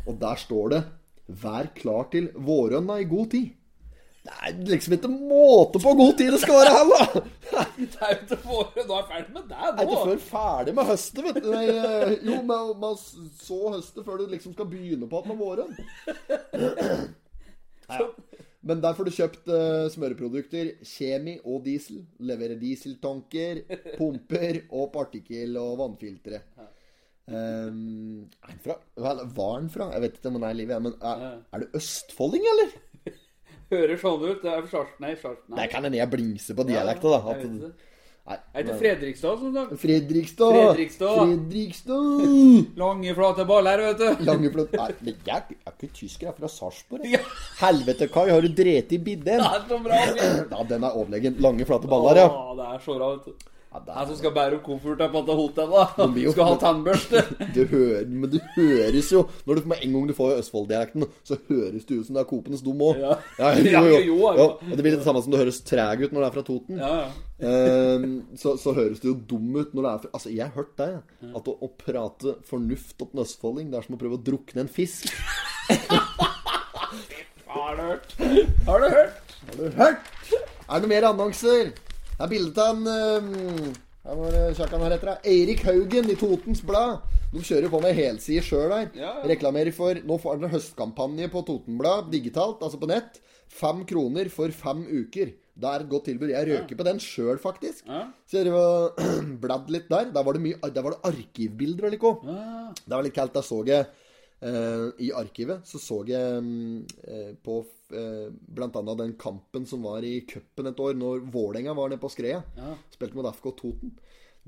Og 0.03 0.19
der 0.19 0.35
står 0.43 0.73
det 0.75 0.85
'Vær 1.29 1.69
klar 1.75 2.09
til 2.11 2.31
våronna 2.35 2.99
i 2.99 3.07
god 3.09 3.33
tid'. 3.33 3.55
Det 4.19 4.33
er 4.45 4.57
liksom 4.67 4.93
ikke 4.93 5.09
måte 5.09 5.79
på 5.79 5.93
god 5.95 6.17
tid 6.17 6.31
det 6.33 6.39
skal 6.41 6.57
være 6.59 6.73
her, 6.75 6.89
da! 6.91 7.21
Det 7.79 8.01
er 8.03 8.11
jo 8.11 8.17
ikke 8.25 8.37
våre 8.45 8.83
du 8.89 8.91
er 8.93 9.05
ferdig 9.07 9.33
med 9.33 9.45
det 9.49 9.59
Er 9.63 9.79
ikke 9.85 10.01
før 10.09 10.19
ferdig 10.25 10.73
med 10.75 10.89
høstet, 10.89 11.21
vet 11.23 11.39
du. 11.39 11.47
Nei, 11.53 11.63
eh, 11.71 12.11
jo, 12.27 12.41
man, 12.49 12.73
man 12.81 12.97
så 12.99 13.59
høstet 13.77 14.05
før 14.05 14.19
du 14.19 14.25
liksom 14.33 14.53
skal 14.53 14.67
begynne 14.69 15.09
på 15.09 15.21
at 15.21 15.31
med 15.31 15.39
våren. 15.39 15.73
Ja. 17.89 18.05
Men 18.61 18.81
der 18.83 18.93
får 18.93 19.07
du 19.07 19.15
kjøpt 19.15 19.47
uh, 19.49 19.87
smøreprodukter. 19.89 20.67
Kjemi 20.85 21.39
og 21.41 21.63
diesel. 21.65 22.03
Leverer 22.21 22.59
dieseltanker, 22.61 23.63
pumper 23.95 24.59
og 24.69 24.91
partikkel- 24.93 25.57
og 25.57 25.79
vannfiltre. 25.79 26.43
Um, 27.29 28.29
er 28.41 28.53
han 28.53 28.61
fra 28.63 28.75
var 28.97 29.51
han 29.53 29.67
fra? 29.69 29.89
Jeg 29.93 30.01
vet 30.05 30.15
ikke 30.17 30.31
om 30.31 30.39
han 30.39 30.47
er 30.47 30.55
i 30.55 30.61
live, 30.63 30.79
men 30.81 30.95
er, 30.97 31.25
er 31.53 31.61
du 31.61 31.75
østfolding, 31.77 32.47
eller? 32.53 32.71
Hører 33.73 33.99
sånn 34.01 34.23
ut. 34.25 34.39
Det 34.41 34.49
er 34.55 34.65
Sjars... 34.71 34.95
Nei. 35.03 35.13
Nei. 35.13 35.35
Det 35.59 35.67
kan 35.69 35.85
hende 35.85 35.99
jeg 35.99 36.09
blingser 36.09 36.57
på 36.57 36.65
dialekta, 36.65 37.11
da. 37.13 37.19
Jeg 37.19 37.43
vet 37.43 37.45
At, 37.45 37.61
det. 37.61 37.69
nei, 38.29 38.37
Er 38.63 38.71
Fredrikstad 38.81 39.43
som 39.43 39.53
sagt? 39.59 39.75
Fredrikstad. 39.83 40.55
Fredrikstad. 40.55 41.19
Fredrikstad. 41.19 42.25
Lange, 42.81 43.13
flate 43.19 43.45
baller, 43.51 43.85
vet 43.91 44.01
du. 44.01 44.25
Langeflot 44.31 44.73
Nei, 44.79 44.89
men 45.03 45.13
jeg, 45.13 45.21
jeg 45.53 45.61
er 45.61 45.75
ikke 45.75 45.91
tysker, 46.01 46.25
jeg 46.25 46.33
er 46.33 46.39
fra 46.41 46.51
Sarpsborg. 46.55 47.05
Ja. 47.13 47.21
Helvete, 47.61 48.09
Kai, 48.15 48.25
har 48.33 48.41
du 48.41 48.49
drept 48.63 48.97
i 48.97 49.01
bidden? 49.05 49.45
Det 49.45 49.53
er 49.53 49.69
så 49.69 49.79
bra. 49.85 50.01
Ja, 50.17 50.65
den 50.73 50.89
er 50.89 50.97
overlegen. 50.97 51.37
Lange, 51.45 51.69
flate 51.69 51.93
baller, 51.93 52.23
ja. 52.25 52.27
Å, 52.33 52.57
det 52.57 52.73
er 52.73 52.85
så 52.87 52.97
bra, 52.97 53.13
vet 53.19 53.29
du. 53.29 53.55
Det 53.69 53.93
er, 53.93 54.05
som 54.09 54.15
skal 54.17 54.31
bære 54.33 54.55
opp 54.57 54.63
kofferten 54.65 55.11
på 55.13 55.19
dette 55.21 55.35
hotellet. 55.37 55.91
da. 55.97 56.05
jo- 56.23 56.31
Skal 56.33 56.47
ha 56.49 56.55
tannbørste. 56.63 57.21
det 57.53 57.65
hører, 57.69 58.07
men 58.09 58.29
det 58.33 58.39
høres 58.55 59.11
jo 59.13 59.21
Når 59.45 59.59
du, 59.59 59.67
Med 59.69 59.83
en 59.85 59.93
gang 59.93 60.07
du 60.09 60.13
får 60.17 60.39
Østfold-dialekten, 60.39 61.05
så 61.23 61.37
høres 61.51 61.85
du 61.85 61.93
ut 61.99 62.07
som 62.07 62.17
det 62.17 62.23
er 62.23 62.29
Kopenes 62.31 62.63
dum 62.65 62.81
òg. 62.81 62.97
Ja. 63.03 63.13
Ja, 63.39 63.53
jo, 63.85 63.99
jo. 64.09 64.17
jo, 64.39 64.47
det 64.73 64.81
blir 64.81 64.91
litt 64.95 65.03
det 65.03 65.05
samme 65.05 65.21
som 65.21 65.31
det 65.35 65.39
høres 65.43 65.61
treg 65.61 66.01
ut 66.01 66.11
når 66.15 66.21
det 66.25 66.29
er 66.31 66.35
fra 66.39 66.45
Toten. 66.49 66.81
Ja, 66.81 66.93
ja. 67.03 67.09
Um, 67.39 68.07
så, 68.35 68.55
så 68.59 68.73
høres 68.75 68.99
det 68.99 69.07
jo 69.07 69.15
dum 69.29 69.53
ut 69.61 69.69
når 69.77 69.85
det 69.85 69.91
er 69.93 70.01
fra 70.03 70.09
Altså, 70.17 70.29
jeg 70.33 70.43
har 70.49 70.55
hørt 70.57 70.73
det. 70.81 70.89
At 71.29 71.47
å, 71.47 71.53
å 71.61 71.69
prate 71.79 72.33
fornuft 72.49 73.05
opp 73.05 73.13
en 73.15 73.21
østfolding, 73.23 73.69
det 73.71 73.77
er 73.79 73.85
som 73.85 73.95
å 73.95 74.01
prøve 74.01 74.17
å 74.17 74.23
drukne 74.31 74.65
en 74.65 74.71
fisk. 74.71 75.13
Har 77.49 77.75
du 77.77 77.81
hørt? 77.81 78.15
Har 78.67 78.79
du 78.83 78.89
hørt? 78.89 79.37
Har 79.45 79.55
du 79.61 79.69
hørt? 79.77 80.09
Er 80.69 80.73
det 80.73 80.81
noen 80.83 80.91
mer 80.91 81.07
annonser? 81.09 81.71
Det 82.19 82.25
er 82.25 82.31
bilde 82.33 82.63
av 82.67 82.75
en 82.75 82.87
um, 83.23 83.75
var 84.19 84.33
sjakkan 84.57 84.81
her 84.83 84.91
heter? 84.91 85.07
da? 85.13 85.29
Eirik 85.31 85.61
Haugen 85.63 86.09
i 86.11 86.17
Totens 86.19 86.59
Blad. 86.67 86.97
De 87.31 87.39
kjører 87.45 87.71
på 87.71 87.79
med 87.79 87.95
helside 87.95 88.41
sjøl 88.43 88.65
der. 88.73 88.89
Ja, 88.97 89.13
ja. 89.21 89.27
Reklamerer 89.29 89.71
for 89.71 89.95
Nå 90.03 90.17
får 90.19 90.41
dere 90.41 90.49
høstkampanje 90.51 91.29
på 91.31 91.45
Totenblad 91.47 92.09
digitalt, 92.11 92.59
altså 92.65 92.79
på 92.81 92.89
nett. 92.91 93.21
Fem 93.47 93.85
kroner 93.87 94.27
for 94.33 94.51
fem 94.51 94.81
uker. 94.83 95.31
Det 95.59 95.69
er 95.71 95.85
et 95.85 95.91
godt 95.93 96.09
tilbud. 96.09 96.33
Jeg 96.33 96.49
røker 96.49 96.81
på 96.81 96.87
den 96.89 96.99
sjøl, 97.03 97.39
faktisk. 97.39 97.87
Ja. 97.87 98.01
Så 98.27 98.43
jeg 98.43 98.51
bladd 99.45 99.71
litt 99.71 99.87
der. 99.87 100.11
Der 100.11 100.27
var 100.27 100.35
det 100.35 100.43
mye 100.43 100.59
Der 100.75 100.83
var 100.89 100.97
det 100.97 101.13
arkivbilder 101.13 101.87
og 101.87 101.95
like 101.95 102.11
òg. 102.11 102.27
Ah, 102.35 102.69
Det 102.83 102.97
var 102.97 103.07
litt 103.07 103.15
kaldt. 103.15 103.39
Da 103.39 103.45
så 103.47 103.63
jeg 103.67 103.87
I 104.39 105.09
arkivet 105.19 105.67
så 105.67 105.81
så 105.83 105.97
jeg 106.07 106.43
mm, 106.43 106.85
eh, 107.11 107.31
på 107.43 107.57
eh, 107.91 108.29
annet 108.63 109.01
den 109.01 109.15
kampen 109.19 109.65
som 109.67 109.83
var 109.83 110.05
i 110.07 110.21
cupen 110.27 110.69
et 110.71 110.79
år, 110.79 110.93
når 110.95 111.25
Vålerenga 111.33 111.73
var 111.75 111.91
nede 111.91 111.99
på 111.99 112.11
skredet. 112.13 112.45
Ja. 112.55 112.75
Spilte 112.93 113.19
mot 113.19 113.27
FK 113.35 113.51
Toten. 113.57 113.97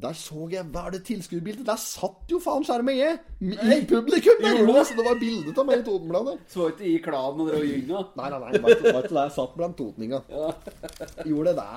Der 0.02 0.16
så 0.18 0.48
jeg 0.50 0.64
Hva 0.72 0.86
er 0.88 0.96
det 0.96 1.02
tilskuerbildet? 1.06 1.66
Der 1.68 1.78
satt 1.78 2.32
jo 2.32 2.40
faen 2.42 2.64
skjermen 2.66 2.96
jeg! 2.98 3.20
I 3.42 3.82
publikum! 3.90 4.40
Der, 4.42 4.62
jo, 4.64 4.78
så 4.88 4.96
det 4.98 5.06
var 5.06 5.20
bilde 5.20 5.54
av 5.54 5.68
meg 5.68 5.84
i 5.84 5.86
Totenbladet. 5.86 6.40
Så 6.54 6.72
ikke 6.72 6.88
i 6.88 6.96
klanen 7.04 7.44
og 7.44 7.68
gynga. 7.68 8.06
Nei, 8.18 8.32
nei, 8.32 8.40
nei. 8.40 8.64
Var 8.64 9.04
ikke 9.04 9.20
det 9.20 9.28
satt 9.36 9.54
blant 9.60 9.78
totninga. 9.78 10.24
Gjorde 11.28 11.54
det. 11.60 11.68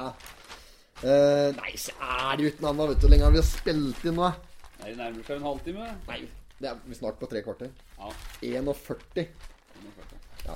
Uh, 1.03 1.51
nei, 1.59 1.75
så 1.77 1.93
er 1.99 2.39
det 2.39 2.47
jo 2.47 2.53
ikke 2.53 2.65
noe 2.65 2.73
annet. 2.73 2.95
Vet 2.95 3.03
du 3.03 3.05
hvor 3.05 3.13
lenge 3.13 3.33
vi 3.35 3.43
har 3.43 3.49
spilt 3.51 4.09
inn 4.09 4.17
nå? 4.17 4.31
Nei, 4.79 4.89
det 4.89 4.97
nærmer 5.03 5.27
seg 5.27 5.37
en 5.37 5.47
halvtime. 5.51 5.91
Nei, 6.09 6.21
det 6.61 6.71
er 6.71 6.79
vi 6.87 6.97
snart 6.99 7.19
på 7.21 7.29
tre 7.31 7.43
kvarter. 7.45 7.73
Ja. 7.99 8.13
41. 8.43 9.27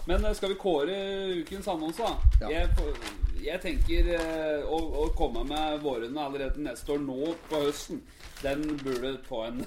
Men 0.06 0.24
eh, 0.24 0.34
skal 0.36 0.52
vi 0.52 0.60
kåre 0.60 0.96
ukens 1.40 1.68
annonse, 1.68 2.04
da? 2.04 2.48
Ja. 2.48 2.62
Jeg, 2.62 2.94
jeg 3.42 3.62
tenker 3.64 4.12
eh, 4.18 4.64
å, 4.68 4.78
å 5.02 5.08
komme 5.18 5.44
med 5.48 5.82
vårene 5.84 6.24
allerede 6.24 6.62
neste 6.64 6.94
år 6.94 7.02
nå 7.04 7.34
på 7.48 7.62
høsten. 7.66 8.02
Den 8.42 8.66
burde 8.82 9.16
få 9.28 9.46
en 9.48 9.62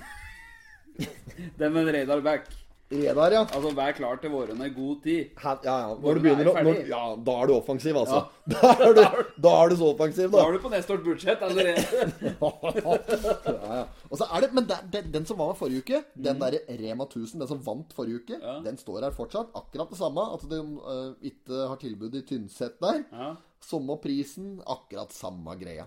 Den 1.60 1.74
med 1.74 1.88
en 1.88 1.94
Reidar 1.96 2.22
back. 2.22 2.50
Redar, 2.92 3.32
ja. 3.32 3.42
Altså 3.56 3.70
vær 3.78 3.94
klar 3.96 4.18
til 4.22 4.32
vårene 4.34 4.68
i 4.68 4.74
god 4.76 4.98
tid. 5.06 5.30
Her, 5.40 5.60
ja, 5.64 5.76
ja. 5.86 5.94
Når 6.04 6.18
du 6.18 6.24
begynner 6.26 6.50
er 6.52 6.66
når. 6.68 6.80
Ja, 6.90 7.02
da 7.28 7.36
er 7.42 7.48
du 7.48 7.54
offensiv, 7.56 7.96
altså. 8.02 8.20
Da, 8.52 8.72
er 8.74 8.94
du, 8.98 9.02
da 9.46 9.54
er 9.62 9.72
du 9.72 9.76
så 9.80 9.90
offensiv, 9.94 10.28
Da 10.34 10.42
da. 10.42 10.44
er 10.50 10.58
du 10.58 10.60
på 10.66 10.72
neste 10.74 10.96
års 10.98 11.04
budsjett 11.06 11.46
allerede. 11.48 11.86
ja, 12.42 13.64
ja. 13.72 13.86
Og 14.10 14.20
så 14.20 14.28
er 14.28 14.44
det, 14.46 14.52
Men 14.58 14.68
der, 14.70 14.84
den, 14.98 15.10
den 15.16 15.26
som 15.30 15.40
var 15.40 15.54
med 15.54 15.60
forrige 15.62 15.86
uke, 15.86 16.02
den 16.28 16.42
derre 16.44 16.62
Rema 16.84 17.08
1000, 17.08 17.40
den 17.46 17.50
som 17.54 17.64
vant 17.66 17.96
forrige 17.96 18.22
uke, 18.26 18.40
Ja. 18.44 18.58
den 18.66 18.78
står 18.82 19.06
her 19.08 19.16
fortsatt. 19.16 19.54
Akkurat 19.56 19.90
det 19.94 20.00
samme. 20.02 20.28
At 20.36 20.44
de 20.52 20.60
uh, 20.60 21.12
ikke 21.32 21.64
har 21.72 21.80
tilbud 21.82 22.20
i 22.20 22.26
Tynset 22.28 22.76
der. 22.84 23.04
Ja. 23.14 23.32
Samme 23.64 23.96
prisen, 24.04 24.58
akkurat 24.68 25.14
samme 25.16 25.56
greia. 25.62 25.86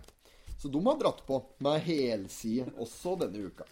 Så 0.62 0.70
de 0.72 0.80
har 0.86 0.96
dratt 1.00 1.20
på 1.26 1.42
med 1.66 1.82
helside 1.84 2.70
også 2.80 3.18
denne 3.20 3.50
uka. 3.50 3.66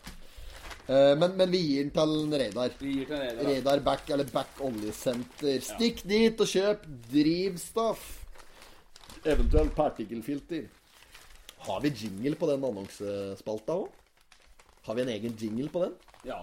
Eh, 0.89 1.13
men, 1.19 1.37
men 1.39 1.51
vi 1.53 1.61
gir 1.63 1.87
den 1.87 1.93
til 1.95 2.35
Reidar. 2.41 2.73
Til 2.79 3.07
Radar. 3.09 3.81
Back 3.87 4.11
eller 4.11 4.29
Back 4.33 4.61
Oljesenter. 4.61 5.61
Stikk 5.63 6.03
dit 6.09 6.41
og 6.43 6.51
kjøp 6.51 6.87
drivstoff. 7.13 8.05
Eventuelt 9.25 9.75
partikkelfilter. 9.77 10.67
Har 11.63 11.81
vi 11.85 11.93
jingle 11.95 12.35
på 12.35 12.49
den 12.51 12.65
annonsespalta 12.67 13.77
òg? 13.79 13.91
Har 14.83 14.99
vi 14.99 15.05
en 15.05 15.13
egen 15.15 15.37
jingle 15.39 15.69
på 15.71 15.85
den? 15.85 15.93
Ja. 16.27 16.41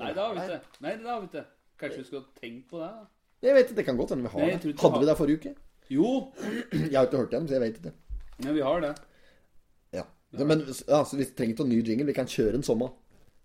Nei, 0.00 0.10
det 0.10 0.18
har 0.18 0.32
vi 0.34 0.42
ikke. 0.42 0.60
Nei, 0.82 0.94
det 0.98 1.06
har 1.06 1.20
vi 1.22 1.28
ikke. 1.30 1.44
Kanskje 1.78 2.00
vi 2.00 2.06
skulle 2.08 2.40
tenkt 2.40 2.66
på 2.70 2.80
det? 2.82 2.88
da? 2.90 3.06
Jeg 3.42 3.54
vet 3.54 3.68
ikke, 3.70 3.76
Det 3.76 3.84
kan 3.86 3.96
godt 3.98 4.10
hende 4.14 4.26
vi 4.26 4.32
har 4.32 4.40
Nei, 4.46 4.56
det. 4.62 4.74
Hadde 4.80 4.98
vi 5.02 5.06
det 5.06 5.16
forrige 5.18 5.38
uke? 5.38 5.54
Jo, 5.90 6.10
Jeg 6.72 6.96
har 6.96 7.06
ikke 7.06 7.22
hørt 7.22 7.32
igjen, 7.34 7.48
så 7.48 7.54
jeg 7.54 7.62
vet 7.62 7.78
ikke. 7.78 7.92
men 8.42 8.54
vi 8.54 8.60
har 8.66 8.80
det. 8.80 8.92
Ja. 9.92 10.02
Så, 10.34 10.44
men 10.44 10.60
altså, 10.66 11.16
Vi 11.16 11.24
trenger 11.24 11.54
ikke 11.54 11.62
en 11.62 11.68
ny 11.68 11.80
jingle. 11.86 12.06
Vi 12.06 12.12
kan 12.18 12.26
kjøre 12.26 12.54
en 12.58 12.66
samme. 12.66 12.88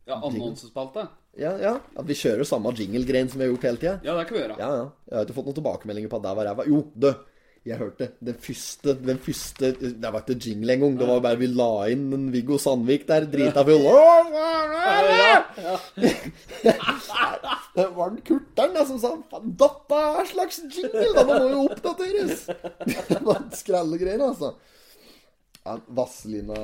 Ja, 0.08 0.18
Annonsespalte. 0.24 1.08
Ja, 1.38 1.51
ja. 1.62 1.74
At 1.99 2.08
vi 2.08 2.16
kjører 2.18 2.47
samme 2.47 2.72
jingle-grein 2.74 3.28
som 3.30 3.41
vi 3.41 3.45
har 3.45 3.51
gjort 3.53 3.66
hele 3.68 3.82
tida. 3.82 3.95
Ja, 4.08 4.14
det 4.18 4.28
kan 4.30 4.38
vi 4.38 4.43
gjøre. 4.45 4.55
Ja, 4.62 4.70
ja. 4.82 4.86
Jeg 5.12 5.18
har 5.20 5.26
ikke 5.28 5.36
fått 5.38 5.49
noen 5.51 5.58
tilbakemeldinger 5.60 6.10
på 6.14 6.20
at 6.22 6.24
der 6.30 6.38
var 6.39 6.47
ræva. 6.51 6.66
Jo, 6.72 6.80
du. 6.95 7.12
Jeg 7.68 7.76
hørte 7.82 8.05
den 8.24 8.38
første, 8.39 8.93
den 9.03 9.18
første 9.20 9.74
Det 9.76 10.12
var 10.14 10.22
ikke 10.24 10.38
jingle 10.39 10.72
engang. 10.78 10.93
Det 11.01 11.08
var 11.10 11.20
bare 11.26 11.39
vi 11.41 11.49
la 11.51 11.68
inn 11.91 12.05
en 12.16 12.30
Viggo 12.32 12.55
Sandvik 12.64 13.03
der, 13.10 13.26
drita 13.28 13.64
full. 13.68 13.84
Det 17.76 17.88
var 17.97 18.10
den 18.14 18.22
Kurteren 18.26 18.74
da, 18.74 18.86
som 18.88 18.99
sa 19.01 19.12
"Faen, 19.32 19.51
Dette 19.60 19.99
er 20.22 20.30
slags 20.32 20.62
jingle! 20.78 21.12
Da 21.18 21.26
må 21.28 21.36
jo 21.51 21.66
oppdateres! 21.68 22.45
Det 23.12 23.20
var 23.26 23.43
skrellegreier, 23.60 24.24
altså. 24.30 24.53
Vazelina 25.97 26.57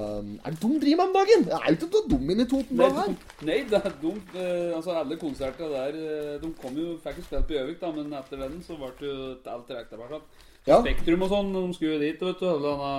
Er 0.45 0.51
det 0.53 0.59
dum 0.61 0.75
driver 0.81 1.03
med 1.03 1.09
om 1.09 1.13
dagen? 1.17 1.45
Jeg 1.49 1.59
er 1.59 1.69
jo 1.73 1.77
ikke 1.77 1.89
noe 1.93 2.09
dum 2.13 2.31
inni 2.33 2.45
Toten 2.49 2.79
Nei, 2.79 2.89
her. 2.97 3.11
nei 3.49 3.59
det 3.69 3.79
er 3.79 3.93
de, 4.01 4.13
eh, 4.37 4.71
altså 4.77 4.95
alle 5.01 5.17
konserter 5.21 5.69
der 5.73 5.97
eh, 5.99 6.33
De 6.41 6.49
kom 6.61 6.77
jo, 6.79 6.95
fikk 7.03 7.19
jo 7.21 7.25
spilt 7.27 7.47
på 7.49 7.57
Gjøvik, 7.57 7.79
da, 7.81 7.91
men 7.95 8.13
etter 8.19 8.43
den 8.45 8.57
så 8.65 8.77
ble 8.79 8.91
det 8.99 9.09
jo 9.09 9.17
alt 9.53 9.67
trukket 9.69 9.89
tilbake. 9.93 10.21
Ja. 10.63 10.77
Spektrum 10.79 11.25
og 11.25 11.31
sånn, 11.33 11.49
de 11.55 11.63
skulle 11.75 11.97
dit, 11.99 12.21
vet 12.23 12.39
du. 12.39 12.45
Alle 12.47 12.69
denne 12.71 12.91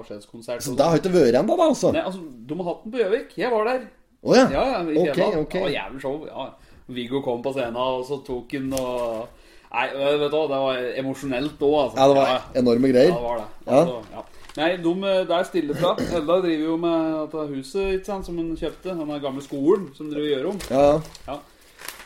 avskjedskonsert. 0.00 0.64
Så 0.66 0.74
det 0.74 0.88
har 0.88 0.98
ikke 0.98 1.12
vært 1.14 1.38
ennå, 1.38 1.54
da, 1.60 1.68
altså. 1.70 1.92
Nei, 1.94 2.02
altså, 2.08 2.24
de 2.48 2.56
har 2.58 2.68
hatt 2.72 2.82
den 2.82 2.94
på 2.96 3.02
Gjøvik. 3.04 3.36
Jeg 3.38 3.52
var 3.54 3.68
der. 3.70 3.84
Å 4.22 4.34
ja. 4.38 4.42
Ja, 4.50 4.64
ja, 4.72 4.80
Ok, 4.82 5.14
fjellet. 5.14 5.38
ok. 5.44 5.54
Det 5.54 5.62
var 5.68 5.76
jævlig 5.76 6.02
show. 6.02 6.26
Ja. 6.26 6.48
Viggo 6.92 7.20
kom 7.22 7.42
på 7.44 7.52
scenen, 7.54 7.78
og 7.78 8.02
så 8.08 8.18
tok 8.26 8.52
han 8.58 8.74
og 8.80 9.38
Nei, 9.72 9.86
vet 9.88 10.28
du 10.28 10.34
hva, 10.36 10.42
det 10.50 10.58
var 10.60 10.80
emosjonelt 11.00 11.62
òg, 11.64 11.74
altså. 11.86 11.96
Ja, 11.96 12.08
det 12.10 12.16
var 12.18 12.58
enorme 12.60 12.90
greier. 12.92 13.08
Ja, 13.08 13.14
det 13.16 13.22
var 13.24 13.38
det. 13.40 13.46
Altså, 13.78 14.02
ja. 14.12 14.24
Nei, 14.58 14.74
de 14.84 14.92
eh, 15.08 15.22
der 15.28 15.46
stille 15.48 15.76
fra. 15.78 15.94
Edda 16.02 16.40
driver 16.44 16.66
jo 16.66 16.76
med 16.80 17.14
dette 17.22 17.46
huset 17.54 17.96
ikke 17.96 18.10
sant, 18.10 18.26
som 18.28 18.36
hun 18.36 18.52
kjøpte. 18.58 18.92
Den 18.98 19.14
gamle 19.22 19.44
skolen 19.44 19.88
som 19.96 20.10
driver 20.12 20.28
gjør 20.34 20.50
om. 20.52 20.60
Ja, 20.68 20.90
ja. 21.30 21.38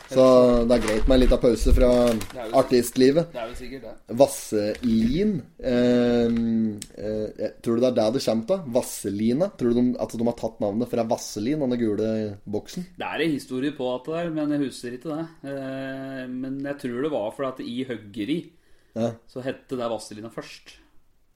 Så 0.07 0.23
det 0.63 0.71
er 0.77 0.83
greit 0.85 1.07
med 1.09 1.17
en 1.17 1.21
liten 1.25 1.39
pause 1.41 1.73
fra 1.75 1.87
er 2.07 2.53
artistlivet. 2.55 3.27
det 3.33 3.41
er 3.41 3.49
vel 3.49 3.57
sikkert 3.59 3.83
det. 3.83 3.93
Vasselin 4.21 5.33
eh, 5.59 6.37
eh, 7.03 7.51
Tror 7.59 7.75
du 7.75 7.83
det 7.83 7.89
er 7.89 7.97
der 7.97 8.15
det 8.15 8.23
kommer 8.23 8.55
av? 8.55 8.69
Vasselina? 8.77 9.49
Tror 9.59 9.73
du 9.75 9.81
de, 9.81 9.85
at 9.99 10.15
de 10.15 10.29
har 10.29 10.37
tatt 10.39 10.63
navnet 10.63 10.91
fra 10.93 11.03
Vasselin, 11.11 11.59
denne 11.65 11.79
gule 11.81 12.09
boksen? 12.47 12.87
Det 12.95 13.09
er 13.09 13.25
en 13.25 13.35
historie 13.35 13.75
på 13.75 13.91
at 13.97 14.07
det 14.07 14.15
der, 14.15 14.31
men 14.39 14.55
jeg 14.55 14.63
husker 14.63 14.95
ikke 14.95 15.11
det. 15.11 15.27
Eh, 15.51 16.23
men 16.31 16.59
jeg 16.63 16.79
tror 16.85 17.03
det 17.03 17.13
var 17.17 17.35
fordi 17.35 17.51
at 17.51 17.63
i 17.67 17.77
Høggeri 17.91 18.39
Ja. 18.97 19.11
så 19.29 19.43
hette 19.43 19.75
det 19.75 19.91
Vasselina 19.91 20.31
først. 20.31 20.77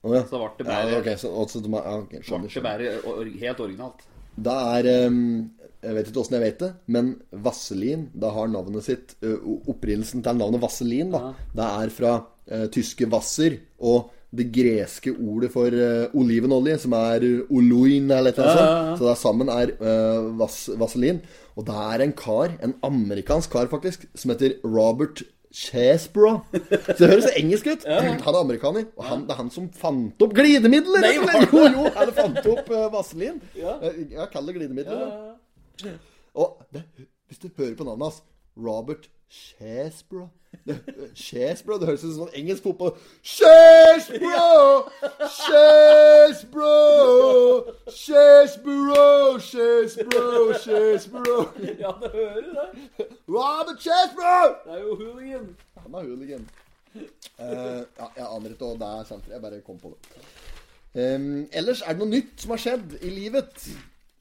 Å 0.02 0.14
ja. 0.16 0.22
Så 0.26 0.38
ble 0.40 0.66
det 0.66 0.76
ja, 0.76 0.98
okay. 0.98 1.18
så, 1.20 1.30
også, 1.30 1.60
de 1.62 1.70
har, 1.76 1.84
ja, 1.86 1.98
ok, 2.02 2.14
ble 2.16 2.22
skjønner, 2.26 2.54
det 2.54 2.62
bare 2.64 2.94
or 3.06 3.28
helt 3.42 3.60
originalt. 3.62 4.06
Det 4.32 4.54
er 4.78 4.88
um, 5.12 5.18
Jeg 5.82 5.96
vet 5.98 6.08
ikke 6.08 6.22
åssen 6.22 6.36
jeg 6.38 6.44
vet 6.46 6.62
det, 6.62 6.70
men 6.94 7.10
Vaselin 7.44 8.06
Da 8.16 8.30
har 8.32 8.48
navnet 8.48 8.86
sitt 8.86 9.10
uh, 9.20 9.34
Opprinnelsen 9.68 10.22
til 10.24 10.38
navnet 10.38 10.62
Vaselin 10.62 11.10
da, 11.12 11.34
Det 11.52 11.66
er 11.82 11.92
fra 11.92 12.14
uh, 12.22 12.64
tyske 12.72 13.10
Wasser 13.12 13.58
og 13.84 14.10
det 14.32 14.46
greske 14.48 15.12
ordet 15.12 15.50
for 15.52 15.74
uh, 15.76 16.08
olivenolje, 16.16 16.78
som 16.80 16.94
er 16.96 17.26
oloin 17.52 18.06
eller 18.08 18.32
noe 18.32 18.54
sånt. 18.56 18.94
Så 18.96 19.04
det 19.04 19.10
er 19.12 19.18
sammen 19.20 19.50
er 19.52 19.72
vas 20.38 20.56
Vaselin. 20.80 21.20
Og 21.52 21.66
det 21.68 21.76
er 21.76 22.06
en 22.06 22.14
kar, 22.16 22.54
en 22.64 22.72
amerikansk 22.88 23.52
kar 23.52 23.68
faktisk, 23.68 24.06
som 24.16 24.32
heter 24.32 24.56
Robert 24.64 25.20
Chesbrough. 25.52 26.42
Så 26.52 26.96
det 26.98 27.08
høres 27.10 27.28
engelsk 27.36 27.68
ut. 27.68 27.86
Han 27.86 28.18
er 28.18 28.40
amerikaner, 28.40 28.86
og 28.96 29.04
han, 29.04 29.24
det 29.28 29.34
er 29.34 29.40
han 29.42 29.50
som 29.52 29.68
fant 29.76 30.24
opp 30.24 30.34
glidemidler. 30.36 31.04
Nei. 31.04 31.14
Jo, 31.52 31.64
jo, 31.68 31.86
han 31.96 32.12
fant 32.16 32.40
opp 32.54 32.72
uh, 32.72 32.86
Vaselin. 32.94 33.40
Ja. 33.58 33.76
ja, 34.10 34.28
kall 34.32 34.48
det 34.48 34.56
glidemidler. 34.56 35.34
Og 36.32 36.62
det, 36.72 36.86
hvis 37.28 37.42
du 37.42 37.50
hører 37.58 37.76
på 37.76 37.84
navnet 37.88 38.08
hans 38.08 38.22
Robert 38.56 39.10
Chesbrough 39.28 40.30
det, 40.66 40.78
det 40.86 41.86
høres 41.86 42.04
ut 42.04 42.14
som 42.14 42.28
en 42.28 42.34
engelsk 42.34 42.62
fotball 42.62 42.92
Chesbrough! 43.22 44.90
Chesbrough! 45.38 47.00
Chesbrough! 47.88 49.40
Chesbrough! 49.40 50.52
Chesbrough! 50.64 51.46
Ja, 51.80 51.90
det 52.02 52.10
hører 52.12 52.42
det. 52.42 53.06
Robert 53.28 53.80
Chesbrough! 53.80 54.52
Det 54.64 54.72
er 54.76 54.82
jo 54.82 54.94
hooligan. 55.00 55.56
Han 55.82 55.94
er 55.94 56.04
hooligan. 56.04 56.48
Uh, 56.94 57.82
ja, 57.98 58.06
jeg 58.16 58.26
aner 58.28 58.52
ikke 58.52 58.68
hva 58.68 58.76
det 58.78 58.90
er. 59.00 59.04
sant? 59.08 59.24
Jeg 59.32 59.42
bare 59.42 59.60
kom 59.66 59.78
på 59.80 59.94
det. 59.94 59.98
Um, 60.92 61.48
ellers, 61.52 61.80
er 61.82 61.96
det 61.96 62.04
noe 62.04 62.12
nytt 62.12 62.44
som 62.44 62.52
har 62.52 62.60
skjedd 62.60 62.98
i 63.00 63.10
livet? 63.10 63.68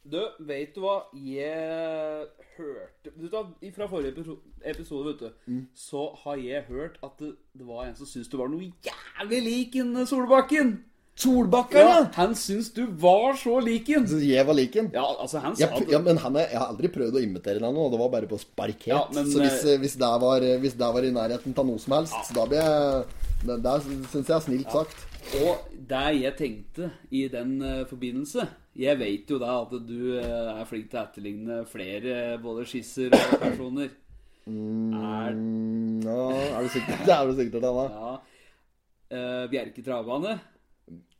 Du, 0.01 0.17
vet 0.49 0.73
du 0.73 0.81
hva 0.81 0.95
jeg 1.13 2.25
hørte 2.57 3.11
du, 3.13 3.27
da, 3.29 3.43
Fra 3.75 3.85
forrige 3.91 4.23
episode, 4.65 5.11
vet 5.11 5.19
du, 5.19 5.27
Mm. 5.47 5.67
så 5.77 6.07
har 6.23 6.39
jeg 6.41 6.63
hørt 6.69 6.95
at 7.05 7.19
det, 7.21 7.35
det 7.53 7.67
var 7.67 7.85
en 7.85 7.95
som 7.95 8.07
syntes 8.09 8.29
du 8.31 8.37
var 8.41 8.49
noe 8.49 8.71
jævlig 8.87 9.41
lik 9.45 9.75
en 9.83 9.93
Solbakken. 10.09 10.71
Solbakken, 11.21 11.77
Ja, 11.83 11.99
ja! 11.99 12.07
han 12.15 12.33
syntes 12.39 12.71
du 12.73 12.85
var 12.87 13.35
så 13.37 13.59
lik 13.61 13.89
en. 13.93 14.07
Jeg 14.25 14.45
var 14.47 14.57
lik 14.57 14.75
en? 14.79 14.89
Ja, 14.95 15.03
altså, 15.21 15.41
han 15.43 15.55
sa 15.55 15.67
Jeg, 15.67 15.89
ja, 15.91 15.99
men 16.01 16.17
han 16.17 16.35
er, 16.39 16.47
jeg 16.49 16.57
har 16.63 16.71
aldri 16.71 16.87
prøvd 16.95 17.19
å 17.19 17.21
imitere 17.21 17.59
den 17.61 17.75
nå, 17.75 17.89
det 17.91 17.99
var 18.01 18.09
bare 18.15 18.29
på 18.31 18.39
sparket. 18.41 18.87
Ja, 18.93 19.03
men, 19.13 19.29
så 19.29 19.43
hvis, 19.43 19.59
eh, 19.69 19.77
hvis, 19.83 19.97
det 20.01 20.11
var, 20.23 20.41
hvis 20.63 20.73
det 20.79 20.91
var 20.97 21.03
i 21.05 21.11
nærheten 21.13 21.53
av 21.57 21.67
noe 21.67 21.77
som 21.83 21.93
helst, 21.99 22.15
så 22.25 22.39
da 22.39 22.47
blir 22.49 22.63
jeg 22.63 23.05
Det, 23.41 23.55
det 23.65 23.71
syns 24.11 24.27
jeg 24.29 24.35
er 24.37 24.43
snilt 24.45 24.69
sagt. 24.71 24.99
Og 25.41 25.70
det 25.91 26.03
jeg 26.21 26.37
tenkte 26.39 26.91
i 27.11 27.25
den 27.31 27.57
eh, 27.65 27.81
forbindelse 27.89 28.45
Jeg 28.79 28.99
vet 28.99 29.31
jo 29.31 29.39
da 29.41 29.57
at 29.61 29.73
du 29.87 30.15
eh, 30.19 30.51
er 30.55 30.69
flink 30.69 30.89
til 30.91 30.99
å 30.99 31.03
etterligne 31.03 31.57
flere 31.69 32.37
både 32.41 32.65
skisser 32.69 33.13
og 33.13 33.35
personer. 33.41 33.91
Er 33.91 35.35
Mm, 35.37 36.01
ja, 36.01 36.21
er 36.57 36.63
du 36.65 36.69
sikker? 36.73 37.03
Det 37.05 37.13
er 37.17 37.27
du 37.29 37.35
sikker 37.37 37.59
til 37.59 37.65
da? 37.65 37.83
Ja. 37.93 38.13
Uh, 39.11 39.43
Bjerke 39.51 39.83
travbane. 39.85 40.37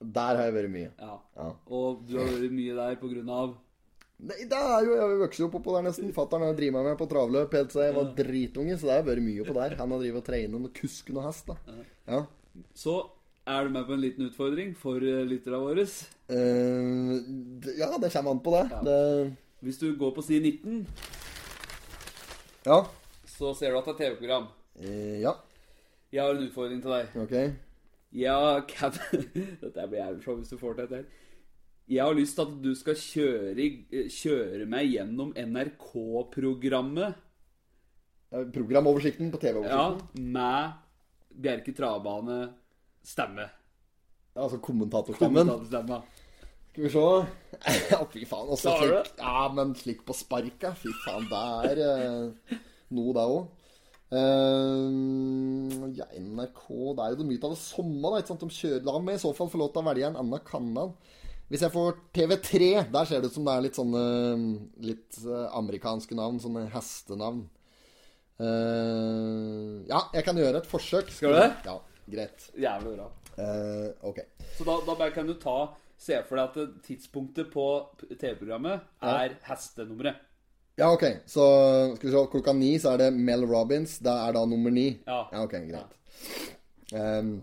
Der 0.01 0.39
har 0.39 0.47
jeg 0.47 0.55
vært 0.55 0.72
mye. 0.74 0.89
Ja. 0.97 1.17
Ja. 1.38 1.49
Og 1.69 2.01
du 2.07 2.15
har 2.17 2.32
vært 2.32 2.55
mye 2.55 2.78
der 2.80 2.97
på 3.01 3.11
grunn 3.11 3.30
av 3.32 3.59
Nei, 4.22 4.43
det 4.45 4.57
er 4.57 4.84
jo, 4.86 4.95
Jeg 4.99 5.17
vokste 5.17 5.41
jo 5.41 5.47
opp 5.47 5.63
på 5.65 5.74
der 5.74 5.86
nesten. 5.88 6.11
Fatter'n 6.13 6.43
har 6.45 6.57
drevet 6.57 6.86
med 6.86 6.97
på 6.99 7.07
travløp 7.09 7.55
helt 7.57 7.72
siden 7.74 7.88
jeg 7.88 7.95
var 7.95 8.11
dritunge, 8.19 8.76
så 8.78 8.89
det 8.89 8.97
har 8.99 9.07
vært 9.07 9.24
mye 9.26 9.45
på 9.47 9.55
der. 9.55 9.74
Han 9.80 9.95
har 9.95 10.03
drevet 10.03 10.22
og 10.22 10.28
trent 10.28 10.57
og 10.59 10.67
kusken 10.78 11.17
og 11.17 11.26
hest, 11.26 11.49
da. 11.49 11.78
Ja. 12.05 12.19
Så 12.78 12.99
er 13.47 13.63
du 13.65 13.73
med 13.73 13.85
på 13.87 13.95
en 13.95 14.01
liten 14.01 14.27
utfordring 14.27 14.73
for 14.77 15.01
uh, 15.01 15.21
lytterne 15.27 15.59
våre. 15.61 15.85
Uh, 16.31 17.17
ja, 17.77 17.89
det 18.01 18.11
kommer 18.13 18.35
an 18.35 18.43
på 18.43 18.53
det. 18.55 18.81
det 18.85 18.97
Hvis 19.61 19.79
du 19.81 19.95
går 19.97 20.11
på 20.15 20.21
side 20.25 20.41
19, 20.41 20.87
ja. 22.65 22.83
så 23.25 23.53
ser 23.57 23.71
du 23.71 23.79
at 23.79 23.89
det 23.89 23.95
er 23.95 24.01
TV-program. 24.03 24.51
Uh, 24.79 25.17
ja. 25.21 25.33
Jeg 26.11 26.23
har 26.23 26.35
en 26.35 26.45
utfordring 26.45 26.81
til 26.83 26.91
deg. 26.91 27.17
Ok. 27.23 27.35
Ja, 28.11 28.37
kan 28.67 28.93
Dette 29.63 29.87
blir 29.87 30.01
jævlig 30.01 30.23
show 30.23 30.37
hvis 30.37 30.51
du 30.51 30.57
får 30.59 30.77
til 30.77 30.87
dette. 30.89 31.19
Jeg 31.91 32.05
har 32.05 32.15
lyst 32.15 32.37
til 32.37 32.47
at 32.47 32.55
du 32.63 32.71
skal 32.77 32.95
kjøre, 32.95 33.67
kjøre 34.11 34.67
meg 34.69 34.91
gjennom 34.93 35.33
NRK-programmet 35.35 37.19
Eh, 38.31 38.47
Programoversikten 38.47 39.31
på 39.31 39.37
TV-oversikten. 39.37 39.99
Ja, 40.15 40.21
med 40.21 40.71
Bjerke 41.41 41.73
travbane 41.75 42.37
stemme. 43.06 43.47
Altså 44.36 44.60
kommentatorstemmen. 44.64 45.47
Kommentarstemme. 45.47 46.02
Skal 46.72 46.84
vi 46.86 46.91
se. 46.93 47.08
Ja, 47.91 48.04
fy 48.10 48.26
faen. 48.26 48.52
Også 48.54 48.72
du 48.72 48.86
slik, 48.86 49.16
ja, 49.20 49.47
men 49.54 49.74
slik 49.76 50.06
på 50.08 50.16
sparket. 50.16 50.78
Fy 50.80 50.93
faen, 51.04 51.28
det 51.30 51.41
er 51.72 51.82
eh, 51.86 52.60
noe, 52.95 53.16
det 53.18 53.26
òg. 53.26 53.58
ja, 55.95 56.08
NRK 56.20 56.64
Det 56.97 57.04
er 57.06 57.16
jo 57.16 57.28
mye 57.28 57.43
av 57.43 57.56
det 57.56 57.62
samme. 57.62 58.06
Da, 58.06 58.22
ikke 58.22 58.34
sant? 58.34 58.45
De 58.45 58.60
kjører, 58.62 58.86
la 58.88 58.99
meg 59.04 59.20
i 59.20 59.24
så 59.26 59.34
fall 59.36 59.52
få 59.52 59.60
lov 59.62 59.74
til 59.74 59.84
å 59.84 59.89
velge 59.89 60.12
en 60.12 60.22
annen 60.24 60.45
kanal. 60.47 60.95
Hvis 61.52 61.66
jeg 61.66 61.74
får 61.74 61.97
TV3, 62.16 62.60
der 62.93 63.08
ser 63.08 63.20
det 63.20 63.28
ut 63.28 63.36
som 63.36 63.47
det 63.47 63.54
er 63.58 63.66
litt 63.66 63.76
sånne 63.76 64.04
litt 64.88 65.18
eh, 65.26 65.47
amerikanske 65.60 66.16
navn. 66.16 66.39
Sånne 66.39 66.70
hestenavn. 66.72 67.49
Uh, 68.41 69.84
ja, 69.86 69.99
jeg 70.16 70.24
kan 70.26 70.39
gjøre 70.39 70.64
et 70.64 70.70
forsøk. 70.70 71.12
Skal 71.14 71.36
du 71.36 71.38
det? 71.38 71.49
Ja, 71.68 71.76
greit. 72.12 72.49
Jævlig 72.59 72.97
bra. 72.97 73.07
Uh, 73.38 74.09
ok. 74.12 74.20
Så 74.57 74.68
da, 74.68 74.76
da 74.88 74.97
bare 74.99 75.16
kan 75.16 75.30
du 75.30 75.38
ta 75.39 75.72
Se 76.01 76.18
for 76.26 76.39
deg 76.39 76.55
at 76.57 76.78
tidspunktet 76.82 77.51
på 77.53 77.64
TV-programmet 78.09 78.88
er 79.05 79.36
hestenummeret. 79.45 80.18
Ja, 80.80 80.88
ok. 80.89 81.03
Så 81.30 81.43
skal 81.95 82.07
vi 82.07 82.14
se. 82.16 82.24
Klokka 82.32 82.55
ni 82.57 82.72
så 82.82 82.95
er 82.95 83.03
det 83.03 83.09
Mel 83.14 83.45
Robbins. 83.45 83.99
Det 84.01 84.09
er 84.09 84.34
da 84.34 84.41
nummer 84.49 84.74
ni. 84.74 84.88
Ja. 85.05 85.28
ok, 85.43 85.53
greit. 85.68 85.93
Ehm, 86.97 87.36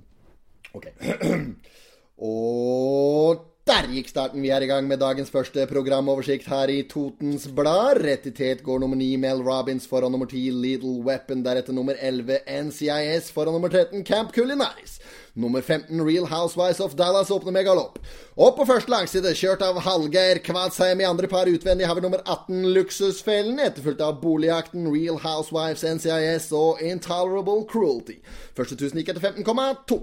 ok. 0.75 0.89
Og 2.31 3.45
der 3.69 3.85
gikk 3.93 4.09
starten. 4.09 4.41
Vi 4.41 4.49
er 4.49 4.64
i 4.64 4.69
gang 4.71 4.87
med 4.89 5.01
dagens 5.03 5.29
første 5.29 5.66
programoversikt 5.69 6.47
her 6.49 6.71
i 6.73 6.79
Totens 6.89 7.45
Blad. 7.53 7.99
Rett 8.01 8.25
i 8.25 8.33
tet 8.33 8.62
går 8.64 8.81
nummer 8.81 8.97
ni 8.97 9.11
Mel 9.21 9.43
Robbins 9.45 9.85
foran 9.91 10.14
nummer 10.14 10.29
ti 10.31 10.47
Little 10.49 11.03
Weapon. 11.05 11.43
Deretter 11.45 11.77
nummer 11.77 11.99
11 12.01 12.39
NCIS 12.49 13.29
foran 13.35 13.53
nummer 13.53 13.69
13 13.69 14.07
Camp 14.09 14.33
Culinaris. 14.33 14.97
Nummer 15.37 15.61
15 15.61 16.01
Real 16.01 16.31
Housewives 16.33 16.81
of 16.81 16.97
Dallas 16.97 17.31
åpner 17.31 17.53
med 17.53 17.69
galopp. 17.69 18.01
Og 18.41 18.57
på 18.57 18.64
første 18.64 18.95
langside, 18.95 19.37
kjørt 19.37 19.62
av 19.66 19.83
Hallgeir 19.85 20.41
Kvadsheim 20.49 21.05
i 21.05 21.11
andre 21.11 21.29
par 21.29 21.53
utvendig, 21.53 21.87
har 21.87 21.99
vi 21.99 22.07
nummer 22.07 22.25
18 22.25 22.73
Luksusfellen, 22.73 23.61
etterfulgt 23.61 24.01
av 24.01 24.23
Boligjakten, 24.25 24.89
Real 24.89 25.21
Housewives, 25.21 25.85
NCIS 25.85 26.49
og 26.57 26.81
Intolerable 26.81 27.66
Cruelty. 27.69 28.23
Første 28.57 28.81
tusen 28.81 29.03
gikk 29.03 29.12
etter 29.12 29.29
15,2. 29.29 30.03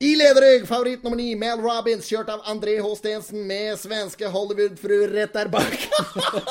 I 0.00 0.12
lederrygg, 0.14 0.62
favoritt 0.68 1.02
nummer 1.02 1.18
9, 1.18 1.32
Mel 1.40 1.58
Robbins, 1.58 2.06
kjørt 2.06 2.28
av 2.30 2.44
André 2.46 2.76
H. 2.78 2.90
Stensen 3.00 3.40
med 3.48 3.74
svenske 3.80 4.28
Hollywood-fru 4.30 4.98
rett 5.10 5.32
der 5.34 5.48
bak. 5.50 5.74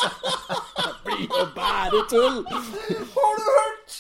det 0.84 0.90
blir 1.06 1.24
jo 1.32 1.46
bare 1.56 2.02
tull! 2.12 2.42
Har 2.44 3.40
du 3.40 3.48
hørt?! 3.48 3.96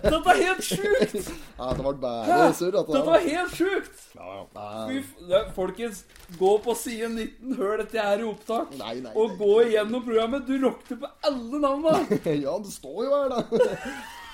Dette 0.00 0.32
er 0.32 0.40
helt 0.40 0.64
sjukt! 0.64 1.28
Ja, 1.58 1.68
det 1.76 1.84
var 1.84 2.00
bare 2.06 2.48
surr. 2.56 2.72
Dette 2.78 3.04
var- 3.10 3.28
helt 3.28 3.52
sjukt! 3.60 4.06
Ja, 4.16 4.40
er- 4.64 5.52
Folkens, 5.52 6.00
gå 6.40 6.56
på 6.64 6.72
side 6.80 7.12
19, 7.12 7.52
hør 7.60 7.82
dette 7.84 8.00
her 8.00 8.24
i 8.24 8.30
opptak. 8.32 8.72
Nei, 8.80 8.94
nei, 9.04 9.12
og 9.12 9.36
gå 9.36 9.58
igjennom 9.68 10.08
programmet. 10.08 10.48
Du 10.48 10.56
rockte 10.64 10.96
på 11.04 11.12
alle 11.28 11.60
navna! 11.68 11.98
Ja, 12.46 12.56
det 12.64 12.72
står 12.72 13.02
jo 13.04 13.12
her, 13.12 13.28
da. 13.36 13.44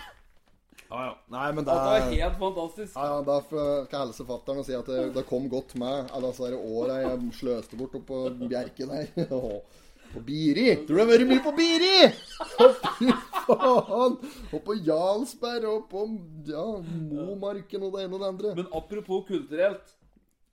Ja, 0.92 1.04
ja. 1.08 1.12
Nei, 1.32 1.46
men 1.56 1.64
det 1.64 1.74
er 1.74 2.08
helt 2.10 2.40
fantastisk. 2.40 2.96
ja, 2.96 3.04
ja, 3.08 3.20
Derfor 3.24 3.86
skal 3.86 3.96
jeg 3.96 4.06
helse 4.06 4.26
fatter'n 4.28 4.60
og 4.60 4.66
si 4.66 4.74
at 4.76 4.90
det, 4.92 5.04
det 5.14 5.24
kom 5.28 5.46
godt 5.52 5.72
med 5.80 6.12
alle 6.12 6.32
disse 6.32 6.44
her 6.44 6.58
åra 6.58 6.98
jeg 7.00 7.30
sløste 7.38 7.78
bort 7.80 7.96
oppå 7.96 8.26
Bjerke 8.44 8.88
der. 8.90 9.08
På 10.12 10.20
Biri. 10.20 10.66
Tror 10.84 10.92
du 10.92 11.00
jeg 11.00 11.06
har 11.06 11.08
vært 11.08 11.30
mye 11.30 11.40
på 11.40 11.52
Biri? 11.56 11.92
Fy 12.98 13.06
faen! 13.46 14.18
Og 14.52 14.58
på 14.66 14.74
Jarlsberg 14.84 15.64
og 15.70 15.86
på 15.88 16.02
ja, 16.50 16.66
Momarken 16.84 17.86
og 17.86 17.96
det 17.96 18.04
ene 18.04 18.18
og 18.18 18.20
det 18.20 18.28
andre. 18.28 18.52
Men 18.58 18.68
apropos 18.76 19.24
kulturelt, 19.30 19.94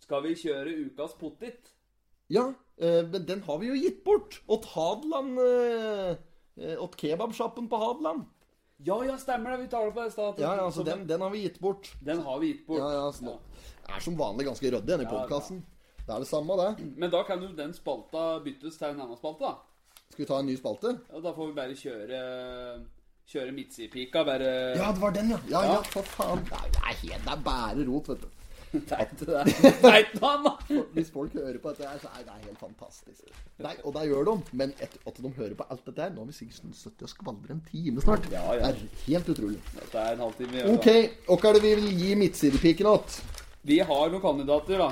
skal 0.05 0.23
vi 0.23 0.37
kjøre 0.39 0.77
ukas 0.85 1.17
pottit? 1.19 1.73
Ja, 2.31 2.53
eh, 2.79 3.03
men 3.03 3.27
den 3.27 3.43
har 3.49 3.59
vi 3.59 3.73
jo 3.73 3.83
gitt 3.83 3.99
bort. 4.07 4.39
Åt 4.47 4.71
Hadeland 4.77 5.43
eh, 5.43 6.11
eh, 6.61 6.79
Åt 6.79 6.95
kebabsjappen 7.01 7.67
på 7.67 7.83
Hadeland. 7.83 8.29
Ja, 8.85 9.03
ja, 9.03 9.17
stemmer 9.17 9.51
det. 9.51 9.65
Vi 9.65 9.67
tar 9.67 9.85
det 9.85 9.93
på 9.93 10.03
det 10.03 10.11
stedet. 10.13 10.39
Ja, 10.39 10.55
ja, 10.55 10.69
så 10.71 10.79
Så 10.79 10.85
den, 10.85 11.05
den 11.07 11.21
har 11.21 11.29
vi 11.29 11.41
gitt 11.43 11.59
bort. 11.59 11.89
den 12.01 12.21
har 12.21 12.39
vi 12.39 12.47
gitt 12.53 12.65
bort. 12.67 12.79
Ja, 12.79 12.91
ja, 12.93 13.11
så 13.11 13.23
nå 13.25 13.39
er 13.89 13.99
som 13.99 14.15
vanlig 14.17 14.45
ganske 14.45 14.69
ryddig 14.71 14.85
denne 14.87 15.03
Ja, 15.03 15.09
podkasten. 15.09 15.63
Det 16.05 16.15
er 16.15 16.19
det 16.19 16.27
samme, 16.27 16.55
det. 16.57 16.97
Men 16.97 17.09
da 17.11 17.23
kan 17.23 17.41
jo 17.41 17.49
den 17.57 17.73
spalta 17.73 18.39
byttes 18.43 18.77
til 18.77 18.87
en 18.87 19.01
annen 19.01 19.17
spalte, 19.17 19.39
da. 19.41 19.55
Skal 20.11 20.23
vi 20.25 20.27
ta 20.29 20.39
en 20.39 20.45
ny 20.45 20.55
spalte? 20.57 20.99
Ja, 21.11 21.19
da 21.19 21.33
får 21.33 21.47
vi 21.47 21.53
bare 21.53 21.75
kjøre 21.75 22.21
Kjøre 23.29 23.51
midtsidepika. 23.53 24.23
Bare 24.25 24.75
Ja, 24.75 24.91
det 24.91 25.01
var 25.01 25.11
den, 25.11 25.29
ja. 25.29 25.37
Ja, 25.49 25.61
ja, 25.63 25.73
Ja. 25.73 25.81
for 25.81 26.01
faen. 26.01 26.39
Det 26.45 26.53
er 26.53 27.19
Det 27.19 27.31
er 27.33 27.43
bare 27.43 27.85
rot, 27.85 28.07
vet 28.09 28.21
du. 28.21 28.27
Teit 28.89 29.13
det 29.19 29.27
der. 29.83 30.09
Da! 30.21 30.53
Hvis 30.93 31.09
folk 31.13 31.33
hører 31.33 31.57
på 31.61 31.73
dette 31.73 31.89
her, 31.89 31.99
så 32.01 32.11
er 32.19 32.25
det 32.27 32.35
helt 32.45 32.59
fantastisk. 32.61 33.31
Nei, 33.59 33.73
og 33.83 33.95
det 33.95 34.05
gjør 34.07 34.27
de. 34.29 34.35
Men 34.61 34.73
et, 34.79 34.97
at 35.09 35.17
de 35.17 35.31
hører 35.37 35.55
på 35.57 35.65
alt 35.69 35.81
dette 35.87 36.05
her 36.05 36.13
Nå 36.13 36.21
har 36.23 36.29
vi 36.29 36.37
sikkert 36.37 36.77
sittet 36.77 37.07
og 37.07 37.11
skvaldret 37.11 37.55
en 37.55 37.63
time 37.71 38.03
snart. 38.05 38.29
Ja, 38.31 38.45
ja. 38.55 38.69
Det 38.71 38.85
er 38.85 39.05
helt 39.07 39.31
utrolig. 39.33 39.59
Dette 39.73 40.05
er 40.05 40.15
en 40.15 40.25
halvtime. 40.27 40.65
OK, 40.75 40.89
hva 41.27 41.39
er 41.49 41.59
det 41.59 41.63
vi 41.65 41.75
vil 41.81 42.03
gi 42.03 42.15
midtsidepiken 42.23 42.91
igjen? 42.93 43.21
Vi 43.69 43.81
har 43.83 44.13
noen 44.13 44.23
kandidater, 44.23 44.85
da. 44.85 44.91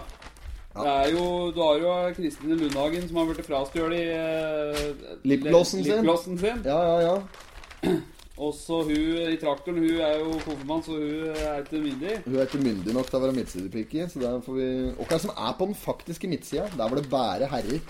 Det 0.78 0.90
er 0.92 1.08
jo, 1.16 1.24
du 1.56 1.62
har 1.64 1.80
jo 1.82 1.94
Kristine 2.14 2.58
Lundhagen 2.60 3.08
som 3.08 3.18
har 3.18 3.30
blitt 3.32 3.48
frastjålet 3.48 4.12
uh, 4.14 5.16
Lipglossen 5.26 5.82
sin. 5.86 6.38
sin. 6.38 6.62
Ja, 6.66 6.78
ja, 6.86 7.00
ja. 7.02 7.96
Og 8.38 8.52
så 8.54 8.84
hun 8.86 9.32
i 9.32 9.38
traktoren, 9.42 9.80
hun 9.82 10.02
er 10.06 10.20
jo 10.20 10.36
konfirmant, 10.44 10.86
så 10.86 10.94
hun 10.94 11.32
er 11.34 11.64
ikke 11.64 11.80
myndig. 11.82 12.18
Hun 12.26 12.36
er 12.36 12.44
ikke 12.46 12.62
myndig 12.62 12.94
nok 12.94 13.08
til 13.10 13.18
å 13.18 13.22
være 13.24 13.38
midtsidepike. 13.38 14.10
Så 14.12 14.22
der 14.22 14.44
får 14.46 14.60
vi 14.60 14.68
Og 14.94 15.08
hva 15.10 15.18
som 15.24 15.32
er 15.34 15.56
på 15.58 15.70
den 15.70 15.78
faktiske 15.78 16.30
midtsida? 16.30 16.68
Der 16.70 16.84
var 16.84 17.00
det 17.00 17.10
bare 17.10 17.50
herrer. 17.50 17.82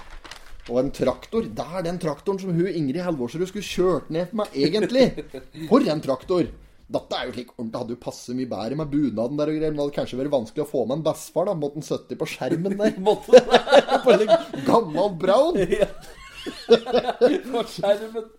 Og 0.67 0.79
en 0.81 0.93
traktor. 0.95 1.49
Det 1.57 1.65
er 1.67 1.83
den 1.83 1.99
traktoren 1.99 2.39
som 2.39 2.55
hun 2.55 2.71
Ingrid 2.71 3.03
Halvorsrud 3.03 3.47
skulle 3.49 3.67
kjørt 3.67 4.09
ned 4.11 4.31
med, 4.35 4.55
egentlig. 4.55 5.09
For 5.67 5.83
en 5.83 6.03
traktor! 6.03 6.47
Dette 6.87 7.17
er 7.17 7.27
jo 7.27 7.33
slik 7.35 7.49
ordentlig. 7.57 7.79
Hadde 7.81 7.95
jo 7.97 8.03
passet 8.03 8.37
mye 8.37 8.51
bedre 8.51 8.77
med 8.79 8.91
bunaden 8.91 9.39
der 9.39 9.51
og 9.51 9.57
greier. 9.57 9.73
Men 9.73 9.79
det 9.81 9.85
hadde 9.85 9.97
kanskje 9.99 10.19
vært 10.21 10.35
vanskelig 10.35 10.63
å 10.63 10.69
få 10.69 10.85
med 10.87 10.99
en 10.99 11.07
bestefar, 11.09 11.49
da. 11.49 11.55
Måtte 11.59 11.81
han 11.81 11.87
sitte 11.87 12.19
på 12.19 12.29
skjermen 12.31 12.77
der. 12.79 12.95
På 14.05 14.15
en 14.15 14.23
gammel 14.67 15.11
Brown. 15.19 15.59
på 17.51 17.63
skjermen. 17.73 18.31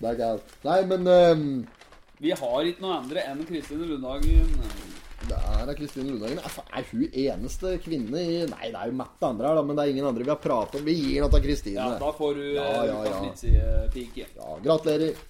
Det 0.00 0.10
er 0.10 0.18
galt. 0.18 0.54
Nei, 0.66 0.80
men 0.90 1.06
um, 1.06 1.44
Vi 2.20 2.32
har 2.34 2.66
ikke 2.68 2.82
noe 2.84 2.96
andre 3.02 3.22
enn 3.30 3.44
Kristine 3.48 3.86
Lundhagen. 3.88 4.50
Det 5.24 5.36
er 5.38 5.62
da 5.68 5.74
Kristine 5.76 6.10
Lundhagen. 6.12 6.40
Er, 6.44 6.88
hun 6.90 7.04
eneste 7.08 7.76
kvinne 7.84 8.20
i 8.20 8.40
Nei, 8.50 8.70
det 8.74 8.80
er 8.80 8.90
jo 8.90 8.96
Matt 8.98 9.22
andre 9.24 9.48
her, 9.48 9.56
da, 9.60 9.62
men 9.64 9.78
det 9.78 9.84
er 9.86 9.92
ingen 9.94 10.08
andre 10.10 10.26
vi 10.26 10.32
har 10.34 10.40
pratet 10.42 10.80
om. 10.80 10.84
Vi 10.88 10.96
gir 10.98 11.22
noe 11.24 11.32
til 11.32 11.44
Kristine. 11.46 11.78
Ja, 11.78 12.00
da 12.02 12.10
får 12.16 12.34
du 12.40 12.42
Ja, 12.56 12.66
ja, 12.74 12.82
ja. 12.90 12.98
ja, 13.08 13.20
midtsidepike. 13.24 14.26
Ja, 14.36 14.58
gratulerer. 14.66 15.22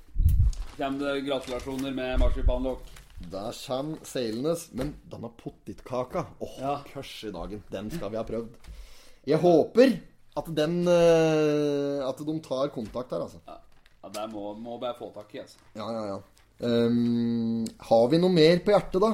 Kommer 0.75 1.05
det 1.15 1.27
gratulasjoner 1.29 1.95
med 1.95 2.19
marsipanlokk. 2.25 2.89
Der 3.31 3.55
kommer 3.55 4.01
seilende. 4.09 4.57
Men 4.75 4.91
denne 5.13 5.31
pottitkaka 5.39 6.25
Åh, 6.43 6.57
Ja. 6.61 6.75
kørs 6.91 7.13
i 7.29 7.31
dagen. 7.37 7.63
Den 7.71 7.93
skal 7.95 8.11
vi 8.11 8.19
ha 8.19 8.25
prøvd. 8.27 8.51
Jeg 9.31 9.39
håper 9.41 9.95
at 10.37 10.49
den 10.57 10.81
eh, 10.91 12.03
At 12.05 12.19
de 12.19 12.35
tar 12.43 12.73
kontakt 12.75 13.15
her, 13.15 13.23
altså. 13.29 13.39
Ja 13.47 13.61
det 14.15 14.25
må, 14.33 14.55
må 14.61 14.79
bare 14.81 14.97
få 14.99 15.11
tak 15.15 15.35
i, 15.35 15.43
altså. 15.45 15.61
Ja, 15.77 15.89
ja, 15.93 16.05
ja. 16.15 16.21
Um, 16.65 17.65
har 17.89 18.05
vi 18.13 18.21
noe 18.23 18.31
mer 18.33 18.61
på 18.65 18.73
hjertet, 18.73 19.03
da? 19.03 19.13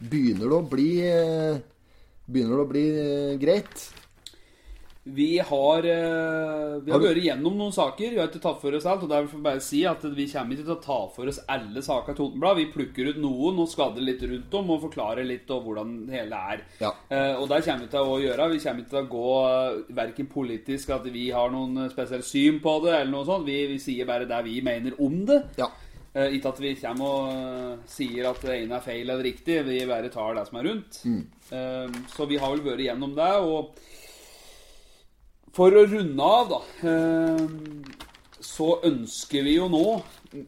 Begynner 0.00 0.48
det 0.48 0.56
å 0.56 0.66
bli 0.66 0.88
eh, 1.06 1.60
Begynner 2.30 2.56
det 2.56 2.64
å 2.64 2.70
bli 2.70 2.84
eh, 2.98 3.34
greit? 3.40 3.82
Vi 5.02 5.38
har, 5.38 5.78
eh, 5.78 6.80
vi 6.84 6.92
har 6.92 7.00
vært 7.00 7.22
gjennom 7.24 7.54
noen 7.56 7.72
saker. 7.72 8.10
Vi 8.12 8.18
har 8.20 8.28
ikke 8.28 8.42
tatt 8.44 8.60
for 8.60 8.74
oss 8.76 8.84
alt. 8.84 9.02
Og 9.02 9.08
derfor 9.08 9.30
får 9.32 9.38
jeg 9.38 9.46
bare 9.46 9.64
si 9.64 9.80
at 9.88 10.02
vi 10.04 10.26
kommer 10.28 10.52
ikke 10.52 10.66
til 10.66 10.76
å 10.76 10.84
ta 10.84 10.98
for 11.14 11.26
oss 11.26 11.40
alle 11.48 11.80
saker 11.80 12.12
i 12.12 12.18
Totenblad. 12.18 12.56
Vi 12.56 12.72
plukker 12.74 13.08
ut 13.08 13.16
noen 13.22 13.62
og 13.64 13.70
skader 13.72 14.04
litt 14.04 14.20
rundt 14.20 14.52
om 14.60 14.70
og 14.70 14.82
forklarer 14.84 15.24
litt 15.24 15.50
om 15.50 15.64
hvordan 15.64 16.06
det 16.06 16.18
hele 16.18 16.36
er. 16.52 16.64
Ja. 16.82 16.92
Eh, 17.08 17.34
og 17.40 17.48
det 17.48 17.64
kommer 17.64 17.86
vi 17.86 17.92
til 17.96 18.12
å 18.12 18.20
gjøre. 18.20 18.50
Vi 18.52 18.62
kommer 18.66 18.84
ikke 18.84 18.94
til 18.94 19.04
å 19.04 19.12
gå 19.16 19.28
uh, 19.40 19.94
verken 20.02 20.26
politisk 20.26 20.90
at 20.90 21.08
vi 21.08 21.30
har 21.30 21.50
noen 21.50 21.86
eh, 21.86 21.92
spesielt 21.94 22.28
syn 22.28 22.60
på 22.60 22.80
det, 22.84 22.98
eller 23.00 23.14
noe 23.14 23.24
sånt. 23.24 23.48
Vi, 23.48 23.62
vi 23.72 23.80
sier 23.80 24.04
bare 24.04 24.28
det 24.28 24.44
vi 24.44 24.60
mener 24.60 25.00
om 25.00 25.24
det. 25.24 25.46
Ja. 25.56 25.72
Eh, 26.10 26.34
ikke 26.34 26.50
at 26.50 26.58
vi 26.58 26.72
kommer 26.74 27.06
og 27.06 27.26
eh, 27.30 27.82
sier 27.86 28.26
at 28.32 28.40
det 28.42 28.56
ene 28.64 28.80
er 28.80 28.82
feil 28.82 29.04
eller 29.04 29.22
riktig. 29.22 29.60
Vi 29.68 29.78
bare 29.86 30.10
tar 30.10 30.34
det 30.34 30.42
som 30.48 30.58
er 30.58 30.66
rundt. 30.66 30.98
Eh, 31.06 32.00
så 32.10 32.26
vi 32.26 32.40
har 32.42 32.50
vel 32.50 32.64
vært 32.66 32.82
gjennom 32.82 33.14
det. 33.14 33.30
Og 33.46 33.78
for 35.56 35.74
å 35.74 35.84
runde 35.86 36.22
av, 36.22 36.50
da, 36.52 36.60
eh, 36.88 37.46
så 38.40 38.78
ønsker 38.86 39.44
vi 39.46 39.56
jo 39.56 39.68
nå 39.72 39.84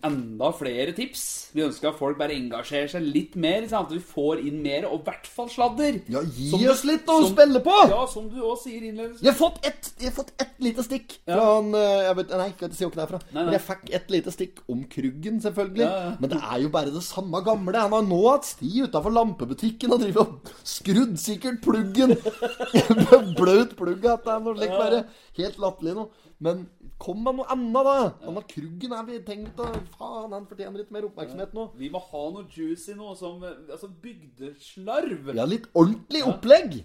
enda 0.06 0.48
flere 0.54 0.92
tips. 0.94 1.22
Vi 1.56 1.62
ønsker 1.64 1.88
at 1.90 1.96
folk 1.98 2.18
bare 2.20 2.36
engasjerer 2.36 2.88
seg 2.92 3.02
litt 3.02 3.34
mer, 3.40 3.64
sånn 3.66 3.86
at 3.88 3.90
vi 3.94 3.98
får 3.98 4.38
inn 4.46 4.60
mer, 4.62 4.84
og 4.86 5.00
i 5.00 5.04
hvert 5.08 5.26
fall 5.26 5.48
sladder. 5.50 5.98
Ja, 6.12 6.20
gi 6.22 6.50
Som 6.52 6.60
du- 6.62 6.68
oss 6.70 6.84
litt 6.86 7.06
å 7.10 7.16
som- 7.24 7.32
spille 7.34 7.60
på! 7.64 7.74
Ja, 7.90 8.06
som 8.06 8.28
du 8.30 8.36
òg 8.40 8.58
sier 8.62 8.80
innledningsvis. 8.86 9.22
Jeg 9.22 9.32
har 9.32 9.40
fått 9.40 9.58
ett 9.66 9.90
et, 10.02 10.32
et 10.40 10.54
lite 10.60 10.82
stikk 10.86 11.16
fra 11.26 11.40
han 11.56 11.74
eh, 11.74 12.02
jeg 12.08 12.16
vet, 12.16 12.30
Nei, 12.30 12.46
jeg 12.48 12.54
ikke 12.56 12.74
si 12.74 12.84
hvor 12.84 12.94
det 12.94 13.02
er. 13.04 13.12
Nei, 13.12 13.20
nei. 13.32 13.44
Men 13.44 13.52
jeg 13.58 13.64
fikk 13.66 13.90
ett 13.98 14.10
lite 14.10 14.32
stikk 14.34 14.62
om 14.68 14.84
Kruggen, 14.84 15.40
selvfølgelig. 15.42 15.84
Ja, 15.86 15.98
ja. 16.06 16.16
Men 16.20 16.30
det 16.30 16.40
er 16.42 16.58
jo 16.62 16.68
bare 16.74 16.90
det 16.94 17.02
samme 17.02 17.42
gamle. 17.44 17.76
Han 17.78 17.92
har 17.98 18.02
nå 18.02 18.22
hatt 18.30 18.44
sti 18.44 18.82
utafor 18.86 19.12
lampebutikken 19.14 19.92
og 19.92 20.00
driver 20.00 20.20
og 20.28 20.52
skrudd 20.64 21.18
sikkert 21.18 21.60
pluggen. 21.62 22.14
Blaut 23.38 23.74
plugg 23.78 24.04
at 24.06 24.24
det 24.26 24.34
er 24.34 24.44
noe 24.44 24.56
slikt 24.58 24.78
bare. 24.78 25.02
Helt 25.38 25.58
latterlig 25.62 25.94
nå. 25.98 26.06
Men 26.42 26.64
kom 26.98 27.22
med 27.22 27.36
noe 27.38 27.46
annet, 27.54 27.86
da. 27.86 27.96
Han 28.26 28.38
har 28.40 28.46
Kruggen 28.50 28.92
er 28.96 29.04
vi 29.06 29.18
tenkt 29.26 29.60
å 29.62 29.68
Faen, 29.98 30.32
han 30.32 30.46
fortjener 30.50 30.82
litt 30.82 30.90
mer 30.94 31.06
oppmerksomhet 31.08 31.52
nå. 31.56 31.68
Vi 31.78 31.88
må 31.92 32.00
ha 32.10 32.22
noe 32.34 32.46
juicy 32.52 32.94
nå, 32.98 33.12
som 33.18 33.42
altså 33.44 33.88
bygdeslarv. 34.04 35.32
Ja, 35.36 35.44
litt 35.48 35.68
ordentlig 35.74 36.22
opplegg. 36.28 36.80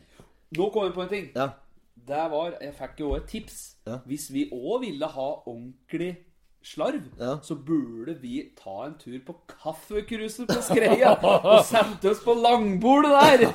Nå 0.57 0.69
kom 0.73 0.87
jeg 0.87 0.95
på 0.95 1.03
en 1.05 1.11
ting. 1.11 1.27
Ja. 1.35 1.49
Det 2.07 2.23
var, 2.31 2.53
Jeg 2.61 2.73
fikk 2.77 2.99
jo 3.03 3.15
et 3.17 3.25
tips. 3.27 3.57
Ja. 3.87 3.97
Hvis 4.07 4.29
vi 4.31 4.45
òg 4.53 4.81
ville 4.85 5.07
ha 5.11 5.27
ordentlig 5.49 6.13
slarv, 6.63 7.03
Ja. 7.19 7.37
så 7.43 7.55
burde 7.55 8.15
vi 8.21 8.51
ta 8.55 8.85
en 8.85 8.95
tur 8.99 9.19
på 9.25 9.35
kaffekruset 9.47 10.47
på 10.49 10.61
Skreia 10.63 11.13
og 11.23 11.63
sette 11.67 12.11
oss 12.11 12.19
på 12.23 12.33
langbordet 12.35 13.11
der. 13.11 13.45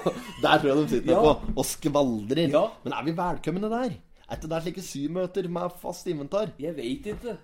Der 0.42 0.58
tror 0.58 0.68
jeg 0.68 0.76
de 0.76 0.88
sitter 0.88 1.12
Ja. 1.12 1.20
på 1.20 1.56
og 1.56 1.64
skvaldrer. 1.64 2.48
Ja. 2.52 2.66
Men 2.84 2.92
er 2.92 3.04
vi 3.04 3.12
velkomne 3.16 3.68
der? 3.72 3.96
Er 4.28 4.36
ikke 4.38 4.48
det 4.48 4.62
slike 4.64 4.82
symøter 4.86 5.48
med 5.48 5.74
fast 5.82 6.06
inventar? 6.08 6.52
Jeg 6.58 6.76
veit 6.76 7.06
ikke. 7.12 7.36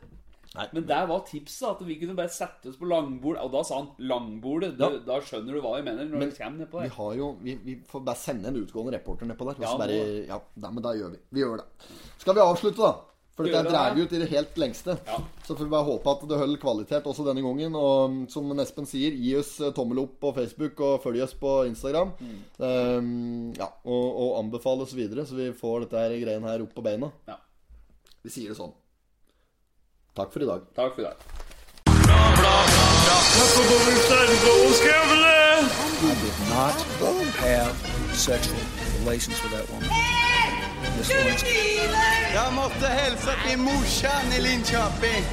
Nei. 0.56 0.64
Men 0.72 0.86
der 0.88 1.08
var 1.10 1.24
tipset 1.28 1.66
at 1.68 1.82
vi 1.84 1.98
kunne 2.00 2.16
bare 2.16 2.32
sette 2.32 2.70
oss 2.70 2.78
på 2.80 2.88
langbord. 2.88 3.36
Og 3.42 3.50
da 3.52 3.62
sa 3.66 3.82
han 3.82 3.90
'langbordet'. 3.98 4.78
Ja. 4.78 4.88
Da, 4.88 5.02
da 5.10 5.18
skjønner 5.20 5.58
du 5.58 5.60
hva 5.64 5.74
jeg 5.76 5.84
mener 5.90 6.08
når 6.08 6.22
Men 6.24 6.30
du 6.30 6.38
kommer 6.38 6.64
nedpå 6.64 6.82
Vi 6.86 6.94
har 6.94 7.12
jo 7.18 7.28
Vi, 7.42 7.58
vi 7.64 7.76
får 7.88 8.04
bare 8.06 8.16
sende 8.16 8.48
en 8.48 8.62
utgående 8.62 8.96
reporter 8.96 9.28
nedpå 9.28 9.50
der. 9.50 9.60
Ja, 9.66 9.76
bare, 9.76 10.00
ja, 10.26 10.40
da, 10.56 10.70
men 10.70 10.82
da 10.82 10.94
gjør 10.96 11.12
vi. 11.12 11.20
Vi 11.36 11.44
gjør 11.44 11.60
det. 11.60 11.68
Skal 12.18 12.34
vi 12.34 12.40
avslutte, 12.40 12.80
da? 12.80 12.94
For 13.38 13.46
dette 13.46 13.60
det, 13.62 13.70
drar 13.70 13.92
vi 13.94 14.02
ut 14.02 14.12
i 14.12 14.18
det 14.18 14.26
helt 14.32 14.56
lengste. 14.58 14.96
Ja. 15.06 15.20
Så 15.46 15.54
får 15.54 15.68
vi 15.68 15.70
bare 15.70 15.86
håpe 15.86 16.10
at 16.10 16.24
det 16.26 16.38
holder 16.40 16.58
kvalitet 16.58 17.04
også 17.06 17.22
denne 17.28 17.44
gangen. 17.44 17.76
Og 17.78 18.10
mm, 18.10 18.24
som 18.32 18.50
Espen 18.58 18.88
sier, 18.90 19.14
gi 19.14 19.36
oss 19.38 19.52
eh, 19.62 19.70
tommel 19.76 20.00
opp 20.02 20.16
på 20.24 20.32
Facebook 20.34 20.80
og 20.82 21.04
følg 21.04 21.22
oss 21.22 21.36
på 21.38 21.52
Instagram. 21.68 22.10
Mm. 22.18 22.40
Um, 22.58 23.12
ja, 23.54 23.68
og, 23.86 24.08
og 24.24 24.32
anbefale 24.40 24.82
oss 24.82 24.96
videre, 24.98 25.22
så 25.28 25.38
vi 25.38 25.52
får 25.54 25.86
dette 25.86 26.02
her 26.02 26.16
greiene 26.18 26.50
her 26.50 26.66
opp 26.66 26.74
på 26.74 26.82
beina. 26.82 27.12
Ja. 27.30 27.38
Vi 28.26 28.34
sier 28.34 28.50
det 28.50 28.58
sånn. 28.58 28.74
Takk 30.18 30.32
for 30.32 30.42
i 30.42 30.46
dag. 30.46 30.60
Takk 30.74 30.94
for 30.94 31.00
i 31.00 31.04
dag. 31.04 31.16
Not 36.50 36.74
have 37.38 37.72
sexual 38.12 38.58
relations 38.98 39.40
with 39.42 39.52
that 39.52 39.70
woman. 39.70 39.88
Miss 40.96 41.08
Lewinsky. 41.08 41.78
Jag 42.34 42.52
måste 42.52 42.86
hälsa 42.86 43.30
till 43.48 43.58
morsan 43.58 44.32
i 44.38 44.40
Linköping. 44.40 45.24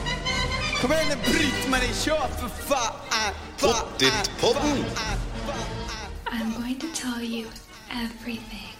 Kom 0.82 0.92
igen 0.92 1.06
nu 1.10 1.16
Britt-Marie, 1.32 1.94
kör 1.94 2.28
för 2.28 2.48
fan! 2.48 2.94
fan, 3.10 3.34
Pottit-podden. 3.60 4.86
fan, 4.96 5.18
fan. 5.48 6.40
I'm 6.40 6.62
going 6.62 6.80
to 6.80 6.88
tell 7.02 7.24
you 7.24 7.48
everything. 7.90 8.74